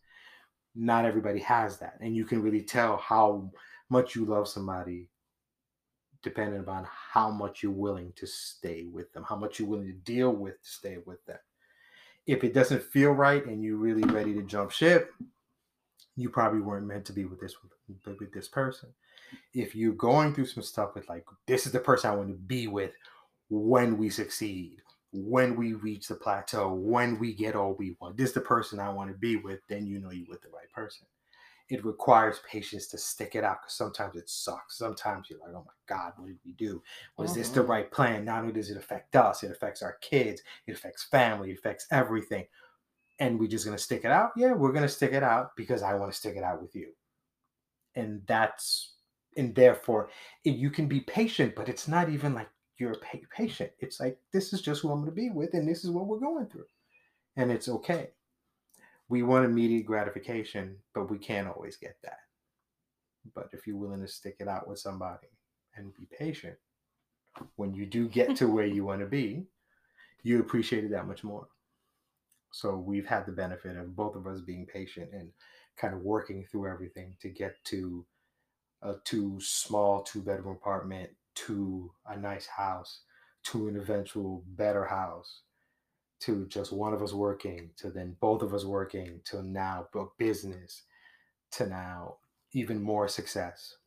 Not 0.76 1.06
everybody 1.06 1.40
has 1.40 1.78
that. 1.78 1.98
And 2.02 2.16
you 2.16 2.26
can 2.26 2.42
really 2.42 2.64
tell 2.64 2.98
how 2.98 3.52
much 3.90 4.16
you 4.16 4.26
love 4.26 4.48
somebody 4.48 5.08
depending 6.24 6.60
upon 6.60 6.88
how 6.90 7.30
much 7.30 7.64
you're 7.64 7.72
willing 7.72 8.14
to 8.16 8.28
stay 8.28 8.86
with 8.86 9.12
them, 9.14 9.24
how 9.28 9.36
much 9.36 9.60
you're 9.60 9.68
willing 9.68 9.88
to 9.88 10.12
deal 10.12 10.32
with 10.32 10.62
to 10.62 10.70
stay 10.70 10.98
with 11.06 11.24
them. 11.26 11.40
If 12.28 12.44
it 12.44 12.54
doesn't 12.54 12.84
feel 12.84 13.12
right 13.12 13.46
and 13.46 13.64
you're 13.64 13.78
really 13.78 14.04
ready 14.04 14.34
to 14.36 14.44
jump 14.44 14.72
ship, 14.72 15.12
you 16.22 16.30
probably 16.30 16.62
weren't 16.62 16.88
meant 16.88 17.06
to 17.06 17.14
be 17.14 17.26
with 17.26 17.40
this 17.42 17.56
with 18.20 18.34
this 18.34 18.48
person. 18.50 18.94
If 19.54 19.76
you're 19.76 19.94
going 19.94 20.34
through 20.34 20.48
some 20.48 20.64
stuff 20.64 20.96
with 20.96 21.10
like 21.10 21.26
this 21.48 21.66
is 21.66 21.72
the 21.72 21.80
person 21.80 22.12
I 22.12 22.16
want 22.16 22.30
to 22.30 22.36
be 22.36 22.68
with 22.68 22.94
when 23.50 23.98
we 23.98 24.10
succeed, 24.10 24.82
when 25.14 25.56
we 25.56 25.74
reach 25.74 26.08
the 26.08 26.16
plateau, 26.16 26.74
when 26.74 27.20
we 27.20 27.34
get 27.34 27.56
all 27.56 27.74
we 27.76 27.96
want, 28.02 28.18
this 28.18 28.30
is 28.30 28.34
the 28.36 28.42
person 28.42 28.80
I 28.80 28.90
want 28.90 29.12
to 29.12 29.18
be 29.18 29.38
with, 29.38 29.60
then 29.70 29.88
you 29.88 30.00
know 30.00 30.12
you're 30.12 30.28
with 30.30 30.42
the 30.42 30.50
right 30.50 30.72
person. 30.74 31.08
It 31.70 31.86
requires 31.86 32.40
patience 32.50 32.88
to 32.90 32.98
stick 32.98 33.34
it 33.36 33.44
out 33.46 33.62
because 33.62 33.76
sometimes 33.76 34.16
it 34.18 34.30
sucks. 34.30 34.78
Sometimes 34.78 35.30
you're 35.30 35.40
like, 35.40 35.52
oh 35.56 35.64
my 35.66 35.74
God, 35.88 36.14
what 36.18 36.28
did 36.28 36.40
we 36.46 36.52
do? 36.54 36.84
Was 37.18 37.34
this 37.34 37.50
the 37.52 37.62
Mhm. 37.62 37.68
right 37.70 37.92
plan? 37.92 38.26
Not 38.26 38.42
only 38.42 38.54
does 38.54 38.70
it 38.70 38.78
affect 38.78 39.16
us, 39.16 39.44
it 39.44 39.52
affects 39.52 39.82
our 39.82 39.94
kids, 40.02 40.42
it 40.68 40.74
affects 40.74 41.06
family, 41.06 41.52
it 41.52 41.60
affects 41.60 41.88
everything. 41.92 42.46
And 43.22 43.40
we're 43.40 43.48
just 43.48 43.66
gonna 43.66 43.78
stick 43.78 44.04
it 44.04 44.12
out? 44.12 44.32
Yeah, 44.36 44.54
we're 44.54 44.74
gonna 44.74 44.90
stick 44.90 45.14
it 45.14 45.24
out 45.24 45.56
because 45.56 45.84
I 45.84 45.94
want 45.94 46.12
to 46.12 46.18
stick 46.18 46.36
it 46.36 46.44
out 46.44 46.62
with 46.62 46.76
you. 46.76 46.88
And 47.96 48.22
that's 48.26 48.96
and 49.38 49.56
therefore 49.56 50.10
you 50.44 50.70
can 50.70 50.88
be 50.88 51.02
patient, 51.02 51.56
but 51.56 51.70
it's 51.70 51.88
not 51.88 52.10
even 52.10 52.34
like 52.34 52.50
you're 52.78 52.96
pa- 52.96 53.20
patient. 53.34 53.72
It's 53.80 54.00
like 54.00 54.18
this 54.34 54.52
is 54.52 54.62
just 54.62 54.82
who 54.82 54.92
I'm 54.92 55.00
gonna 55.00 55.12
be 55.12 55.30
with, 55.30 55.54
and 55.54 55.70
this 55.70 55.86
is 55.86 55.92
what 55.92 56.08
we're 56.08 56.20
going 56.20 56.48
through. 56.48 56.66
And 57.38 57.52
it's 57.52 57.70
okay. 57.70 58.10
We 59.08 59.24
want 59.24 59.46
immediate 59.46 59.86
gratification, 59.86 60.78
but 60.96 61.12
we 61.12 61.18
can't 61.18 61.48
always 61.48 61.78
get 61.78 61.98
that. 62.04 62.20
But 63.36 63.50
if 63.54 63.68
you're 63.68 63.78
willing 63.78 64.02
to 64.02 64.08
stick 64.08 64.38
it 64.40 64.48
out 64.48 64.68
with 64.68 64.80
somebody 64.80 65.28
and 65.76 65.94
be 65.94 66.08
patient, 66.18 66.56
when 67.56 67.74
you 67.74 67.86
do 67.86 68.08
get 68.08 68.36
to 68.38 68.48
where 68.48 68.66
you 68.66 68.84
want 68.84 69.02
to 69.02 69.06
be, 69.06 69.46
you 70.24 70.40
appreciate 70.40 70.86
it 70.86 70.92
that 70.92 71.08
much 71.08 71.24
more. 71.24 71.48
So 72.52 72.78
we've 72.78 73.08
had 73.08 73.26
the 73.26 73.32
benefit 73.32 73.78
of 73.78 73.96
both 73.96 74.16
of 74.16 74.28
us 74.28 74.42
being 74.42 74.66
patient 74.66 75.12
and 75.14 75.32
kind 75.78 75.94
of 75.94 76.02
working 76.02 76.46
through 76.46 76.70
everything 76.70 77.16
to 77.22 77.30
get 77.30 77.56
to 77.66 78.06
a 78.82 78.96
two 79.06 79.40
small 79.40 80.04
two 80.04 80.22
bedroom 80.22 80.56
apartment 80.56 81.12
to 81.34 81.92
a 82.08 82.18
nice 82.18 82.46
house 82.46 83.02
to 83.44 83.68
an 83.68 83.78
eventual 83.78 84.44
better 84.48 84.86
house 84.86 85.42
to 86.20 86.46
just 86.48 86.72
one 86.72 86.94
of 86.94 87.02
us 87.02 87.14
working 87.14 87.72
to 87.78 87.90
then 87.90 88.16
both 88.20 88.42
of 88.42 88.54
us 88.54 88.66
working 88.66 89.22
to 89.24 89.42
now 89.42 89.88
business 90.18 90.84
to 91.52 91.68
now 91.68 92.16
even 92.54 92.82
more 92.82 93.08
success. 93.08 93.78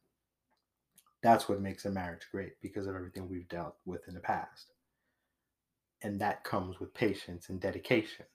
That's 1.23 1.49
what 1.49 1.61
makes 1.61 1.85
a 1.85 1.91
marriage 1.91 2.27
great 2.31 2.61
because 2.61 2.87
of 2.87 2.97
everything 2.97 3.29
we've 3.29 3.49
dealt 3.49 3.77
with 3.85 4.07
in 4.09 4.15
the 4.15 4.21
past. 4.21 4.73
And 6.03 6.21
that 6.21 6.45
comes 6.45 6.81
with 6.81 6.93
patience 6.93 7.49
and 7.49 7.61
dedication 7.61 8.27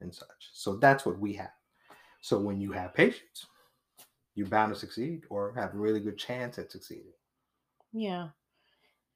and 0.00 0.14
such 0.14 0.50
so 0.52 0.76
that's 0.76 1.06
what 1.06 1.18
we 1.18 1.32
have 1.34 1.52
so 2.22 2.40
when 2.40 2.60
you 2.60 2.72
have 2.72 2.94
patience 2.94 3.46
you're 4.34 4.48
bound 4.48 4.72
to 4.74 4.78
succeed 4.80 5.24
or 5.30 5.54
have 5.54 5.74
a 5.74 5.78
really 5.78 6.00
good 6.00 6.18
chance 6.18 6.58
at 6.58 6.72
succeeding 6.72 7.12
Yeah. 7.92 8.30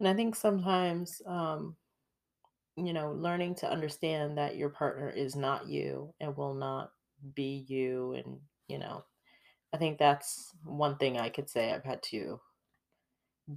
And 0.01 0.09
I 0.09 0.15
think 0.15 0.37
sometimes, 0.37 1.23
um, 1.27 1.77
you 2.77 2.93
know, 2.93 3.13
learning 3.13 3.55
to 3.57 3.71
understand 3.71 4.39
that 4.39 4.57
your 4.57 4.71
partner 4.71 5.11
is 5.11 5.37
not 5.37 5.67
you 5.69 6.15
and 6.21 6.37
will 6.37 6.55
not 6.55 6.93
be 7.35 7.67
you. 7.69 8.15
And, 8.15 8.41
you 8.69 8.79
know, 8.79 9.05
I 9.73 9.79
think 9.79 9.99
that's 9.99 10.55
one 10.65 10.99
thing 10.99 11.19
I 11.19 11.31
could 11.31 11.51
say 11.51 11.73
I've 11.73 11.85
had 11.85 12.03
to 12.05 12.41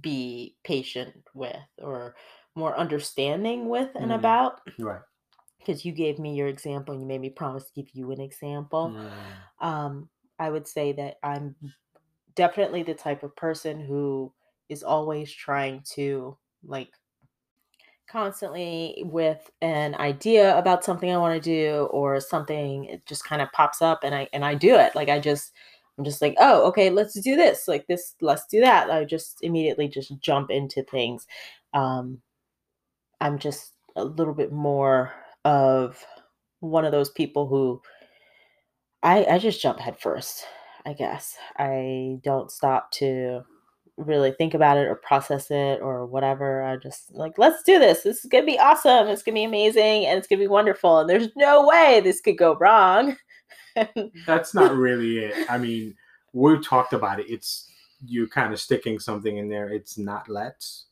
be 0.00 0.56
patient 0.64 1.24
with 1.34 1.56
or 1.78 2.16
more 2.54 2.76
understanding 2.76 3.68
with 3.68 3.90
and 3.94 4.12
Mhm. 4.12 4.12
about. 4.12 4.60
right 4.78 5.02
Because 5.64 5.84
you 5.84 5.92
gave 5.92 6.18
me 6.18 6.34
your 6.34 6.48
example 6.48 6.92
and 6.92 7.00
you 7.00 7.06
made 7.06 7.20
me 7.20 7.30
promise 7.30 7.64
to 7.64 7.72
give 7.82 7.90
you 7.94 8.10
an 8.10 8.20
example. 8.20 8.94
Mm. 8.94 9.66
um, 9.66 10.08
I 10.38 10.50
would 10.50 10.66
say 10.66 10.92
that 10.92 11.18
I'm 11.22 11.54
definitely 12.34 12.82
the 12.82 12.94
type 12.94 13.22
of 13.22 13.36
person 13.36 13.80
who 13.80 14.32
is 14.68 14.82
always 14.82 15.32
trying 15.32 15.82
to 15.94 16.36
like 16.64 16.90
constantly 18.08 19.02
with 19.06 19.50
an 19.62 19.94
idea 19.94 20.56
about 20.58 20.84
something 20.84 21.10
I 21.10 21.16
want 21.16 21.34
to 21.34 21.40
do 21.40 21.88
or 21.90 22.20
something 22.20 22.84
it 22.84 23.04
just 23.06 23.24
kind 23.24 23.40
of 23.40 23.50
pops 23.52 23.80
up 23.80 24.04
and 24.04 24.14
I 24.14 24.28
and 24.32 24.44
I 24.44 24.54
do 24.54 24.76
it. 24.76 24.94
Like 24.94 25.08
I 25.08 25.18
just 25.18 25.52
I'm 25.96 26.04
just 26.04 26.20
like, 26.20 26.34
"Oh, 26.40 26.66
okay, 26.68 26.90
let's 26.90 27.18
do 27.20 27.36
this. 27.36 27.68
Like 27.68 27.86
this, 27.86 28.16
let's 28.20 28.46
do 28.46 28.60
that." 28.60 28.90
I 28.90 29.04
just 29.04 29.38
immediately 29.42 29.88
just 29.88 30.18
jump 30.20 30.50
into 30.50 30.82
things. 30.82 31.26
Um 31.72 32.20
I'm 33.20 33.38
just 33.38 33.72
a 33.96 34.04
little 34.04 34.34
bit 34.34 34.52
more 34.52 35.12
of 35.44 36.04
one 36.60 36.84
of 36.84 36.92
those 36.92 37.10
people 37.10 37.46
who 37.46 37.80
I 39.02 39.24
I 39.24 39.38
just 39.38 39.60
jump 39.60 39.78
head 39.78 39.98
first, 39.98 40.44
I 40.86 40.92
guess. 40.92 41.36
I 41.58 42.18
don't 42.22 42.50
stop 42.50 42.90
to 42.92 43.42
really 43.96 44.32
think 44.32 44.54
about 44.54 44.76
it 44.76 44.88
or 44.88 44.96
process 44.96 45.50
it 45.50 45.80
or 45.80 46.06
whatever. 46.06 46.62
I 46.62 46.76
just 46.76 47.12
like, 47.12 47.38
let's 47.38 47.62
do 47.62 47.78
this. 47.78 48.02
This 48.02 48.24
is 48.24 48.30
gonna 48.30 48.46
be 48.46 48.58
awesome. 48.58 49.08
It's 49.08 49.22
gonna 49.22 49.34
be 49.36 49.44
amazing 49.44 50.06
and 50.06 50.18
it's 50.18 50.26
gonna 50.26 50.40
be 50.40 50.48
wonderful. 50.48 51.00
And 51.00 51.08
there's 51.08 51.28
no 51.36 51.66
way 51.66 52.00
this 52.02 52.20
could 52.20 52.38
go 52.38 52.56
wrong. 52.56 53.16
that's 54.26 54.54
not 54.54 54.74
really 54.76 55.18
it 55.18 55.50
i 55.50 55.58
mean 55.58 55.94
we've 56.32 56.66
talked 56.66 56.92
about 56.92 57.20
it 57.20 57.26
it's 57.28 57.68
you're 58.06 58.28
kind 58.28 58.52
of 58.52 58.60
sticking 58.60 58.98
something 58.98 59.38
in 59.38 59.48
there 59.48 59.68
it's 59.68 59.98
not 59.98 60.28
let's 60.28 60.86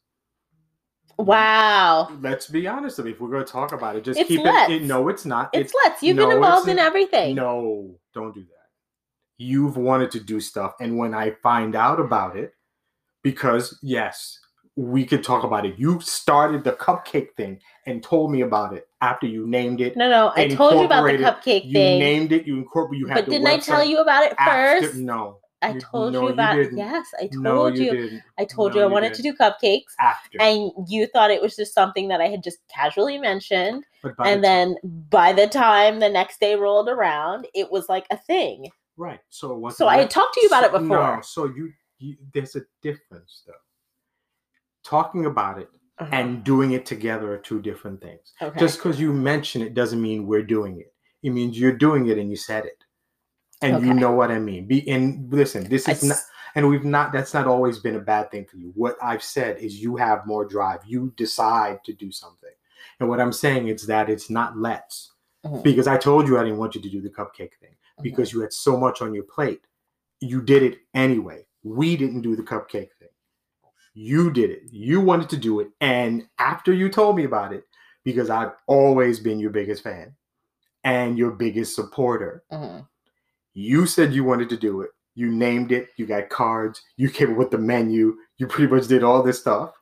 wow. 1.19 2.09
let's 2.21 2.47
be 2.49 2.67
honest 2.67 2.99
if 2.99 3.21
we're 3.21 3.31
going 3.31 3.45
to 3.45 3.51
talk 3.53 3.73
about 3.73 3.97
it 3.97 4.05
just 4.05 4.19
It's 4.19 4.29
keep 4.29 4.41
it, 4.41 4.45
let's. 4.45 4.73
it 4.73 4.83
no 4.83 5.09
it's 5.09 5.25
not 5.25 5.51
It's 5.53 5.73
let's. 5.85 6.03
You've 6.03 6.17
no, 6.17 6.27
been 6.29 6.37
involved 6.37 6.69
in 6.69 6.79
everything. 6.79 7.35
No, 7.35 7.95
don't 8.15 8.35
do 8.35 8.41
that. 8.43 8.49
You've 9.39 9.77
wanted 9.77 10.11
to 10.13 10.21
do 10.21 10.41
stuff. 10.41 10.75
And 10.81 10.97
when 10.99 11.15
I 11.15 11.33
find 11.43 11.75
out 11.75 11.99
about 12.01 12.37
it, 12.37 12.55
because 13.23 13.79
yes, 13.83 14.39
we 14.77 15.05
could 15.05 15.23
talk 15.23 15.45
about 15.45 15.67
it. 15.67 15.79
You 15.79 16.01
started 16.01 16.65
the 16.65 16.73
cupcake 16.73 17.35
thing 17.37 17.61
and 17.87 18.03
told 18.03 18.33
me 18.33 18.41
about 18.41 18.73
it 18.75 18.89
after 19.01 19.27
you 19.27 19.47
named 19.47 19.81
it. 19.81 19.97
No, 19.97 20.09
no. 20.09 20.33
I 20.35 20.49
told 20.49 20.75
you 20.75 20.85
about 20.85 21.05
the 21.05 21.19
cupcake 21.19 21.67
You 21.67 21.73
thing. 21.73 21.99
named 21.99 22.33
it, 22.33 22.47
you 22.47 22.57
incorporated, 22.57 23.01
you 23.01 23.07
had 23.09 23.25
but 23.27 23.31
didn't 23.31 23.47
I 23.49 23.59
tell 23.59 23.85
you 23.85 23.99
about 23.99 24.25
it 24.25 24.35
after- 24.39 24.87
first? 24.87 24.97
No. 24.97 25.39
I 25.63 25.79
told 25.79 26.13
no, 26.13 26.21
you 26.23 26.27
you 26.29 26.33
about 26.33 26.55
didn't. 26.57 26.77
yes, 26.79 27.07
I 27.19 27.27
told 27.29 27.43
no, 27.43 27.67
you. 27.69 27.93
you. 27.95 28.21
I 28.39 28.45
told 28.45 28.73
No, 28.73 28.79
you 28.81 28.85
I 28.85 28.87
you 28.89 28.93
wanted 28.93 29.15
to 29.15 29.23
didn't. 29.23 29.39
do 29.39 29.45
cupcakes. 29.45 29.93
after. 30.01 30.39
and 30.41 30.71
you 30.89 31.07
thought 31.07 31.31
it 31.31 31.41
was 31.41 31.55
just 31.57 31.73
something 31.75 32.09
that 32.09 32.21
I 32.21 32.29
had 32.29 32.43
just 32.43 32.59
casually 32.69 33.19
mentioned. 33.19 33.85
but 34.03 34.17
by 34.17 34.29
And 34.31 34.43
the 34.43 34.49
time- 34.49 34.77
then 34.83 35.07
by 35.11 35.33
the 35.33 35.47
time 35.47 36.01
the 36.01 36.09
next 36.09 36.41
day 36.41 36.57
rolled 36.57 36.89
around, 36.89 37.47
it 37.55 37.71
was 37.71 37.89
like 37.89 38.07
a 38.11 38.17
thing. 38.17 38.71
right. 38.97 39.21
So 39.31 39.69
So 39.71 39.87
I 39.89 39.99
had 39.99 40.11
talked 40.11 40.35
to 40.35 40.41
you 40.41 40.49
about 40.49 40.65
it 40.65 40.73
before. 40.73 40.87
No, 41.17 41.21
so 41.23 41.47
you, 41.47 41.73
you 41.99 42.17
there's 42.35 42.57
a 42.57 42.63
difference 42.83 43.43
though. 43.47 43.53
Talking 44.85 45.27
about 45.27 45.59
it 45.59 45.69
Uh-huh. 45.99 46.11
and 46.13 46.43
doing 46.43 46.73
it 46.73 46.85
together 46.87 47.33
are 47.33 47.39
two 47.39 47.61
different 47.63 48.01
things. 48.01 48.33
okay. 48.43 48.59
Just 48.59 48.79
because 48.79 49.01
you 49.01 49.13
mention 49.13 49.63
it 49.63 49.75
doesn't 49.75 50.03
mean 50.03 50.27
we're 50.27 50.43
doing 50.43 50.81
it. 50.81 50.93
It 51.23 51.31
means 51.31 51.59
you're 51.59 51.77
doing 51.77 52.09
it 52.09 52.19
and 52.19 52.29
you 52.31 52.37
said 52.37 52.65
it. 52.65 52.83
And 53.63 53.87
you 53.87 53.95
know 53.95 54.13
what 54.13 54.31
I 54.31 54.39
mean. 54.39 54.67
Be 54.67 54.89
and 54.89 55.33
listen, 55.33 55.69
this 55.69 55.89
I 55.89 55.93
is 55.93 56.03
not 56.03 56.19
and 56.55 56.69
we've 56.69 56.85
not 56.85 57.13
that's 57.13 57.35
not 57.35 57.47
always 57.47 57.79
been 57.79 57.97
a 57.97 58.01
bad 58.01 58.31
thing 58.31 58.45
for 58.45 58.57
you. 58.57 58.73
What 58.75 58.97
I've 59.03 59.23
said 59.23 59.59
is 59.59 59.83
you 59.83 59.97
have 59.97 60.27
more 60.27 60.45
drive. 60.45 60.81
You 60.85 61.13
decide 61.17 61.83
to 61.85 61.93
do 61.93 62.11
something. 62.11 62.51
And 63.01 63.09
what 63.09 63.21
I'm 63.21 63.33
saying 63.33 63.69
is 63.69 63.87
that 63.87 64.11
it's 64.11 64.29
not 64.31 64.57
let's. 64.59 65.13
Mhm. 65.47 65.63
Because 65.63 65.87
I 65.87 65.97
told 65.97 66.29
you 66.29 66.39
I 66.39 66.45
didn't 66.45 66.59
want 66.59 66.75
you 66.75 66.81
to 66.83 66.89
do 66.89 67.01
the 67.01 67.11
cupcake 67.11 67.55
thing 67.61 67.75
Mhm. 67.99 68.03
because 68.03 68.33
you 68.33 68.41
had 68.41 68.53
so 68.53 68.77
much 68.77 69.03
on 69.03 69.15
your 69.15 69.25
plate. 69.25 69.63
You 70.21 70.41
did 70.43 70.63
it 70.63 70.79
anyway. 70.95 71.47
We 71.65 71.97
didn't 71.97 72.23
do 72.23 72.37
the 72.37 72.43
cupcake 72.43 72.93
thing. 72.99 73.09
You 73.95 74.31
did 74.31 74.51
it. 74.51 74.63
You 74.71 75.01
wanted 75.01 75.29
to 75.31 75.37
do 75.37 75.61
it. 75.61 75.71
And 75.81 76.29
after 76.39 76.73
you 76.73 76.89
told 76.89 77.17
me 77.17 77.25
about 77.25 77.53
it, 77.53 77.65
because 78.05 78.31
I've 78.31 78.53
always 78.67 79.21
been 79.21 79.39
your 79.39 79.51
biggest 79.51 79.83
fan 79.83 80.15
and 80.85 81.19
your 81.19 81.31
biggest 81.33 81.75
supporter, 81.75 82.43
Mhm. 82.51 82.87
You 83.55 83.87
said 83.87 84.13
you 84.13 84.25
wanted 84.25 84.49
to 84.51 84.57
do 84.57 84.81
it. 84.83 84.91
You 85.15 85.31
named 85.31 85.73
it. 85.73 85.89
You 85.97 86.07
got 86.07 86.29
cards. 86.31 86.83
You 86.97 87.11
came 87.11 87.33
up 87.33 87.37
with 87.37 87.51
the 87.51 87.59
menu. 87.59 88.17
You 88.39 88.47
pretty 88.47 88.73
much 88.73 88.87
did 88.89 89.03
all 89.05 89.23
this 89.23 89.41
stuff. 89.41 89.73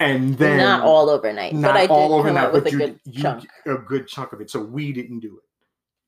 And 0.00 0.36
then 0.36 0.58
not 0.58 0.82
all 0.82 1.08
overnight, 1.08 1.54
not 1.54 1.68
but 1.74 1.76
I 1.76 1.82
did 1.82 1.90
all 1.90 2.14
overnight, 2.14 2.52
but 2.52 2.66
a 2.66 2.70
you, 2.70 2.78
good 2.78 3.00
you 3.04 3.22
chunk. 3.22 3.46
a 3.66 3.74
good 3.76 4.08
chunk 4.08 4.32
of 4.32 4.40
it. 4.40 4.50
So 4.50 4.60
we 4.60 4.92
didn't 4.92 5.20
do 5.20 5.36
it. 5.38 5.44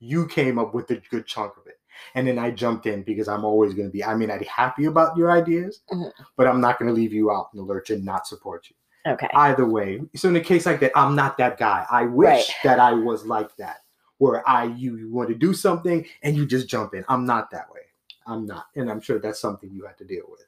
You 0.04 0.26
came 0.26 0.58
up 0.58 0.74
with 0.74 0.90
a 0.90 0.96
good 1.10 1.26
chunk 1.26 1.52
of 1.56 1.66
it, 1.66 1.78
and 2.14 2.26
then 2.26 2.38
I 2.38 2.50
jumped 2.50 2.86
in 2.86 3.02
because 3.04 3.28
I'm 3.28 3.44
always 3.44 3.74
going 3.74 3.88
to 3.88 3.92
be. 3.92 4.02
I 4.04 4.14
mean, 4.16 4.30
I'd 4.30 4.40
be 4.40 4.46
happy 4.46 4.86
about 4.86 5.16
your 5.16 5.30
ideas, 5.30 5.82
Mhm. 5.92 6.10
but 6.36 6.46
I'm 6.48 6.60
not 6.60 6.78
going 6.78 6.88
to 6.88 6.92
leave 6.94 7.12
you 7.12 7.30
out 7.30 7.50
in 7.54 7.58
the 7.58 7.64
lurch 7.64 7.90
and 7.90 8.04
not 8.04 8.26
support 8.26 8.66
you. 8.68 8.76
Okay. 9.12 9.28
Either 9.34 9.64
way, 9.66 10.00
so 10.16 10.28
in 10.28 10.36
a 10.36 10.40
case 10.40 10.66
like 10.66 10.80
that, 10.80 10.90
I'm 10.96 11.14
not 11.14 11.38
that 11.38 11.56
guy. 11.56 11.86
I 11.88 12.02
wish 12.06 12.28
Right. 12.28 12.54
that 12.64 12.80
I 12.80 12.92
was 12.92 13.24
like 13.24 13.54
that, 13.56 13.82
where 14.18 14.48
I 14.48 14.64
you, 14.64 14.96
you 14.96 15.12
want 15.12 15.28
to 15.28 15.34
do 15.34 15.52
something 15.52 16.06
and 16.22 16.36
you 16.36 16.46
just 16.46 16.68
jump 16.68 16.94
in. 16.94 17.04
I'm 17.08 17.24
not 17.24 17.50
that 17.50 17.70
way. 17.72 17.80
I'm 18.26 18.46
not, 18.46 18.66
and 18.74 18.90
I'm 18.90 19.00
sure 19.00 19.18
that's 19.18 19.40
something 19.40 19.70
you 19.72 19.84
have 19.84 19.96
to 19.98 20.04
deal 20.04 20.24
with. 20.28 20.44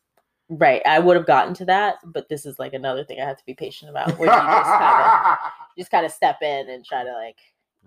Right. 0.48 0.80
I 0.86 0.98
would 0.98 1.16
have 1.16 1.26
gotten 1.26 1.52
to 1.54 1.64
that, 1.66 1.96
but 2.04 2.28
this 2.28 2.46
is 2.46 2.58
like 2.58 2.72
another 2.72 3.04
thing 3.04 3.20
I 3.20 3.26
have 3.26 3.36
to 3.36 3.46
be 3.46 3.54
patient 3.54 3.90
about 3.90 4.18
where 4.18 4.28
you 4.28 4.40
just 4.40 4.64
kind 4.64 5.32
of 5.32 5.38
just 5.78 5.90
kind 5.90 6.06
of 6.06 6.12
step 6.12 6.38
in 6.42 6.70
and 6.70 6.84
try 6.84 7.04
to 7.04 7.12
like, 7.12 7.36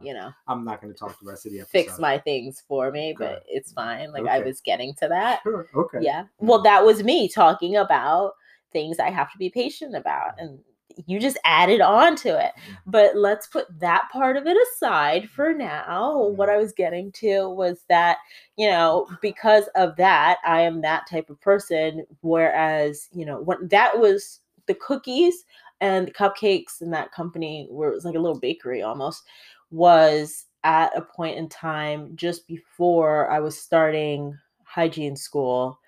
you 0.02 0.14
know, 0.14 0.32
I'm 0.48 0.64
not 0.64 0.82
going 0.82 0.94
to 0.94 0.98
talk 0.98 1.20
the 1.20 1.30
rest 1.30 1.46
of 1.46 1.52
the 1.52 1.60
episode. 1.60 1.72
fix 1.72 2.00
my 2.00 2.20
things 2.20 2.64
for 2.68 2.92
me, 2.92 3.14
Good. 3.14 3.28
but 3.28 3.44
it's 3.48 3.72
fine. 3.72 4.12
Like 4.12 4.28
I 4.28 4.40
was 4.40 4.62
getting 4.62 4.94
to 4.96 5.08
that. 5.08 5.42
Sure. 5.44 5.68
Okay. 5.76 6.00
Yeah. 6.02 6.26
Well, 6.40 6.62
that 6.62 6.86
was 6.86 7.04
me 7.04 7.28
talking 7.28 7.76
about 7.76 8.34
things 8.72 9.00
I 9.00 9.10
have 9.10 9.32
to 9.32 9.38
be 9.38 9.50
patient 9.50 9.96
about. 9.96 10.36
And 10.38 10.60
you 11.06 11.20
just 11.20 11.38
added 11.44 11.82
on 11.82 12.16
to 12.18 12.44
it. 12.44 12.52
But 12.86 13.16
let's 13.16 13.48
put 13.48 13.68
that 13.80 14.10
part 14.12 14.38
of 14.38 14.48
it 14.48 14.58
aside 14.74 15.30
for 15.30 15.54
now. 15.54 16.28
What 16.28 16.50
mm-hmm. 16.50 16.58
I 16.58 16.62
was 16.62 16.74
getting 16.74 17.12
to 17.14 17.50
was 17.50 17.84
that, 17.90 18.18
you 18.58 18.70
know, 18.70 19.08
because 19.22 19.66
of 19.76 19.96
that, 19.98 20.38
I 20.46 20.62
am 20.62 20.82
that 20.82 21.08
type 21.10 21.30
of 21.30 21.40
person. 21.42 22.06
Whereas, 22.22 23.10
you 23.14 23.26
know, 23.26 23.42
when 23.42 23.68
that 23.70 23.98
was 23.98 24.40
the 24.68 24.76
cookies 24.76 25.46
and 25.82 26.08
the 26.08 26.12
cupcakes 26.12 26.82
and 26.82 26.94
that 26.94 27.12
company 27.12 27.68
where 27.70 27.90
it 27.90 27.96
was 27.96 28.06
like 28.06 28.16
a 28.16 28.20
little 28.20 28.40
bakery 28.40 28.82
almost 28.82 29.24
was 29.72 30.46
at 30.64 30.96
a 30.96 31.02
point 31.02 31.38
in 31.38 31.50
time 31.50 32.12
just 32.16 32.48
before 32.48 33.30
I 33.32 33.40
was 33.40 33.60
starting 33.60 34.38
hygiene 34.64 35.16
school. 35.16 35.80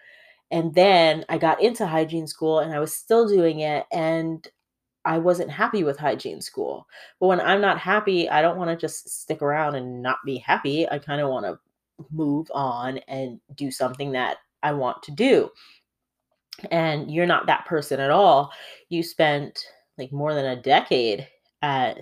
And 0.52 0.74
then 0.74 1.26
I 1.30 1.38
got 1.38 1.62
into 1.62 1.86
hygiene 1.86 2.28
school 2.28 2.60
and 2.60 2.74
I 2.74 2.80
was 2.80 2.94
still 2.94 3.28
doing 3.28 3.62
it. 3.62 3.86
And 3.92 4.48
I 5.06 5.18
wasn't 5.18 5.52
happy 5.52 5.84
with 5.84 5.98
hygiene 6.00 6.42
school. 6.42 6.88
But 7.20 7.28
when 7.28 7.42
I'm 7.42 7.62
not 7.62 7.78
happy, 7.80 8.30
I 8.30 8.42
don't 8.42 8.58
want 8.58 8.70
to 8.70 8.78
just 8.78 9.10
stick 9.22 9.42
around 9.42 9.76
and 9.76 10.02
not 10.02 10.18
be 10.26 10.38
happy. 10.38 10.90
I 10.90 11.00
kind 11.00 11.22
of 11.22 11.30
want 11.30 11.46
to 11.46 11.60
move 12.12 12.48
on 12.54 13.00
and 13.08 13.40
do 13.56 13.72
something 13.72 14.12
that 14.14 14.38
I 14.64 14.74
want 14.74 15.04
to 15.04 15.12
do. 15.12 15.52
and 16.72 17.12
you're 17.12 17.26
not 17.26 17.48
that 17.48 17.66
person 17.66 18.00
at 18.00 18.12
all. 18.12 18.52
You 18.90 19.04
spent 19.04 19.66
like 19.98 20.12
more 20.12 20.34
than 20.34 20.46
a 20.46 20.62
decade 20.62 21.28
at 21.62 22.00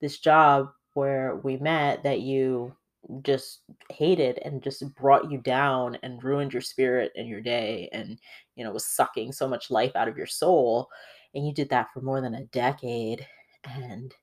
this 0.00 0.18
job 0.18 0.70
where 0.94 1.36
we 1.36 1.56
met 1.56 2.02
that 2.02 2.20
you 2.20 2.74
just 3.22 3.60
hated 3.90 4.38
and 4.44 4.62
just 4.62 4.82
brought 4.96 5.30
you 5.30 5.38
down 5.38 5.98
and 6.02 6.22
ruined 6.22 6.52
your 6.52 6.62
spirit 6.62 7.12
and 7.16 7.28
your 7.28 7.40
day 7.40 7.88
and 7.92 8.18
you 8.56 8.64
know 8.64 8.72
was 8.72 8.86
sucking 8.86 9.32
so 9.32 9.48
much 9.48 9.70
life 9.70 9.92
out 9.96 10.08
of 10.08 10.16
your 10.18 10.26
soul 10.26 10.88
and 11.34 11.46
you 11.46 11.52
did 11.52 11.68
that 11.70 11.92
for 11.92 12.00
more 12.00 12.20
than 12.20 12.34
a 12.34 12.44
decade 12.46 13.26
and 13.64 14.14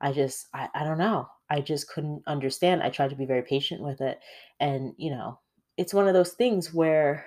i 0.00 0.12
just 0.12 0.48
I, 0.54 0.68
I 0.74 0.84
don't 0.84 0.98
know 0.98 1.28
i 1.50 1.60
just 1.60 1.88
couldn't 1.88 2.22
understand 2.26 2.82
i 2.82 2.90
tried 2.90 3.10
to 3.10 3.16
be 3.16 3.26
very 3.26 3.42
patient 3.42 3.82
with 3.82 4.00
it 4.00 4.20
and 4.60 4.94
you 4.96 5.10
know 5.10 5.38
it's 5.76 5.94
one 5.94 6.08
of 6.08 6.14
those 6.14 6.32
things 6.32 6.72
where 6.72 7.24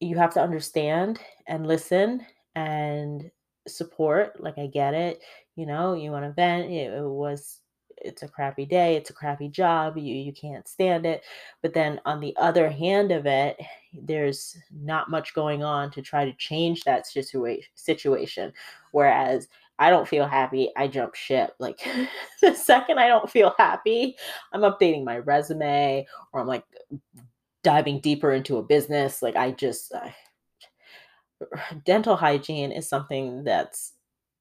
you 0.00 0.16
have 0.16 0.34
to 0.34 0.42
understand 0.42 1.20
and 1.46 1.66
listen 1.66 2.24
and 2.54 3.30
support 3.66 4.40
like 4.40 4.58
i 4.58 4.66
get 4.66 4.94
it 4.94 5.20
you 5.56 5.66
know 5.66 5.94
you 5.94 6.10
want 6.10 6.24
to 6.24 6.32
vent 6.32 6.70
it, 6.70 6.92
it 6.92 7.04
was 7.04 7.60
it's 7.98 8.22
a 8.22 8.28
crappy 8.28 8.64
day 8.64 8.94
it's 8.94 9.10
a 9.10 9.14
crappy 9.14 9.48
job 9.48 9.96
you 9.96 10.14
you 10.14 10.32
can't 10.32 10.68
stand 10.68 11.06
it 11.06 11.22
but 11.62 11.72
then 11.72 12.00
on 12.04 12.20
the 12.20 12.36
other 12.36 12.68
hand 12.68 13.10
of 13.10 13.26
it 13.26 13.58
there's 14.02 14.56
not 14.72 15.10
much 15.10 15.34
going 15.34 15.62
on 15.62 15.90
to 15.90 16.02
try 16.02 16.24
to 16.24 16.32
change 16.34 16.84
that 16.84 17.06
situation 17.06 17.68
situation 17.74 18.52
whereas 18.92 19.48
i 19.78 19.90
don't 19.90 20.08
feel 20.08 20.26
happy 20.26 20.70
i 20.76 20.86
jump 20.86 21.14
ship 21.14 21.54
like 21.58 21.80
the 22.42 22.54
second 22.54 22.98
i 22.98 23.08
don't 23.08 23.30
feel 23.30 23.54
happy 23.58 24.16
i'm 24.52 24.62
updating 24.62 25.04
my 25.04 25.18
resume 25.18 26.06
or 26.32 26.40
i'm 26.40 26.46
like 26.46 26.64
diving 27.62 28.00
deeper 28.00 28.32
into 28.32 28.58
a 28.58 28.62
business 28.62 29.22
like 29.22 29.36
i 29.36 29.50
just 29.50 29.92
dental 31.84 32.16
hygiene 32.16 32.72
is 32.72 32.88
something 32.88 33.44
that's 33.44 33.94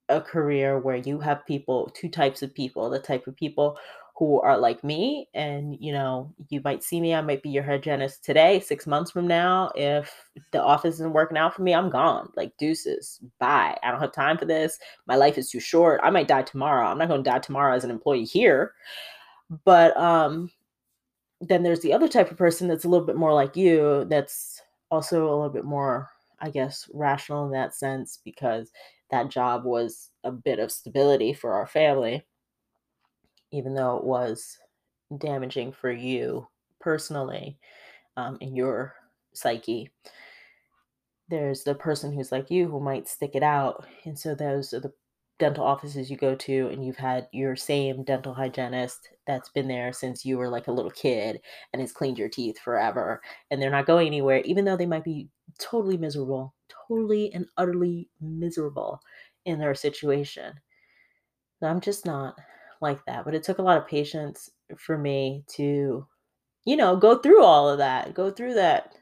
a 0.09 0.21
career 0.21 0.79
where 0.79 0.97
you 0.97 1.19
have 1.19 1.45
people 1.45 1.89
two 1.95 2.09
types 2.09 2.43
of 2.43 2.53
people 2.53 2.89
the 2.89 2.99
type 2.99 3.25
of 3.25 3.35
people 3.35 3.77
who 4.17 4.39
are 4.39 4.57
like 4.57 4.83
me 4.83 5.27
and 5.33 5.75
you 5.79 5.91
know 5.91 6.33
you 6.49 6.61
might 6.63 6.83
see 6.83 7.01
me 7.01 7.13
i 7.13 7.21
might 7.21 7.43
be 7.43 7.49
your 7.49 7.63
hygienist 7.63 8.23
today 8.23 8.59
six 8.59 8.87
months 8.87 9.11
from 9.11 9.27
now 9.27 9.69
if 9.75 10.29
the 10.51 10.61
office 10.61 10.95
isn't 10.95 11.13
working 11.13 11.37
out 11.37 11.53
for 11.53 11.63
me 11.63 11.73
i'm 11.73 11.89
gone 11.89 12.31
like 12.35 12.55
deuces 12.57 13.19
bye 13.39 13.77
i 13.83 13.91
don't 13.91 13.99
have 13.99 14.13
time 14.13 14.37
for 14.37 14.45
this 14.45 14.79
my 15.05 15.15
life 15.15 15.37
is 15.37 15.49
too 15.49 15.59
short 15.59 15.99
i 16.03 16.09
might 16.09 16.27
die 16.27 16.41
tomorrow 16.41 16.87
i'm 16.87 16.97
not 16.97 17.09
going 17.09 17.23
to 17.23 17.29
die 17.29 17.39
tomorrow 17.39 17.75
as 17.75 17.83
an 17.83 17.91
employee 17.91 18.23
here 18.23 18.73
but 19.65 19.95
um 19.97 20.49
then 21.41 21.63
there's 21.63 21.81
the 21.81 21.93
other 21.93 22.07
type 22.07 22.31
of 22.31 22.37
person 22.37 22.67
that's 22.67 22.85
a 22.85 22.89
little 22.89 23.05
bit 23.05 23.17
more 23.17 23.33
like 23.33 23.55
you 23.57 24.05
that's 24.09 24.61
also 24.91 25.23
a 25.23 25.35
little 25.35 25.49
bit 25.49 25.65
more 25.65 26.09
i 26.39 26.49
guess 26.49 26.89
rational 26.93 27.45
in 27.45 27.51
that 27.51 27.75
sense 27.75 28.19
because 28.23 28.71
that 29.11 29.29
job 29.29 29.65
was 29.65 30.09
a 30.23 30.31
bit 30.31 30.57
of 30.57 30.71
stability 30.71 31.33
for 31.33 31.53
our 31.53 31.67
family 31.67 32.25
even 33.51 33.73
though 33.73 33.97
it 33.97 34.03
was 34.03 34.57
damaging 35.17 35.71
for 35.71 35.91
you 35.91 36.47
personally 36.79 37.57
um, 38.17 38.37
in 38.41 38.55
your 38.55 38.95
psyche 39.33 39.89
there's 41.29 41.63
the 41.63 41.75
person 41.75 42.11
who's 42.11 42.31
like 42.31 42.49
you 42.49 42.67
who 42.67 42.79
might 42.79 43.07
stick 43.07 43.31
it 43.33 43.43
out 43.43 43.85
and 44.05 44.17
so 44.17 44.35
those 44.35 44.73
are 44.73 44.79
the 44.79 44.93
dental 45.37 45.65
offices 45.65 46.09
you 46.09 46.15
go 46.15 46.33
to 46.33 46.69
and 46.69 46.85
you've 46.85 46.95
had 46.95 47.27
your 47.33 47.57
same 47.57 48.03
dental 48.03 48.33
hygienist 48.33 49.09
that's 49.27 49.49
been 49.49 49.67
there 49.67 49.91
since 49.91 50.23
you 50.23 50.37
were 50.37 50.47
like 50.47 50.67
a 50.67 50.71
little 50.71 50.91
kid 50.91 51.41
and 51.73 51.81
has 51.81 51.91
cleaned 51.91 52.17
your 52.17 52.29
teeth 52.29 52.57
forever 52.57 53.21
and 53.51 53.61
they're 53.61 53.69
not 53.69 53.85
going 53.85 54.07
anywhere 54.07 54.41
even 54.45 54.63
though 54.63 54.77
they 54.77 54.85
might 54.85 55.03
be 55.03 55.27
totally 55.59 55.97
miserable 55.97 56.53
totally 56.87 57.33
and 57.33 57.45
utterly 57.57 58.09
miserable 58.21 59.01
in 59.45 59.59
their 59.59 59.75
situation. 59.75 60.53
I'm 61.61 61.81
just 61.81 62.05
not 62.05 62.35
like 62.85 63.03
that 63.05 63.25
but 63.25 63.35
it 63.35 63.43
took 63.43 63.57
a 63.57 63.63
lot 63.63 63.77
of 63.77 63.87
patience 63.87 64.49
for 64.77 64.97
me 64.97 65.43
to 65.47 66.07
you 66.65 66.75
know 66.75 66.95
go 66.95 67.17
through 67.17 67.43
all 67.43 67.69
of 67.69 67.77
that 67.77 68.13
go 68.13 68.29
through 68.31 68.53
that 68.53 68.95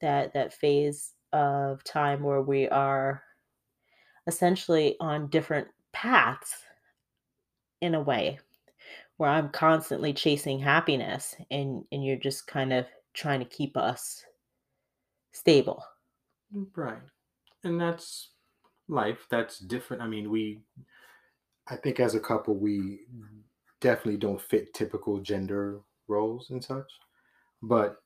that 0.00 0.32
that 0.32 0.54
phase 0.54 1.12
of 1.32 1.82
time 1.84 2.22
where 2.22 2.42
we 2.42 2.68
are 2.68 3.22
essentially 4.26 4.96
on 5.00 5.28
different 5.28 5.68
paths 5.92 6.64
in 7.80 7.94
a 7.94 8.00
way 8.00 8.38
where 9.16 9.30
I'm 9.30 9.48
constantly 9.48 10.12
chasing 10.12 10.58
happiness 10.58 11.34
and 11.50 11.84
and 11.90 12.04
you're 12.04 12.16
just 12.16 12.46
kind 12.46 12.72
of 12.72 12.86
trying 13.14 13.40
to 13.40 13.46
keep 13.46 13.76
us 13.76 14.24
stable. 15.32 15.82
Mm, 16.54 16.66
right. 16.74 17.02
And 17.64 17.80
that's 17.80 18.30
life. 18.88 19.26
That's 19.30 19.58
different. 19.58 20.02
I 20.02 20.06
mean, 20.06 20.30
we 20.30 20.60
I 21.68 21.76
think 21.76 22.00
as 22.00 22.14
a 22.14 22.20
couple 22.20 22.56
we 22.56 23.00
definitely 23.80 24.18
don't 24.18 24.40
fit 24.40 24.72
typical 24.74 25.20
gender 25.20 25.80
roles 26.08 26.50
and 26.50 26.62
such. 26.62 26.90
But 27.62 27.96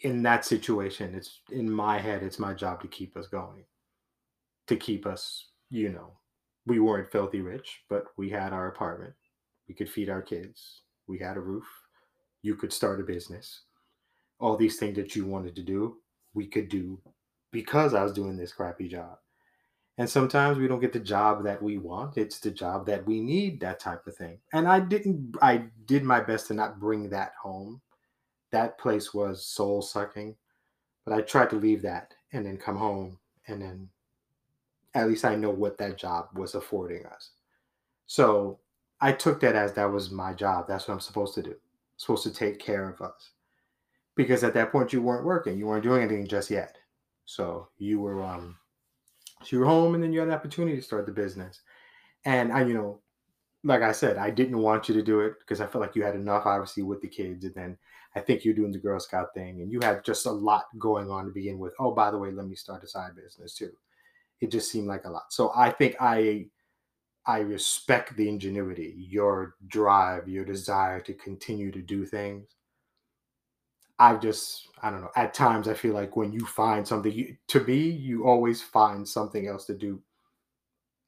in 0.00 0.22
that 0.22 0.44
situation, 0.44 1.14
it's 1.14 1.40
in 1.50 1.70
my 1.70 1.98
head, 1.98 2.22
it's 2.22 2.38
my 2.38 2.54
job 2.54 2.82
to 2.82 2.88
keep 2.88 3.16
us 3.16 3.28
going 3.28 3.64
to 4.66 4.76
keep 4.76 5.06
us, 5.06 5.50
you 5.70 5.90
know, 5.90 6.18
we 6.66 6.80
weren't 6.80 7.10
filthy 7.10 7.40
rich, 7.40 7.82
but 7.88 8.04
we 8.16 8.30
had 8.30 8.52
our 8.52 8.68
apartment. 8.68 9.14
We 9.68 9.74
could 9.74 9.88
feed 9.90 10.10
our 10.10 10.22
kids. 10.22 10.82
We 11.06 11.18
had 11.18 11.36
a 11.36 11.40
roof. 11.40 11.66
You 12.42 12.56
could 12.56 12.72
start 12.72 13.00
a 13.00 13.04
business. 13.04 13.62
All 14.40 14.56
these 14.56 14.76
things 14.76 14.96
that 14.96 15.14
you 15.16 15.24
wanted 15.24 15.54
to 15.56 15.62
do, 15.62 15.98
we 16.34 16.46
could 16.46 16.68
do 16.68 17.00
because 17.52 17.94
I 17.94 18.02
was 18.02 18.12
doing 18.12 18.36
this 18.36 18.52
crappy 18.52 18.88
job. 18.88 19.18
And 19.98 20.08
sometimes 20.08 20.58
we 20.58 20.68
don't 20.68 20.80
get 20.80 20.92
the 20.92 21.00
job 21.00 21.42
that 21.44 21.62
we 21.62 21.78
want. 21.78 22.18
It's 22.18 22.38
the 22.38 22.50
job 22.50 22.84
that 22.86 23.06
we 23.06 23.20
need, 23.20 23.60
that 23.60 23.80
type 23.80 24.06
of 24.06 24.14
thing. 24.14 24.38
And 24.52 24.68
I 24.68 24.80
didn't, 24.80 25.36
I 25.40 25.64
did 25.86 26.04
my 26.04 26.20
best 26.20 26.48
to 26.48 26.54
not 26.54 26.78
bring 26.78 27.08
that 27.10 27.32
home. 27.40 27.80
That 28.52 28.78
place 28.78 29.14
was 29.14 29.46
soul 29.46 29.80
sucking, 29.80 30.36
but 31.04 31.14
I 31.14 31.22
tried 31.22 31.50
to 31.50 31.56
leave 31.56 31.82
that 31.82 32.14
and 32.32 32.44
then 32.44 32.58
come 32.58 32.76
home 32.76 33.18
and 33.48 33.62
then 33.62 33.88
at 34.94 35.08
least 35.08 35.24
I 35.24 35.34
know 35.34 35.50
what 35.50 35.78
that 35.78 35.98
job 35.98 36.28
was 36.34 36.54
affording 36.54 37.06
us. 37.06 37.30
So 38.06 38.60
I 39.00 39.12
took 39.12 39.40
that 39.40 39.56
as 39.56 39.72
that 39.74 39.90
was 39.90 40.10
my 40.10 40.32
job. 40.32 40.66
That's 40.68 40.88
what 40.88 40.94
I'm 40.94 41.00
supposed 41.00 41.34
to 41.34 41.42
do. 41.42 41.50
I'm 41.50 41.56
supposed 41.96 42.22
to 42.24 42.32
take 42.32 42.58
care 42.58 42.88
of 42.88 43.00
us. 43.00 43.30
Because 44.14 44.42
at 44.44 44.54
that 44.54 44.72
point 44.72 44.92
you 44.92 45.02
weren't 45.02 45.26
working. 45.26 45.58
You 45.58 45.66
weren't 45.66 45.82
doing 45.82 46.02
anything 46.02 46.26
just 46.26 46.50
yet. 46.50 46.76
So 47.26 47.68
you 47.78 48.00
were 48.00 48.22
um 48.22 48.56
so 49.42 49.48
you 49.50 49.60
were 49.60 49.66
home 49.66 49.94
and 49.94 50.02
then 50.02 50.12
you 50.12 50.20
had 50.20 50.28
an 50.28 50.34
opportunity 50.34 50.76
to 50.76 50.82
start 50.82 51.06
the 51.06 51.12
business. 51.12 51.60
And 52.24 52.52
I, 52.52 52.64
you 52.64 52.74
know, 52.74 53.00
like 53.64 53.82
I 53.82 53.92
said, 53.92 54.16
I 54.16 54.30
didn't 54.30 54.58
want 54.58 54.88
you 54.88 54.94
to 54.94 55.02
do 55.02 55.20
it 55.20 55.34
because 55.40 55.60
I 55.60 55.66
felt 55.66 55.82
like 55.82 55.96
you 55.96 56.04
had 56.04 56.14
enough 56.14 56.46
obviously 56.46 56.82
with 56.82 57.00
the 57.00 57.08
kids. 57.08 57.44
And 57.44 57.54
then 57.54 57.78
I 58.14 58.20
think 58.20 58.44
you're 58.44 58.54
doing 58.54 58.72
the 58.72 58.78
Girl 58.78 59.00
Scout 59.00 59.34
thing 59.34 59.60
and 59.60 59.70
you 59.70 59.80
had 59.80 60.04
just 60.04 60.26
a 60.26 60.30
lot 60.30 60.64
going 60.78 61.10
on 61.10 61.26
to 61.26 61.30
begin 61.30 61.58
with. 61.58 61.74
Oh, 61.78 61.92
by 61.92 62.10
the 62.10 62.18
way, 62.18 62.30
let 62.30 62.46
me 62.46 62.56
start 62.56 62.84
a 62.84 62.88
side 62.88 63.16
business 63.16 63.54
too 63.54 63.72
it 64.40 64.50
just 64.50 64.70
seemed 64.70 64.88
like 64.88 65.04
a 65.04 65.10
lot. 65.10 65.32
So 65.32 65.52
I 65.54 65.70
think 65.70 65.96
I 66.00 66.46
I 67.26 67.40
respect 67.40 68.16
the 68.16 68.28
ingenuity, 68.28 68.94
your 68.96 69.56
drive, 69.66 70.28
your 70.28 70.44
desire 70.44 71.00
to 71.00 71.14
continue 71.14 71.72
to 71.72 71.82
do 71.82 72.06
things. 72.06 72.55
I 73.98 74.16
just 74.16 74.68
I 74.82 74.90
don't 74.90 75.00
know. 75.00 75.10
At 75.16 75.34
times 75.34 75.68
I 75.68 75.74
feel 75.74 75.94
like 75.94 76.16
when 76.16 76.32
you 76.32 76.44
find 76.46 76.86
something 76.86 77.12
you, 77.12 77.36
to 77.48 77.60
me, 77.64 77.78
you 77.78 78.26
always 78.26 78.62
find 78.62 79.08
something 79.08 79.48
else 79.48 79.64
to 79.66 79.74
do 79.74 80.02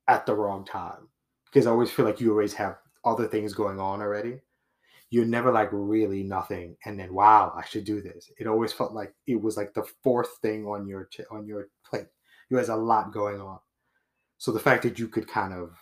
at 0.06 0.24
the 0.26 0.34
wrong 0.34 0.64
time 0.64 1.08
because 1.46 1.66
I 1.66 1.70
always 1.70 1.90
feel 1.90 2.04
like 2.06 2.20
you 2.20 2.30
always 2.30 2.54
have 2.54 2.78
other 3.04 3.26
things 3.26 3.52
going 3.54 3.78
on 3.78 4.00
already. 4.00 4.40
You're 5.10 5.26
never 5.26 5.50
like 5.50 5.70
really 5.72 6.22
nothing, 6.22 6.76
and 6.84 6.98
then 6.98 7.14
wow, 7.14 7.52
I 7.56 7.64
should 7.64 7.84
do 7.84 8.02
this. 8.02 8.30
It 8.38 8.46
always 8.46 8.72
felt 8.72 8.92
like 8.92 9.14
it 9.26 9.40
was 9.40 9.56
like 9.56 9.74
the 9.74 9.86
fourth 10.02 10.36
thing 10.42 10.66
on 10.66 10.86
your 10.86 11.08
on 11.30 11.46
your 11.46 11.68
plate 11.84 12.06
you 12.50 12.56
has 12.56 12.68
a 12.68 12.76
lot 12.76 13.12
going 13.12 13.40
on. 13.40 13.58
So 14.38 14.52
the 14.52 14.60
fact 14.60 14.82
that 14.84 14.98
you 14.98 15.08
could 15.08 15.28
kind 15.28 15.52
of 15.52 15.72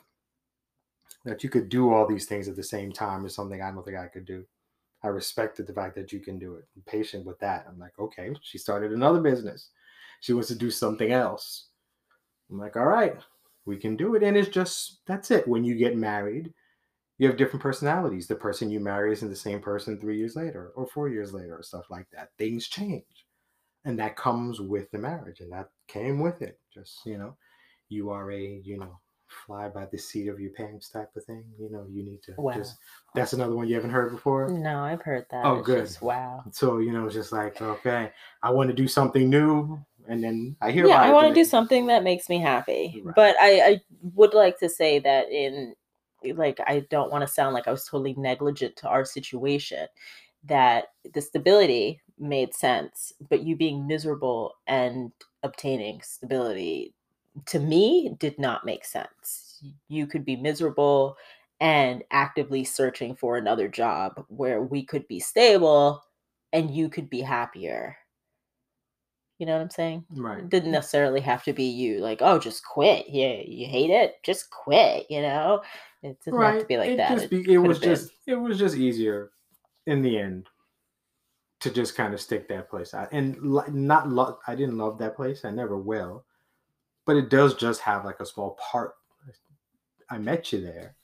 that 1.25 1.43
you 1.43 1.51
could 1.51 1.69
do 1.69 1.93
all 1.93 2.07
these 2.07 2.27
things 2.27 2.49
at 2.49 2.57
the 2.57 2.63
same 2.63 2.93
time 2.93 3.27
is 3.27 3.35
something 3.35 3.61
I 3.61 3.71
don't 3.71 3.85
think 3.85 3.97
I 3.97 4.07
could 4.07 4.25
do. 4.25 4.45
I 5.07 5.11
respected 5.11 5.67
the 5.67 5.73
fact 5.73 5.95
that 5.97 6.13
you 6.13 6.21
can 6.21 6.39
do 6.39 6.57
it. 6.57 6.65
I'm 6.75 6.83
patient 6.83 7.25
with 7.25 7.39
that. 7.41 7.67
I'm 7.69 7.79
like, 7.79 7.99
okay, 7.99 8.35
she 8.43 8.59
started 8.59 8.93
another 8.93 9.21
business. 9.21 9.71
She 10.21 10.33
wants 10.33 10.49
to 10.49 10.55
do 10.55 10.71
something 10.71 11.13
else. 11.13 11.69
I'm 12.51 12.59
like, 12.59 12.77
all 12.77 12.87
right, 12.87 13.17
we 13.65 13.77
can 13.77 13.97
do 13.97 14.15
it. 14.15 14.23
And 14.23 14.37
it's 14.37 14.49
just 14.49 15.01
that's 15.07 15.31
it. 15.31 15.47
When 15.49 15.65
you 15.65 15.77
get 15.77 15.97
married, 15.97 16.53
you 17.19 17.27
have 17.29 17.37
different 17.37 17.63
personalities. 17.63 18.27
The 18.27 18.35
person 18.35 18.71
you 18.71 18.81
marry 18.81 19.13
isn't 19.13 19.29
the 19.29 19.37
same 19.37 19.61
person 19.61 19.99
three 19.99 20.19
years 20.19 20.37
later 20.37 20.73
or 20.77 20.87
four 20.87 21.09
years 21.09 21.33
later 21.33 21.57
or 21.57 21.63
stuff 21.63 21.91
like 21.91 22.07
that. 22.13 22.31
Things 22.39 22.69
change 22.69 23.05
and 23.87 23.99
that 23.99 24.17
comes 24.17 24.61
with 24.61 24.91
the 24.91 24.99
marriage 24.99 25.41
and 25.41 25.51
that 25.51 25.71
came 25.89 26.21
with 26.21 26.43
it 26.43 26.59
just 26.75 26.99
you 27.07 27.17
know 27.17 27.35
you 27.89 28.11
are 28.11 28.31
a 28.33 28.61
you 28.63 28.77
know 28.77 28.99
fly 29.29 29.69
by 29.69 29.87
the 29.87 29.99
seat 29.99 30.29
of 30.29 30.41
your 30.41 30.51
pants 30.53 30.89
type 30.89 31.11
of 31.17 31.25
thing. 31.25 31.45
You 31.59 31.71
know, 31.71 31.87
you 31.91 32.03
need 32.03 32.23
to 32.25 32.35
Wow. 32.39 32.55
just. 32.55 32.77
That's 33.15 33.33
another 33.33 33.55
one 33.55 33.67
you 33.69 33.75
haven't 33.75 33.91
heard 33.91 34.13
before. 34.13 34.49
No, 34.49 34.81
I've 34.81 35.03
heard 35.03 35.27
that. 35.31 35.45
Oh, 35.45 35.57
It's 35.57 35.67
good. 35.67 35.85
just, 35.87 36.03
wow. 36.03 36.45
So 36.53 36.79
you 36.79 36.93
know, 36.93 37.07
it's 37.07 37.15
just 37.15 37.33
like 37.33 37.61
okay, 37.61 38.13
I 38.43 38.51
want 38.51 38.69
to 38.71 38.75
do 38.75 38.87
something 38.89 39.29
new, 39.29 39.81
and 40.09 40.23
then 40.23 40.57
I 40.61 40.71
hear. 40.71 40.87
yeah, 40.87 41.01
I 41.01 41.11
want 41.13 41.29
to 41.29 41.35
do 41.35 41.45
something 41.45 41.87
that 41.87 42.05
makes 42.05 42.29
me 42.29 42.39
happy. 42.39 43.01
Right. 43.05 43.15
But 43.15 43.37
I, 43.41 43.61
I 43.61 43.81
would 44.15 44.35
like 44.35 44.59
to 44.61 44.69
say 44.69 44.99
that 45.01 45.31
in 45.31 45.75
like 46.35 46.61
I 46.67 46.81
don't 46.91 47.11
want 47.11 47.23
to 47.23 47.33
sound 47.33 47.55
like 47.55 47.69
I 47.69 47.73
was 47.73 47.85
totally 47.85 48.15
negligent 48.19 48.77
to 48.77 48.89
our 48.89 49.05
situation. 49.05 49.87
That 50.45 50.87
the 51.13 51.21
stability 51.21 52.01
made 52.19 52.55
sense, 52.55 53.13
but 53.29 53.43
you 53.43 53.57
being 53.57 53.87
miserable 53.87 54.55
and 54.67 55.11
obtaining 55.43 56.01
stability 56.03 56.95
to 57.47 57.59
me 57.59 58.15
did 58.19 58.39
not 58.39 58.65
make 58.65 58.85
sense. 58.85 59.63
You 59.89 60.07
could 60.07 60.25
be 60.25 60.37
miserable 60.37 61.17
and 61.61 62.03
actively 62.11 62.65
searching 62.65 63.15
for 63.15 63.37
another 63.37 63.69
job 63.69 64.25
where 64.29 64.63
we 64.63 64.85
could 64.85 65.07
be 65.09 65.21
stable 65.21 66.03
and 66.53 66.71
you 66.71 66.89
could 66.89 67.09
be 67.11 67.21
happier. 67.21 67.97
You 69.39 69.47
know 69.47 69.53
what 69.55 69.63
I'm 69.63 69.71
saying? 69.71 70.05
Right. 70.11 70.39
It 70.39 70.49
didn't 70.49 70.73
necessarily 70.73 71.21
have 71.21 71.45
to 71.45 71.53
be 71.53 71.65
you 71.65 71.99
like 72.01 72.23
oh 72.23 72.39
just 72.39 72.65
quit 72.65 73.07
yeah 73.09 73.41
you 73.45 73.67
hate 73.67 73.91
it 73.91 74.15
just 74.23 74.51
quit 74.51 75.07
you 75.11 75.21
know 75.21 75.63
it 76.03 76.19
doesn't 76.25 76.41
have 76.41 76.61
to 76.61 76.67
be 76.67 76.77
like 76.79 76.91
it 76.91 76.97
that 76.97 77.11
Just 77.11 77.31
be, 77.31 77.41
it 77.41 77.45
could've 77.45 77.63
was 77.63 77.79
been. 77.79 77.89
just 77.91 78.13
it 78.27 78.37
was 78.37 78.59
just 78.59 78.77
easier 78.77 79.31
in 79.87 80.03
the 80.03 80.19
end 80.19 80.49
to 81.61 81.71
just 81.71 81.97
kind 81.97 82.13
of 82.13 82.21
stick 82.21 82.49
that 82.49 82.69
place 82.69 82.93
out 82.95 83.09
and 83.13 83.37
not 83.43 84.09
love. 84.09 84.39
I 84.47 84.55
didn't 84.55 84.77
love 84.79 84.99
that 84.99 85.17
place. 85.17 85.45
I 85.45 85.51
never 85.51 85.77
will, 85.79 86.26
but 87.07 87.17
it 87.17 87.31
does 87.31 87.55
just 87.55 87.81
have 87.81 88.05
like 88.05 88.21
a 88.21 88.27
small 88.27 88.59
part. 88.71 88.93
I 90.11 90.19
met 90.19 90.53
you 90.53 90.61
there, 90.61 90.97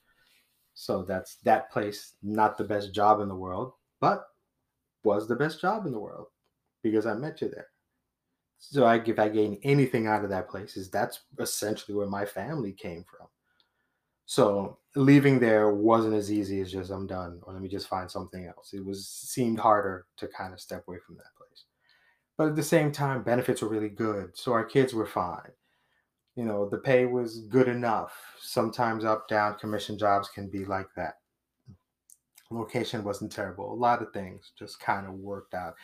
so 0.74 1.02
that's 1.02 1.36
that 1.44 1.70
place. 1.72 2.14
Not 2.22 2.58
the 2.58 2.64
best 2.64 2.92
job 2.92 3.20
in 3.20 3.28
the 3.28 3.34
world, 3.34 3.72
but 4.00 4.26
was 5.04 5.26
the 5.26 5.36
best 5.36 5.60
job 5.60 5.86
in 5.86 5.92
the 5.92 5.98
world 5.98 6.26
because 6.82 7.06
I 7.06 7.14
met 7.14 7.40
you 7.40 7.48
there. 7.48 7.68
So 8.58 8.84
I, 8.84 8.96
if 9.04 9.18
I 9.18 9.28
gain 9.28 9.58
anything 9.64 10.06
out 10.06 10.22
of 10.22 10.30
that 10.30 10.48
place, 10.48 10.76
is 10.76 10.88
that's 10.88 11.20
essentially 11.38 11.96
where 11.96 12.06
my 12.06 12.24
family 12.24 12.72
came 12.72 13.04
from. 13.04 13.26
So 14.24 14.78
leaving 14.94 15.40
there 15.40 15.72
wasn't 15.72 16.14
as 16.14 16.30
easy 16.30 16.60
as 16.60 16.70
just 16.70 16.90
I'm 16.92 17.06
done 17.06 17.40
or 17.42 17.52
let 17.52 17.62
me 17.62 17.68
just 17.68 17.88
find 17.88 18.10
something 18.10 18.46
else. 18.46 18.72
It 18.72 18.84
was 18.84 19.08
seemed 19.08 19.58
harder 19.58 20.06
to 20.18 20.28
kind 20.28 20.52
of 20.52 20.60
step 20.60 20.84
away 20.86 20.98
from 21.04 21.16
that 21.16 21.34
place. 21.36 21.64
But 22.38 22.48
at 22.48 22.56
the 22.56 22.62
same 22.62 22.92
time, 22.92 23.24
benefits 23.24 23.62
were 23.62 23.68
really 23.68 23.88
good. 23.88 24.36
So 24.36 24.52
our 24.52 24.64
kids 24.64 24.94
were 24.94 25.06
fine. 25.06 25.50
You 26.36 26.44
know, 26.44 26.68
the 26.68 26.78
pay 26.78 27.04
was 27.04 27.40
good 27.40 27.68
enough. 27.68 28.14
Sometimes 28.38 29.04
up, 29.04 29.28
down, 29.28 29.58
commission 29.58 29.98
jobs 29.98 30.28
can 30.28 30.48
be 30.48 30.64
like 30.64 30.88
that. 30.96 31.20
Location 32.50 33.04
wasn't 33.04 33.32
terrible. 33.32 33.72
A 33.72 33.74
lot 33.74 34.02
of 34.02 34.12
things 34.12 34.52
just 34.58 34.80
kind 34.80 35.06
of 35.06 35.14
worked 35.14 35.54
out 35.54 35.74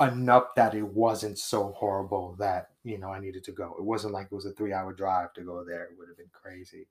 enough 0.00 0.54
that 0.56 0.74
it 0.74 0.82
wasn't 0.82 1.38
so 1.38 1.72
horrible 1.72 2.34
that, 2.38 2.70
you 2.84 2.96
know, 2.98 3.10
I 3.10 3.20
needed 3.20 3.44
to 3.44 3.52
go. 3.52 3.74
It 3.78 3.84
wasn't 3.84 4.14
like 4.14 4.26
it 4.26 4.34
was 4.34 4.46
a 4.46 4.52
three 4.52 4.72
hour 4.72 4.92
drive 4.94 5.34
to 5.34 5.42
go 5.42 5.64
there. 5.64 5.84
It 5.84 5.98
would 5.98 6.08
have 6.08 6.16
been 6.16 6.30
crazy 6.32 6.86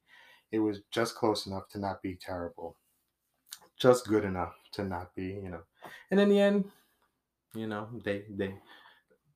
it 0.51 0.59
was 0.59 0.81
just 0.91 1.15
close 1.15 1.45
enough 1.45 1.67
to 1.69 1.79
not 1.79 2.01
be 2.01 2.15
terrible 2.15 2.75
just 3.77 4.07
good 4.07 4.25
enough 4.25 4.55
to 4.71 4.83
not 4.83 5.13
be 5.15 5.25
you 5.27 5.49
know 5.49 5.61
and 6.11 6.19
in 6.19 6.29
the 6.29 6.39
end 6.39 6.71
you 7.53 7.67
know 7.67 7.89
they 8.03 8.25
they 8.29 8.53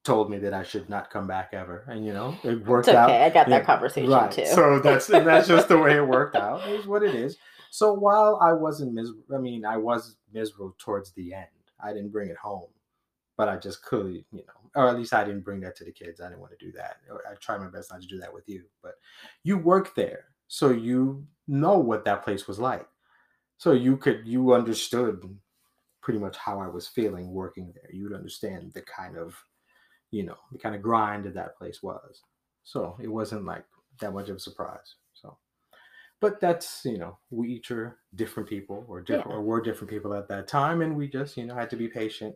told 0.03 0.29
me 0.29 0.37
that 0.37 0.53
i 0.53 0.63
should 0.63 0.89
not 0.89 1.09
come 1.09 1.27
back 1.27 1.49
ever 1.53 1.85
and 1.87 2.05
you 2.05 2.13
know 2.13 2.35
it 2.43 2.65
worked 2.65 2.89
it's 2.89 2.95
out. 2.95 3.09
Okay 3.09 3.23
i 3.23 3.29
got 3.29 3.49
Yeah, 3.49 3.57
that 3.57 3.65
conversation 3.65 4.09
right. 4.11 4.31
too. 4.31 4.45
So 4.45 4.79
that's 4.79 5.09
and 5.09 5.25
that's 5.27 5.47
just 5.47 5.67
the 5.67 5.77
way 5.77 5.95
it 5.97 6.07
worked 6.07 6.35
out. 6.37 6.61
Is 6.69 6.87
what 6.87 7.03
it 7.03 7.15
is. 7.15 7.37
So 7.71 7.93
while 7.93 8.39
i 8.41 8.51
wasn't 8.53 8.93
miserable 8.93 9.23
i 9.33 9.37
mean 9.37 9.65
i 9.65 9.77
was 9.77 10.17
miserable 10.33 10.75
towards 10.77 11.11
the 11.13 11.33
end 11.33 11.47
i 11.79 11.93
didn't 11.93 12.11
bring 12.11 12.29
it 12.29 12.37
home 12.37 12.69
but 13.37 13.49
i 13.49 13.57
just 13.57 13.83
could 13.83 14.07
you 14.31 14.43
know 14.47 14.69
or 14.75 14.87
at 14.89 14.97
least 14.97 15.13
i 15.13 15.23
didn't 15.23 15.41
bring 15.45 15.61
that 15.61 15.75
to 15.77 15.85
the 15.85 15.91
kids. 15.91 16.21
I 16.21 16.27
didn't 16.29 16.41
want 16.41 16.57
to 16.57 16.65
do 16.65 16.71
that. 16.73 16.97
I 17.29 17.35
tried 17.35 17.59
my 17.59 17.69
best 17.69 17.91
not 17.91 18.01
to 18.01 18.07
do 18.07 18.19
that 18.19 18.33
with 18.33 18.47
you 18.47 18.63
but 18.81 18.93
you 19.43 19.57
work 19.57 19.95
there 19.95 20.25
so 20.47 20.69
you 20.71 21.25
know 21.47 21.77
what 21.79 22.05
that 22.05 22.23
place 22.23 22.47
was 22.47 22.59
like. 22.59 22.87
So 23.57 23.71
you 23.71 23.97
could 23.97 24.21
you 24.25 24.53
understood 24.53 25.23
pretty 26.01 26.19
much 26.19 26.37
how 26.37 26.59
i 26.59 26.67
was 26.67 26.87
feeling 26.87 27.31
working 27.31 27.73
there. 27.73 27.89
You 27.93 28.03
would 28.03 28.13
understand 28.13 28.73
the 28.73 28.81
kind 28.81 29.17
of 29.17 29.35
you 30.17 30.23
know 30.23 30.37
the 30.51 30.57
kind 30.63 30.75
of 30.75 30.81
grind 30.81 31.23
that 31.25 31.33
that 31.33 31.57
place 31.57 31.81
was. 31.83 32.21
So 32.63 32.95
it 33.01 33.07
wasn't 33.09 33.45
like 33.45 33.65
that 33.99 34.13
much 34.13 34.29
of 34.29 34.37
a 34.37 34.39
surprise 34.39 34.95
so. 35.13 35.37
But 36.21 36.39
that's 36.39 36.81
you 36.85 36.97
know 36.97 37.17
we 37.31 37.49
each 37.55 37.69
are 37.71 37.97
different 38.15 38.47
people 38.47 38.85
or 38.87 39.01
different 39.01 39.29
Yeah. 39.31 39.35
or 39.35 39.41
we're 39.41 39.61
different 39.61 39.89
people 39.89 40.13
at 40.13 40.27
that 40.29 40.47
time 40.47 40.81
and 40.81 40.95
we 40.95 41.07
just 41.07 41.35
you 41.37 41.45
know 41.45 41.55
had 41.55 41.69
to 41.71 41.75
be 41.75 41.87
patient 41.87 42.35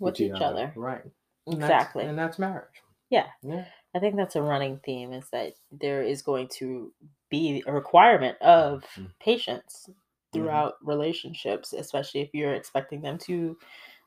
with 0.00 0.20
each 0.20 0.32
other. 0.48 0.72
right. 0.76 1.04
And 1.46 1.62
that's- 1.62 1.70
exactly. 1.82 2.04
and 2.06 2.18
that's 2.18 2.38
marriage. 2.38 2.82
Yeah. 3.10 3.26
yeah. 3.42 3.66
I 3.94 4.00
think 4.00 4.16
that's 4.16 4.34
a 4.34 4.42
running 4.42 4.80
theme 4.84 5.12
is 5.12 5.28
that 5.30 5.52
there 5.70 6.02
is 6.02 6.22
going 6.22 6.48
to 6.58 6.90
be 7.30 7.62
a 7.66 7.72
requirement 7.72 8.36
of 8.42 8.82
Mhm. 8.96 9.10
patience 9.20 9.88
throughout 10.32 10.74
relationships 10.82 11.72
especially 11.72 12.20
if 12.22 12.30
you're 12.34 12.54
expecting 12.54 13.00
them 13.02 13.18
to 13.18 13.56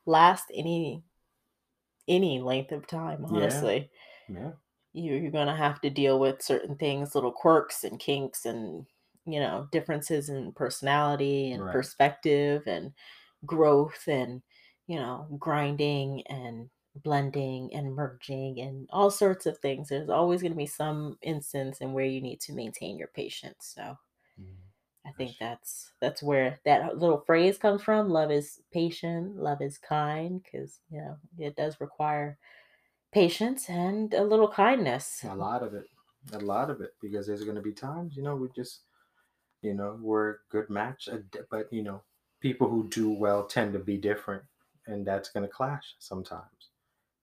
last 0.05 0.45
any 0.53 1.03
any 2.07 2.39
length 2.41 2.71
of 2.71 2.87
time 2.87 3.25
honestly. 3.25 3.91
Yeah. 4.27 4.53
You, 4.93 5.13
you're 5.15 5.31
going 5.31 5.47
to 5.47 5.55
have 5.55 5.81
to 5.81 5.89
deal 5.89 6.19
with 6.19 6.41
certain 6.41 6.75
things 6.77 7.13
little 7.13 7.31
quirks 7.31 7.83
and 7.83 7.99
kinks 7.99 8.45
and 8.45 8.87
you 9.25 9.39
know 9.39 9.67
differences 9.71 10.29
in 10.29 10.53
personality 10.53 11.51
and 11.51 11.69
Right. 11.69 11.69
perspective 11.69 12.63
and 12.67 12.93
growth 13.45 14.07
and 14.07 14.41
you 14.87 14.97
know 14.97 15.27
grinding 15.39 16.25
and 16.27 16.69
blending 16.95 17.73
and 17.73 17.93
merging 17.95 18.59
and 18.59 18.89
all 18.91 19.11
sorts 19.11 19.45
of 19.45 19.59
things. 19.59 19.89
There's 19.89 20.09
always 20.09 20.41
going 20.41 20.53
to 20.53 20.57
be 20.57 20.65
some 20.67 21.17
instance 21.21 21.79
in 21.81 21.93
where 21.93 22.05
you 22.05 22.21
need 22.21 22.41
to 22.41 22.53
maintain 22.53 22.97
your 22.97 23.09
patience 23.09 23.73
so. 23.75 23.97
Mhm. 24.37 24.66
I 25.07 25.11
think 25.17 25.35
that's 25.39 25.93
that's 26.01 26.21
where 26.21 26.59
that 26.65 26.97
little 26.97 27.23
phrase 27.25 27.57
comes 27.57 27.81
from 27.81 28.09
love 28.09 28.31
is 28.31 28.61
patient 28.71 29.37
love 29.37 29.61
is 29.61 29.77
kind 29.77 30.43
because 30.43 30.79
you 30.89 30.99
know 30.99 31.17
it 31.37 31.55
does 31.55 31.79
require 31.79 32.37
patience 33.11 33.69
and 33.69 34.13
a 34.13 34.23
little 34.23 34.47
kindness. 34.47 35.23
A 35.23 35.35
lot 35.35 35.63
of 35.63 35.73
it 35.73 35.85
a 36.33 36.39
lot 36.39 36.69
of 36.69 36.81
it 36.81 36.93
because 37.01 37.25
there's 37.25 37.43
going 37.43 37.55
to 37.55 37.61
be 37.61 37.71
times 37.71 38.17
you 38.17 38.21
know 38.21 38.35
we 38.35 38.49
just 38.55 38.81
you 39.61 39.73
know 39.73 39.97
we're 40.01 40.31
a 40.31 40.35
good 40.51 40.69
match 40.69 41.07
but 41.49 41.71
you 41.71 41.81
know 41.81 42.01
people 42.41 42.69
who 42.69 42.87
do 42.89 43.09
well 43.09 43.45
tend 43.45 43.71
to 43.71 43.79
be 43.79 43.97
different 43.97 44.43
and 44.87 45.05
that's 45.05 45.29
going 45.29 45.45
to 45.45 45.51
clash 45.51 45.95
sometimes. 45.99 46.43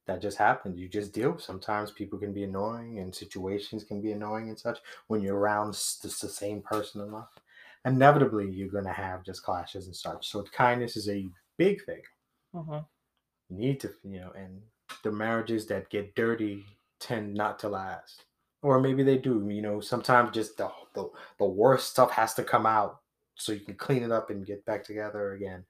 That 0.06 0.22
just 0.22 0.38
happens 0.38 0.78
you 0.78 0.88
just 0.88 1.12
deal 1.12 1.38
sometimes 1.38 1.90
people 1.90 2.18
can 2.18 2.32
be 2.32 2.44
annoying 2.44 2.98
and 2.98 3.14
situations 3.14 3.84
can 3.84 4.00
be 4.00 4.12
annoying 4.12 4.48
and 4.48 4.58
such 4.58 4.78
when 5.08 5.22
you're 5.22 5.38
around 5.38 5.72
the 5.74 6.10
same 6.10 6.60
person 6.62 7.02
enough 7.02 7.38
inevitably 7.84 8.50
you're 8.50 8.68
going 8.68 8.84
to 8.84 8.92
have 8.92 9.24
just 9.24 9.42
clashes 9.42 9.86
and 9.86 9.96
such 9.96 10.28
so 10.28 10.42
kindness 10.44 10.96
is 10.96 11.08
a 11.08 11.28
big 11.58 11.84
thing. 11.84 12.02
Mhm. 12.54 12.86
you 13.48 13.56
need 13.58 13.80
to 13.80 13.94
you 14.04 14.20
know 14.20 14.30
and 14.32 14.62
the 15.02 15.12
marriages 15.12 15.66
that 15.66 15.90
get 15.90 16.14
dirty 16.14 16.64
tend 17.00 17.34
not 17.34 17.58
to 17.60 17.68
last. 17.68 18.24
Or 18.62 18.80
maybe 18.80 19.02
they 19.02 19.18
do 19.18 19.48
you 19.50 19.62
know 19.62 19.80
sometimes 19.80 20.32
just 20.34 20.56
the, 20.56 20.70
the 20.94 21.10
the 21.38 21.44
worst 21.46 21.90
stuff 21.90 22.10
has 22.12 22.34
to 22.34 22.44
come 22.44 22.66
out 22.66 23.02
so 23.36 23.52
you 23.52 23.60
can 23.60 23.76
clean 23.76 24.02
it 24.02 24.12
up 24.12 24.30
and 24.30 24.46
get 24.46 24.64
back 24.64 24.84
together 24.84 25.32
again. 25.34 25.66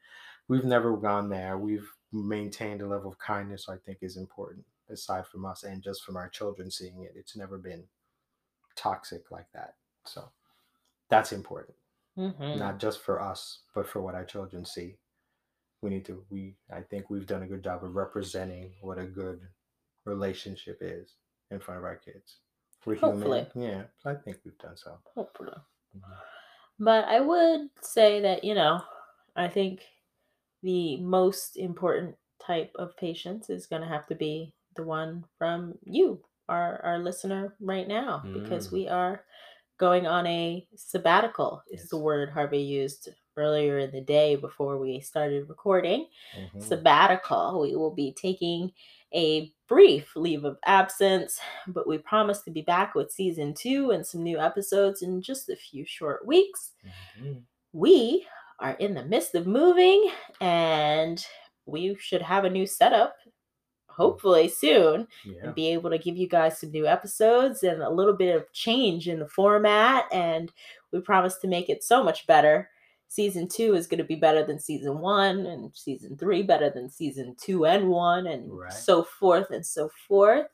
We've 0.48 0.64
never 0.64 0.96
gone 0.96 1.28
there. 1.30 1.58
We've 1.58 1.88
maintained 2.12 2.80
a 2.82 2.86
level 2.86 3.10
of 3.10 3.18
kindness 3.18 3.68
i 3.68 3.76
think 3.78 3.98
is 4.00 4.16
important 4.16 4.64
aside 4.88 5.26
from 5.26 5.44
us 5.44 5.64
and 5.64 5.82
just 5.82 6.04
from 6.04 6.16
our 6.16 6.28
children 6.28 6.70
seeing 6.70 7.02
it. 7.02 7.12
It's 7.16 7.36
never 7.36 7.58
been 7.58 7.88
toxic 8.76 9.30
like 9.30 9.50
that. 9.52 9.76
So 10.06 10.30
that's 11.10 11.32
important 11.32 11.76
Mhm. 12.16 12.58
not 12.58 12.78
just 12.78 13.00
for 13.00 13.20
us, 13.20 13.62
but 13.74 13.86
for 13.88 14.00
what 14.00 14.14
our 14.14 14.24
children 14.24 14.64
see. 14.64 14.98
We 15.82 15.90
need 15.90 16.04
to 16.06 16.26
we 16.30 16.56
I 16.70 16.82
think 16.82 17.10
we've 17.10 17.26
done 17.26 17.42
a 17.42 17.48
good 17.48 17.64
job 17.64 17.84
of 17.84 17.94
representing 17.96 18.74
what 18.82 18.98
a 18.98 19.06
good 19.06 19.48
relationship 20.06 20.78
is 20.82 21.16
in 21.50 21.60
front 21.60 21.78
of 21.78 21.84
our 21.84 21.96
kids. 21.96 22.40
We're 22.86 22.96
Hopefully. 22.96 23.46
human. 23.54 23.70
Yeah, 23.70 23.84
I 24.04 24.14
think 24.14 24.38
we've 24.44 24.58
done 24.58 24.76
so. 24.76 25.00
Hopefully. 25.14 25.54
Mhm. 25.96 26.18
But 26.78 27.04
I 27.06 27.20
would 27.20 27.70
say 27.80 28.20
that, 28.20 28.44
you 28.44 28.54
know, 28.54 28.82
I 29.36 29.48
think 29.48 29.82
the 30.62 30.98
most 30.98 31.56
important 31.56 32.18
type 32.40 32.72
of 32.76 32.96
patience 32.96 33.50
is 33.50 33.66
going 33.66 33.82
to 33.82 33.88
have 33.88 34.06
to 34.08 34.14
be 34.14 34.54
the 34.76 34.84
one 34.84 35.24
from 35.38 35.78
you, 35.84 36.24
our, 36.48 36.80
our 36.82 36.98
listener 36.98 37.56
right 37.60 37.88
now, 37.88 38.24
because 38.32 38.68
Mm. 38.68 38.72
we 38.72 38.88
are 38.88 39.24
going 39.78 40.06
on 40.06 40.26
a 40.26 40.66
sabbatical, 40.76 41.62
is 41.70 41.88
the 41.88 41.98
word 41.98 42.30
Harvey 42.30 42.60
used 42.60 43.08
earlier 43.36 43.78
in 43.78 43.90
the 43.90 44.00
day 44.00 44.36
before 44.36 44.78
we 44.78 45.00
started 45.00 45.48
recording, 45.48 46.06
Mhm. 46.36 46.62
sabbatical. 46.62 47.60
We 47.60 47.74
will 47.74 47.90
be 47.90 48.12
taking 48.12 48.72
a 49.12 49.52
brief 49.68 50.14
leave 50.14 50.44
of 50.44 50.58
absence, 50.66 51.40
but 51.68 51.86
we 51.88 51.98
promise 51.98 52.42
to 52.42 52.50
be 52.50 52.62
back 52.62 52.94
with 52.94 53.10
season 53.10 53.52
two 53.54 53.90
and 53.90 54.06
some 54.06 54.22
new 54.22 54.38
episodes 54.38 55.02
in 55.02 55.20
just 55.20 55.48
a 55.48 55.56
few 55.56 55.84
short 55.84 56.24
weeks. 56.26 56.72
Mhm. 57.18 57.42
We 57.72 58.26
are 58.60 58.74
in 58.74 58.94
the 58.94 59.04
midst 59.04 59.34
of 59.34 59.46
moving 59.48 60.12
and 60.40 61.24
we 61.66 61.96
should 61.96 62.22
have 62.22 62.44
a 62.44 62.50
new 62.50 62.66
setup 62.66 63.16
hopefully 63.96 64.48
soon 64.48 65.06
Yeah. 65.24 65.34
and 65.44 65.54
be 65.54 65.68
able 65.68 65.90
to 65.90 65.98
give 65.98 66.16
you 66.16 66.28
guys 66.28 66.58
some 66.58 66.70
new 66.70 66.86
episodes 66.86 67.62
and 67.62 67.82
a 67.82 67.90
little 67.90 68.14
bit 68.14 68.34
of 68.34 68.52
change 68.52 69.08
in 69.08 69.18
the 69.20 69.28
format. 69.28 70.06
And 70.12 70.52
we 70.92 71.00
promise 71.00 71.36
to 71.38 71.48
make 71.48 71.68
it 71.68 71.82
so 71.84 72.02
much 72.02 72.26
better. 72.26 72.70
Season 73.08 73.46
two 73.48 73.74
is 73.74 73.86
going 73.86 73.98
to 73.98 74.04
be 74.04 74.16
better 74.16 74.44
than 74.44 74.58
season 74.58 74.98
one, 74.98 75.46
and 75.46 75.70
season 75.76 76.16
three 76.16 76.42
better 76.42 76.68
than 76.70 76.90
season 76.90 77.36
two 77.38 77.64
and 77.64 77.88
one, 77.88 78.26
and 78.26 78.50
Right. 78.52 78.72
so 78.72 79.04
forth 79.04 79.50
and 79.50 79.64
so 79.64 79.88
forth. 80.08 80.48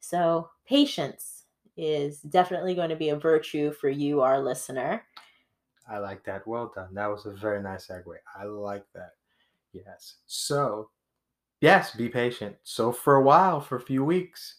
So, 0.00 0.50
patience 0.66 1.44
is 1.76 2.20
definitely 2.22 2.74
going 2.74 2.88
to 2.90 2.96
be 2.96 3.10
a 3.10 3.16
virtue 3.16 3.70
for 3.72 3.88
you, 3.88 4.20
our 4.20 4.40
listener. 4.42 5.04
I 5.88 5.98
like 5.98 6.24
that. 6.24 6.46
Well 6.46 6.72
done. 6.74 6.92
That 6.94 7.06
was 7.06 7.24
a 7.26 7.30
very 7.32 7.62
nice 7.62 7.86
segue. 7.86 8.16
I 8.36 8.44
like 8.44 8.84
that. 8.94 9.12
Yes. 9.72 10.16
So, 10.26 10.90
yes, 11.62 11.94
be 11.94 12.10
patient. 12.10 12.56
So, 12.62 12.92
for 12.92 13.14
a 13.14 13.22
while, 13.22 13.60
for 13.60 13.76
a 13.76 13.80
few 13.80 14.04
weeks, 14.04 14.56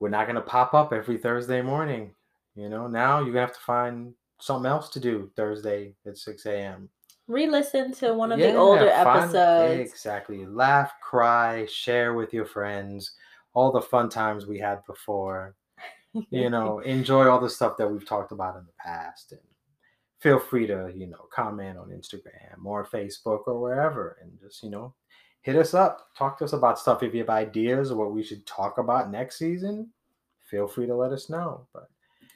we're 0.00 0.08
not 0.08 0.26
going 0.26 0.36
to 0.36 0.42
pop 0.42 0.72
up 0.72 0.94
every 0.94 1.18
Thursday 1.18 1.60
morning. 1.60 2.14
You 2.54 2.70
know, 2.70 2.86
now 2.86 3.18
you're 3.18 3.32
going 3.32 3.34
to 3.34 3.40
have 3.40 3.54
to 3.54 3.60
find 3.60 4.14
something 4.40 4.68
else 4.68 4.88
to 4.90 5.00
do 5.00 5.30
Thursday 5.36 5.94
at 6.06 6.18
6 6.18 6.46
a.m. 6.46 6.88
Re 7.28 7.46
listen 7.46 7.92
to 7.94 8.12
one 8.14 8.32
of 8.32 8.38
the 8.38 8.54
older 8.54 8.90
find- 8.90 9.08
episodes. 9.08 9.90
Exactly. 9.90 10.44
Laugh, 10.46 10.92
cry, 11.00 11.66
share 11.66 12.14
with 12.14 12.32
your 12.32 12.46
friends, 12.46 13.12
all 13.54 13.70
the 13.70 13.80
fun 13.80 14.08
times 14.08 14.46
we 14.46 14.58
had 14.58 14.84
before. 14.86 15.54
You 16.30 16.50
know, 16.50 16.78
enjoy 16.84 17.28
all 17.28 17.40
the 17.40 17.48
stuff 17.48 17.76
that 17.78 17.88
we've 17.88 18.06
talked 18.06 18.32
about 18.32 18.56
in 18.56 18.64
the 18.66 18.72
past. 18.78 19.32
And 19.32 19.40
feel 20.18 20.38
free 20.38 20.66
to, 20.66 20.92
you 20.94 21.06
know, 21.06 21.26
comment 21.32 21.78
on 21.78 21.90
Instagram 21.90 22.64
or 22.64 22.84
Facebook 22.84 23.42
or 23.46 23.60
wherever 23.60 24.18
and 24.20 24.32
just, 24.40 24.62
you 24.62 24.70
know, 24.70 24.94
hit 25.42 25.56
us 25.56 25.74
up. 25.74 26.08
Talk 26.16 26.38
to 26.38 26.44
us 26.44 26.52
about 26.52 26.78
stuff. 26.78 27.02
If 27.02 27.12
you 27.12 27.20
have 27.20 27.30
ideas 27.30 27.90
or 27.90 27.96
what 27.96 28.12
we 28.12 28.22
should 28.22 28.46
talk 28.46 28.78
about 28.78 29.10
next 29.10 29.38
season, 29.38 29.90
feel 30.50 30.66
free 30.66 30.86
to 30.86 30.94
let 30.94 31.12
us 31.12 31.28
know. 31.28 31.66
But 31.72 31.88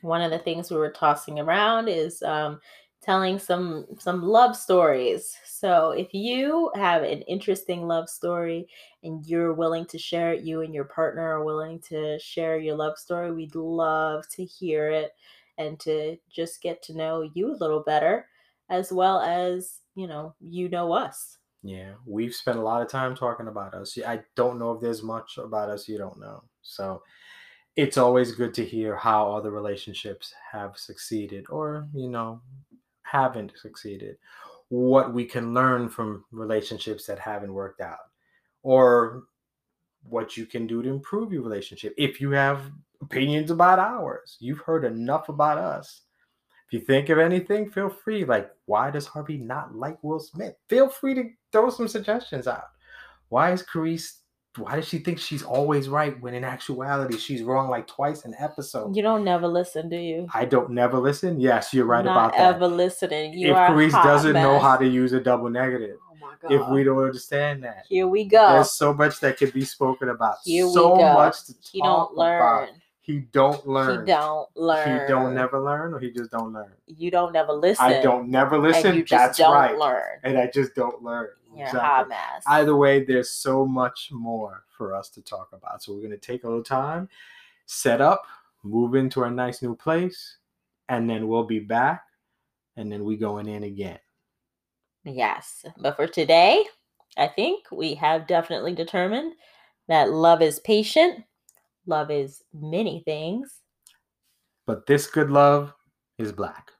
one 0.02 0.22
of 0.22 0.30
the 0.30 0.38
things 0.38 0.70
we 0.70 0.76
were 0.76 0.90
tossing 0.90 1.40
around 1.40 1.88
is 1.88 2.22
um, 2.22 2.60
telling 3.02 3.38
some 3.38 3.86
some 3.98 4.22
love 4.22 4.56
stories 4.56 5.36
so 5.44 5.90
if 5.90 6.12
you 6.12 6.70
have 6.74 7.02
an 7.02 7.22
interesting 7.22 7.86
love 7.86 8.08
story 8.08 8.66
and 9.04 9.24
you're 9.26 9.52
willing 9.52 9.86
to 9.86 9.98
share 9.98 10.32
it 10.32 10.42
you 10.42 10.62
and 10.62 10.74
your 10.74 10.84
partner 10.84 11.22
are 11.22 11.44
willing 11.44 11.78
to 11.78 12.18
share 12.18 12.58
your 12.58 12.74
love 12.74 12.98
story 12.98 13.30
we'd 13.30 13.54
love 13.54 14.26
to 14.28 14.44
hear 14.44 14.90
it 14.90 15.12
and 15.58 15.78
to 15.78 16.16
just 16.28 16.60
get 16.62 16.82
to 16.82 16.96
know 16.96 17.30
you 17.34 17.52
a 17.52 17.60
little 17.60 17.82
better 17.82 18.26
as 18.70 18.92
well 18.92 19.20
as 19.20 19.80
you 19.94 20.06
know 20.06 20.34
you 20.40 20.68
know 20.68 20.92
us 20.92 21.38
Yeah, 21.66 21.94
we've 22.06 22.34
spent 22.34 22.58
a 22.58 22.62
lot 22.62 22.80
of 22.80 22.88
time 22.88 23.16
talking 23.16 23.48
about 23.48 23.74
us. 23.74 23.98
I 24.06 24.20
don't 24.36 24.58
know 24.58 24.70
if 24.70 24.80
there's 24.80 25.02
much 25.02 25.36
about 25.36 25.68
us 25.68 25.88
you 25.88 25.98
don't 25.98 26.20
know. 26.20 26.44
So 26.62 27.02
it's 27.74 27.98
always 27.98 28.32
good 28.32 28.54
to 28.54 28.64
hear 28.64 28.94
how 28.94 29.32
other 29.32 29.50
relationships 29.50 30.32
have 30.52 30.76
succeeded 30.76 31.44
or, 31.50 31.88
you 31.92 32.08
know, 32.08 32.40
haven't 33.02 33.52
succeeded. 33.56 34.16
What 34.68 35.12
we 35.12 35.24
can 35.24 35.54
learn 35.54 35.88
from 35.88 36.24
relationships 36.30 37.04
that 37.06 37.18
haven't 37.18 37.52
worked 37.52 37.80
out 37.80 37.98
or 38.62 39.24
what 40.08 40.36
you 40.36 40.46
can 40.46 40.68
do 40.68 40.84
to 40.84 40.88
improve 40.88 41.32
your 41.32 41.42
relationship. 41.42 41.94
If 41.98 42.20
you 42.20 42.30
have 42.30 42.70
opinions 43.02 43.50
about 43.50 43.80
ours, 43.80 44.36
you've 44.38 44.60
heard 44.60 44.84
enough 44.84 45.28
about 45.28 45.58
us. 45.58 46.02
If 46.66 46.72
you 46.72 46.80
think 46.80 47.10
of 47.10 47.18
anything, 47.18 47.70
feel 47.70 47.88
free. 47.88 48.24
Like, 48.24 48.50
why 48.64 48.90
does 48.90 49.06
Harvey 49.06 49.36
not 49.36 49.76
like 49.76 50.02
Will 50.02 50.18
Smith? 50.18 50.54
Feel 50.68 50.88
free 50.88 51.14
to 51.14 51.30
throw 51.52 51.70
some 51.70 51.86
suggestions 51.86 52.48
out. 52.48 52.64
Why 53.28 53.52
is 53.52 53.62
Carice? 53.62 54.18
Why 54.56 54.76
does 54.76 54.88
she 54.88 54.98
think 54.98 55.18
she's 55.18 55.42
always 55.42 55.88
right 55.88 56.18
when 56.20 56.34
in 56.34 56.42
actuality 56.42 57.18
she's 57.18 57.42
wrong 57.42 57.68
like 57.68 57.86
twice 57.86 58.24
an 58.24 58.34
episode? 58.38 58.96
you 58.96 59.02
don't 59.02 59.22
never 59.22 59.46
listen 59.46 59.88
do 59.90 59.96
you 59.96 60.26
I 60.32 60.46
don't 60.46 60.70
never 60.70 60.98
listen. 60.98 61.38
Yes, 61.38 61.74
you're 61.74 61.84
right 61.84 62.04
not 62.04 62.12
about 62.12 62.32
that. 62.32 62.54
ever 62.54 62.66
listening 62.66 63.34
you 63.34 63.50
if 63.50 63.56
Carice 63.56 63.92
doesn't 64.02 64.32
know 64.32 64.58
how 64.58 64.76
to 64.76 64.86
use 64.86 65.12
a 65.12 65.20
double 65.20 65.50
negative, 65.50 65.98
oh 66.10 66.30
god 66.40 66.50
if 66.50 66.66
we 66.68 66.84
don't 66.84 66.98
understand 66.98 67.62
that, 67.64 67.84
here 67.86 68.08
we 68.08 68.24
go 68.24 68.54
there's 68.54 68.72
so 68.72 68.94
much 68.94 69.20
that 69.20 69.36
could 69.36 69.52
be 69.52 69.64
spoken 69.64 70.08
about. 70.08 70.36
Here 70.42 70.66
we 70.66 70.72
so 70.72 70.96
go. 70.96 71.12
much 71.12 71.44
to 71.44 71.54
he 71.70 71.80
talk 71.80 72.08
don't 72.08 72.18
learn 72.18 72.64
about. 72.64 72.68
He 73.06 73.20
don't 73.20 73.64
learn. 73.68 74.00
He 74.00 74.06
don't 74.12 74.48
learn. 74.56 75.00
He 75.00 75.06
don't 75.06 75.32
never 75.32 75.60
learn, 75.60 75.94
or 75.94 76.00
he 76.00 76.10
just 76.10 76.32
don't 76.32 76.52
learn. 76.52 76.72
You 76.88 77.08
don't 77.08 77.32
never 77.32 77.52
listen. 77.52 77.84
I 77.84 78.02
don't 78.02 78.28
never 78.28 78.58
listen. 78.58 78.88
And 78.88 78.96
you 78.96 79.04
just 79.04 79.24
That's 79.26 79.38
don't 79.38 79.54
right. 79.54 79.78
learn. 79.78 80.18
And 80.24 80.36
I 80.36 80.48
just 80.52 80.74
don't 80.74 81.00
learn. 81.04 81.28
You're 81.54 81.68
Exactly. 81.68 82.08
mess. 82.08 82.42
Either 82.48 82.74
way, 82.74 83.04
there's 83.04 83.30
so 83.30 83.64
much 83.64 84.08
more 84.10 84.64
for 84.76 84.92
us 84.92 85.08
to 85.10 85.22
talk 85.22 85.50
about. 85.52 85.84
So 85.84 85.94
we're 85.94 86.02
gonna 86.02 86.16
take 86.16 86.42
a 86.42 86.48
little 86.48 86.64
time, 86.64 87.08
set 87.66 88.00
up, 88.00 88.24
move 88.64 88.96
into 88.96 89.20
our 89.22 89.30
nice 89.30 89.62
new 89.62 89.76
place, 89.76 90.38
and 90.88 91.08
then 91.08 91.28
we'll 91.28 91.44
be 91.44 91.60
back, 91.60 92.02
and 92.76 92.90
then 92.90 93.04
we 93.04 93.16
going 93.16 93.46
in 93.46 93.62
again. 93.62 94.00
yes. 95.04 95.64
But 95.78 95.94
for 95.94 96.08
today, 96.08 96.64
I 97.16 97.28
think 97.28 97.66
we 97.70 97.94
have 97.94 98.26
definitely 98.26 98.74
determined 98.74 99.34
that 99.86 100.10
love 100.10 100.42
is 100.42 100.58
patient. 100.58 101.22
Love 101.86 102.10
is 102.10 102.42
many 102.52 103.02
things. 103.04 103.60
But 104.66 104.86
this 104.86 105.06
good 105.06 105.30
love 105.30 105.72
is 106.18 106.32
black. 106.32 106.72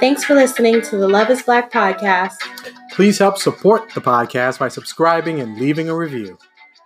Thanks 0.00 0.24
for 0.24 0.34
listening 0.34 0.80
to 0.82 0.96
the 0.96 1.06
Love 1.08 1.30
is 1.30 1.42
Black 1.42 1.70
podcast 1.70 2.36
Please 3.00 3.18
help 3.18 3.38
support 3.38 3.88
the 3.94 4.00
podcast 4.00 4.58
by 4.58 4.68
subscribing 4.68 5.40
and 5.40 5.56
leaving 5.58 5.88
a 5.88 5.94
review. 5.94 6.36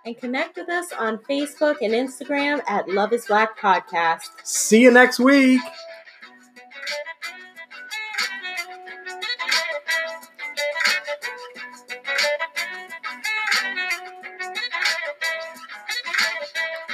and 0.05 0.17
connect 0.17 0.55
with 0.55 0.69
us 0.69 0.93
on 0.93 1.17
Facebook 1.29 1.77
and 1.81 1.93
Instagram 1.93 2.61
at 2.67 2.87
Love 2.87 3.11
is 3.11 3.25
Black 3.25 3.59
Podcast. 3.59 4.29
See 4.43 4.81
you 4.81 4.91
next 4.91 5.19
week. 5.19 5.59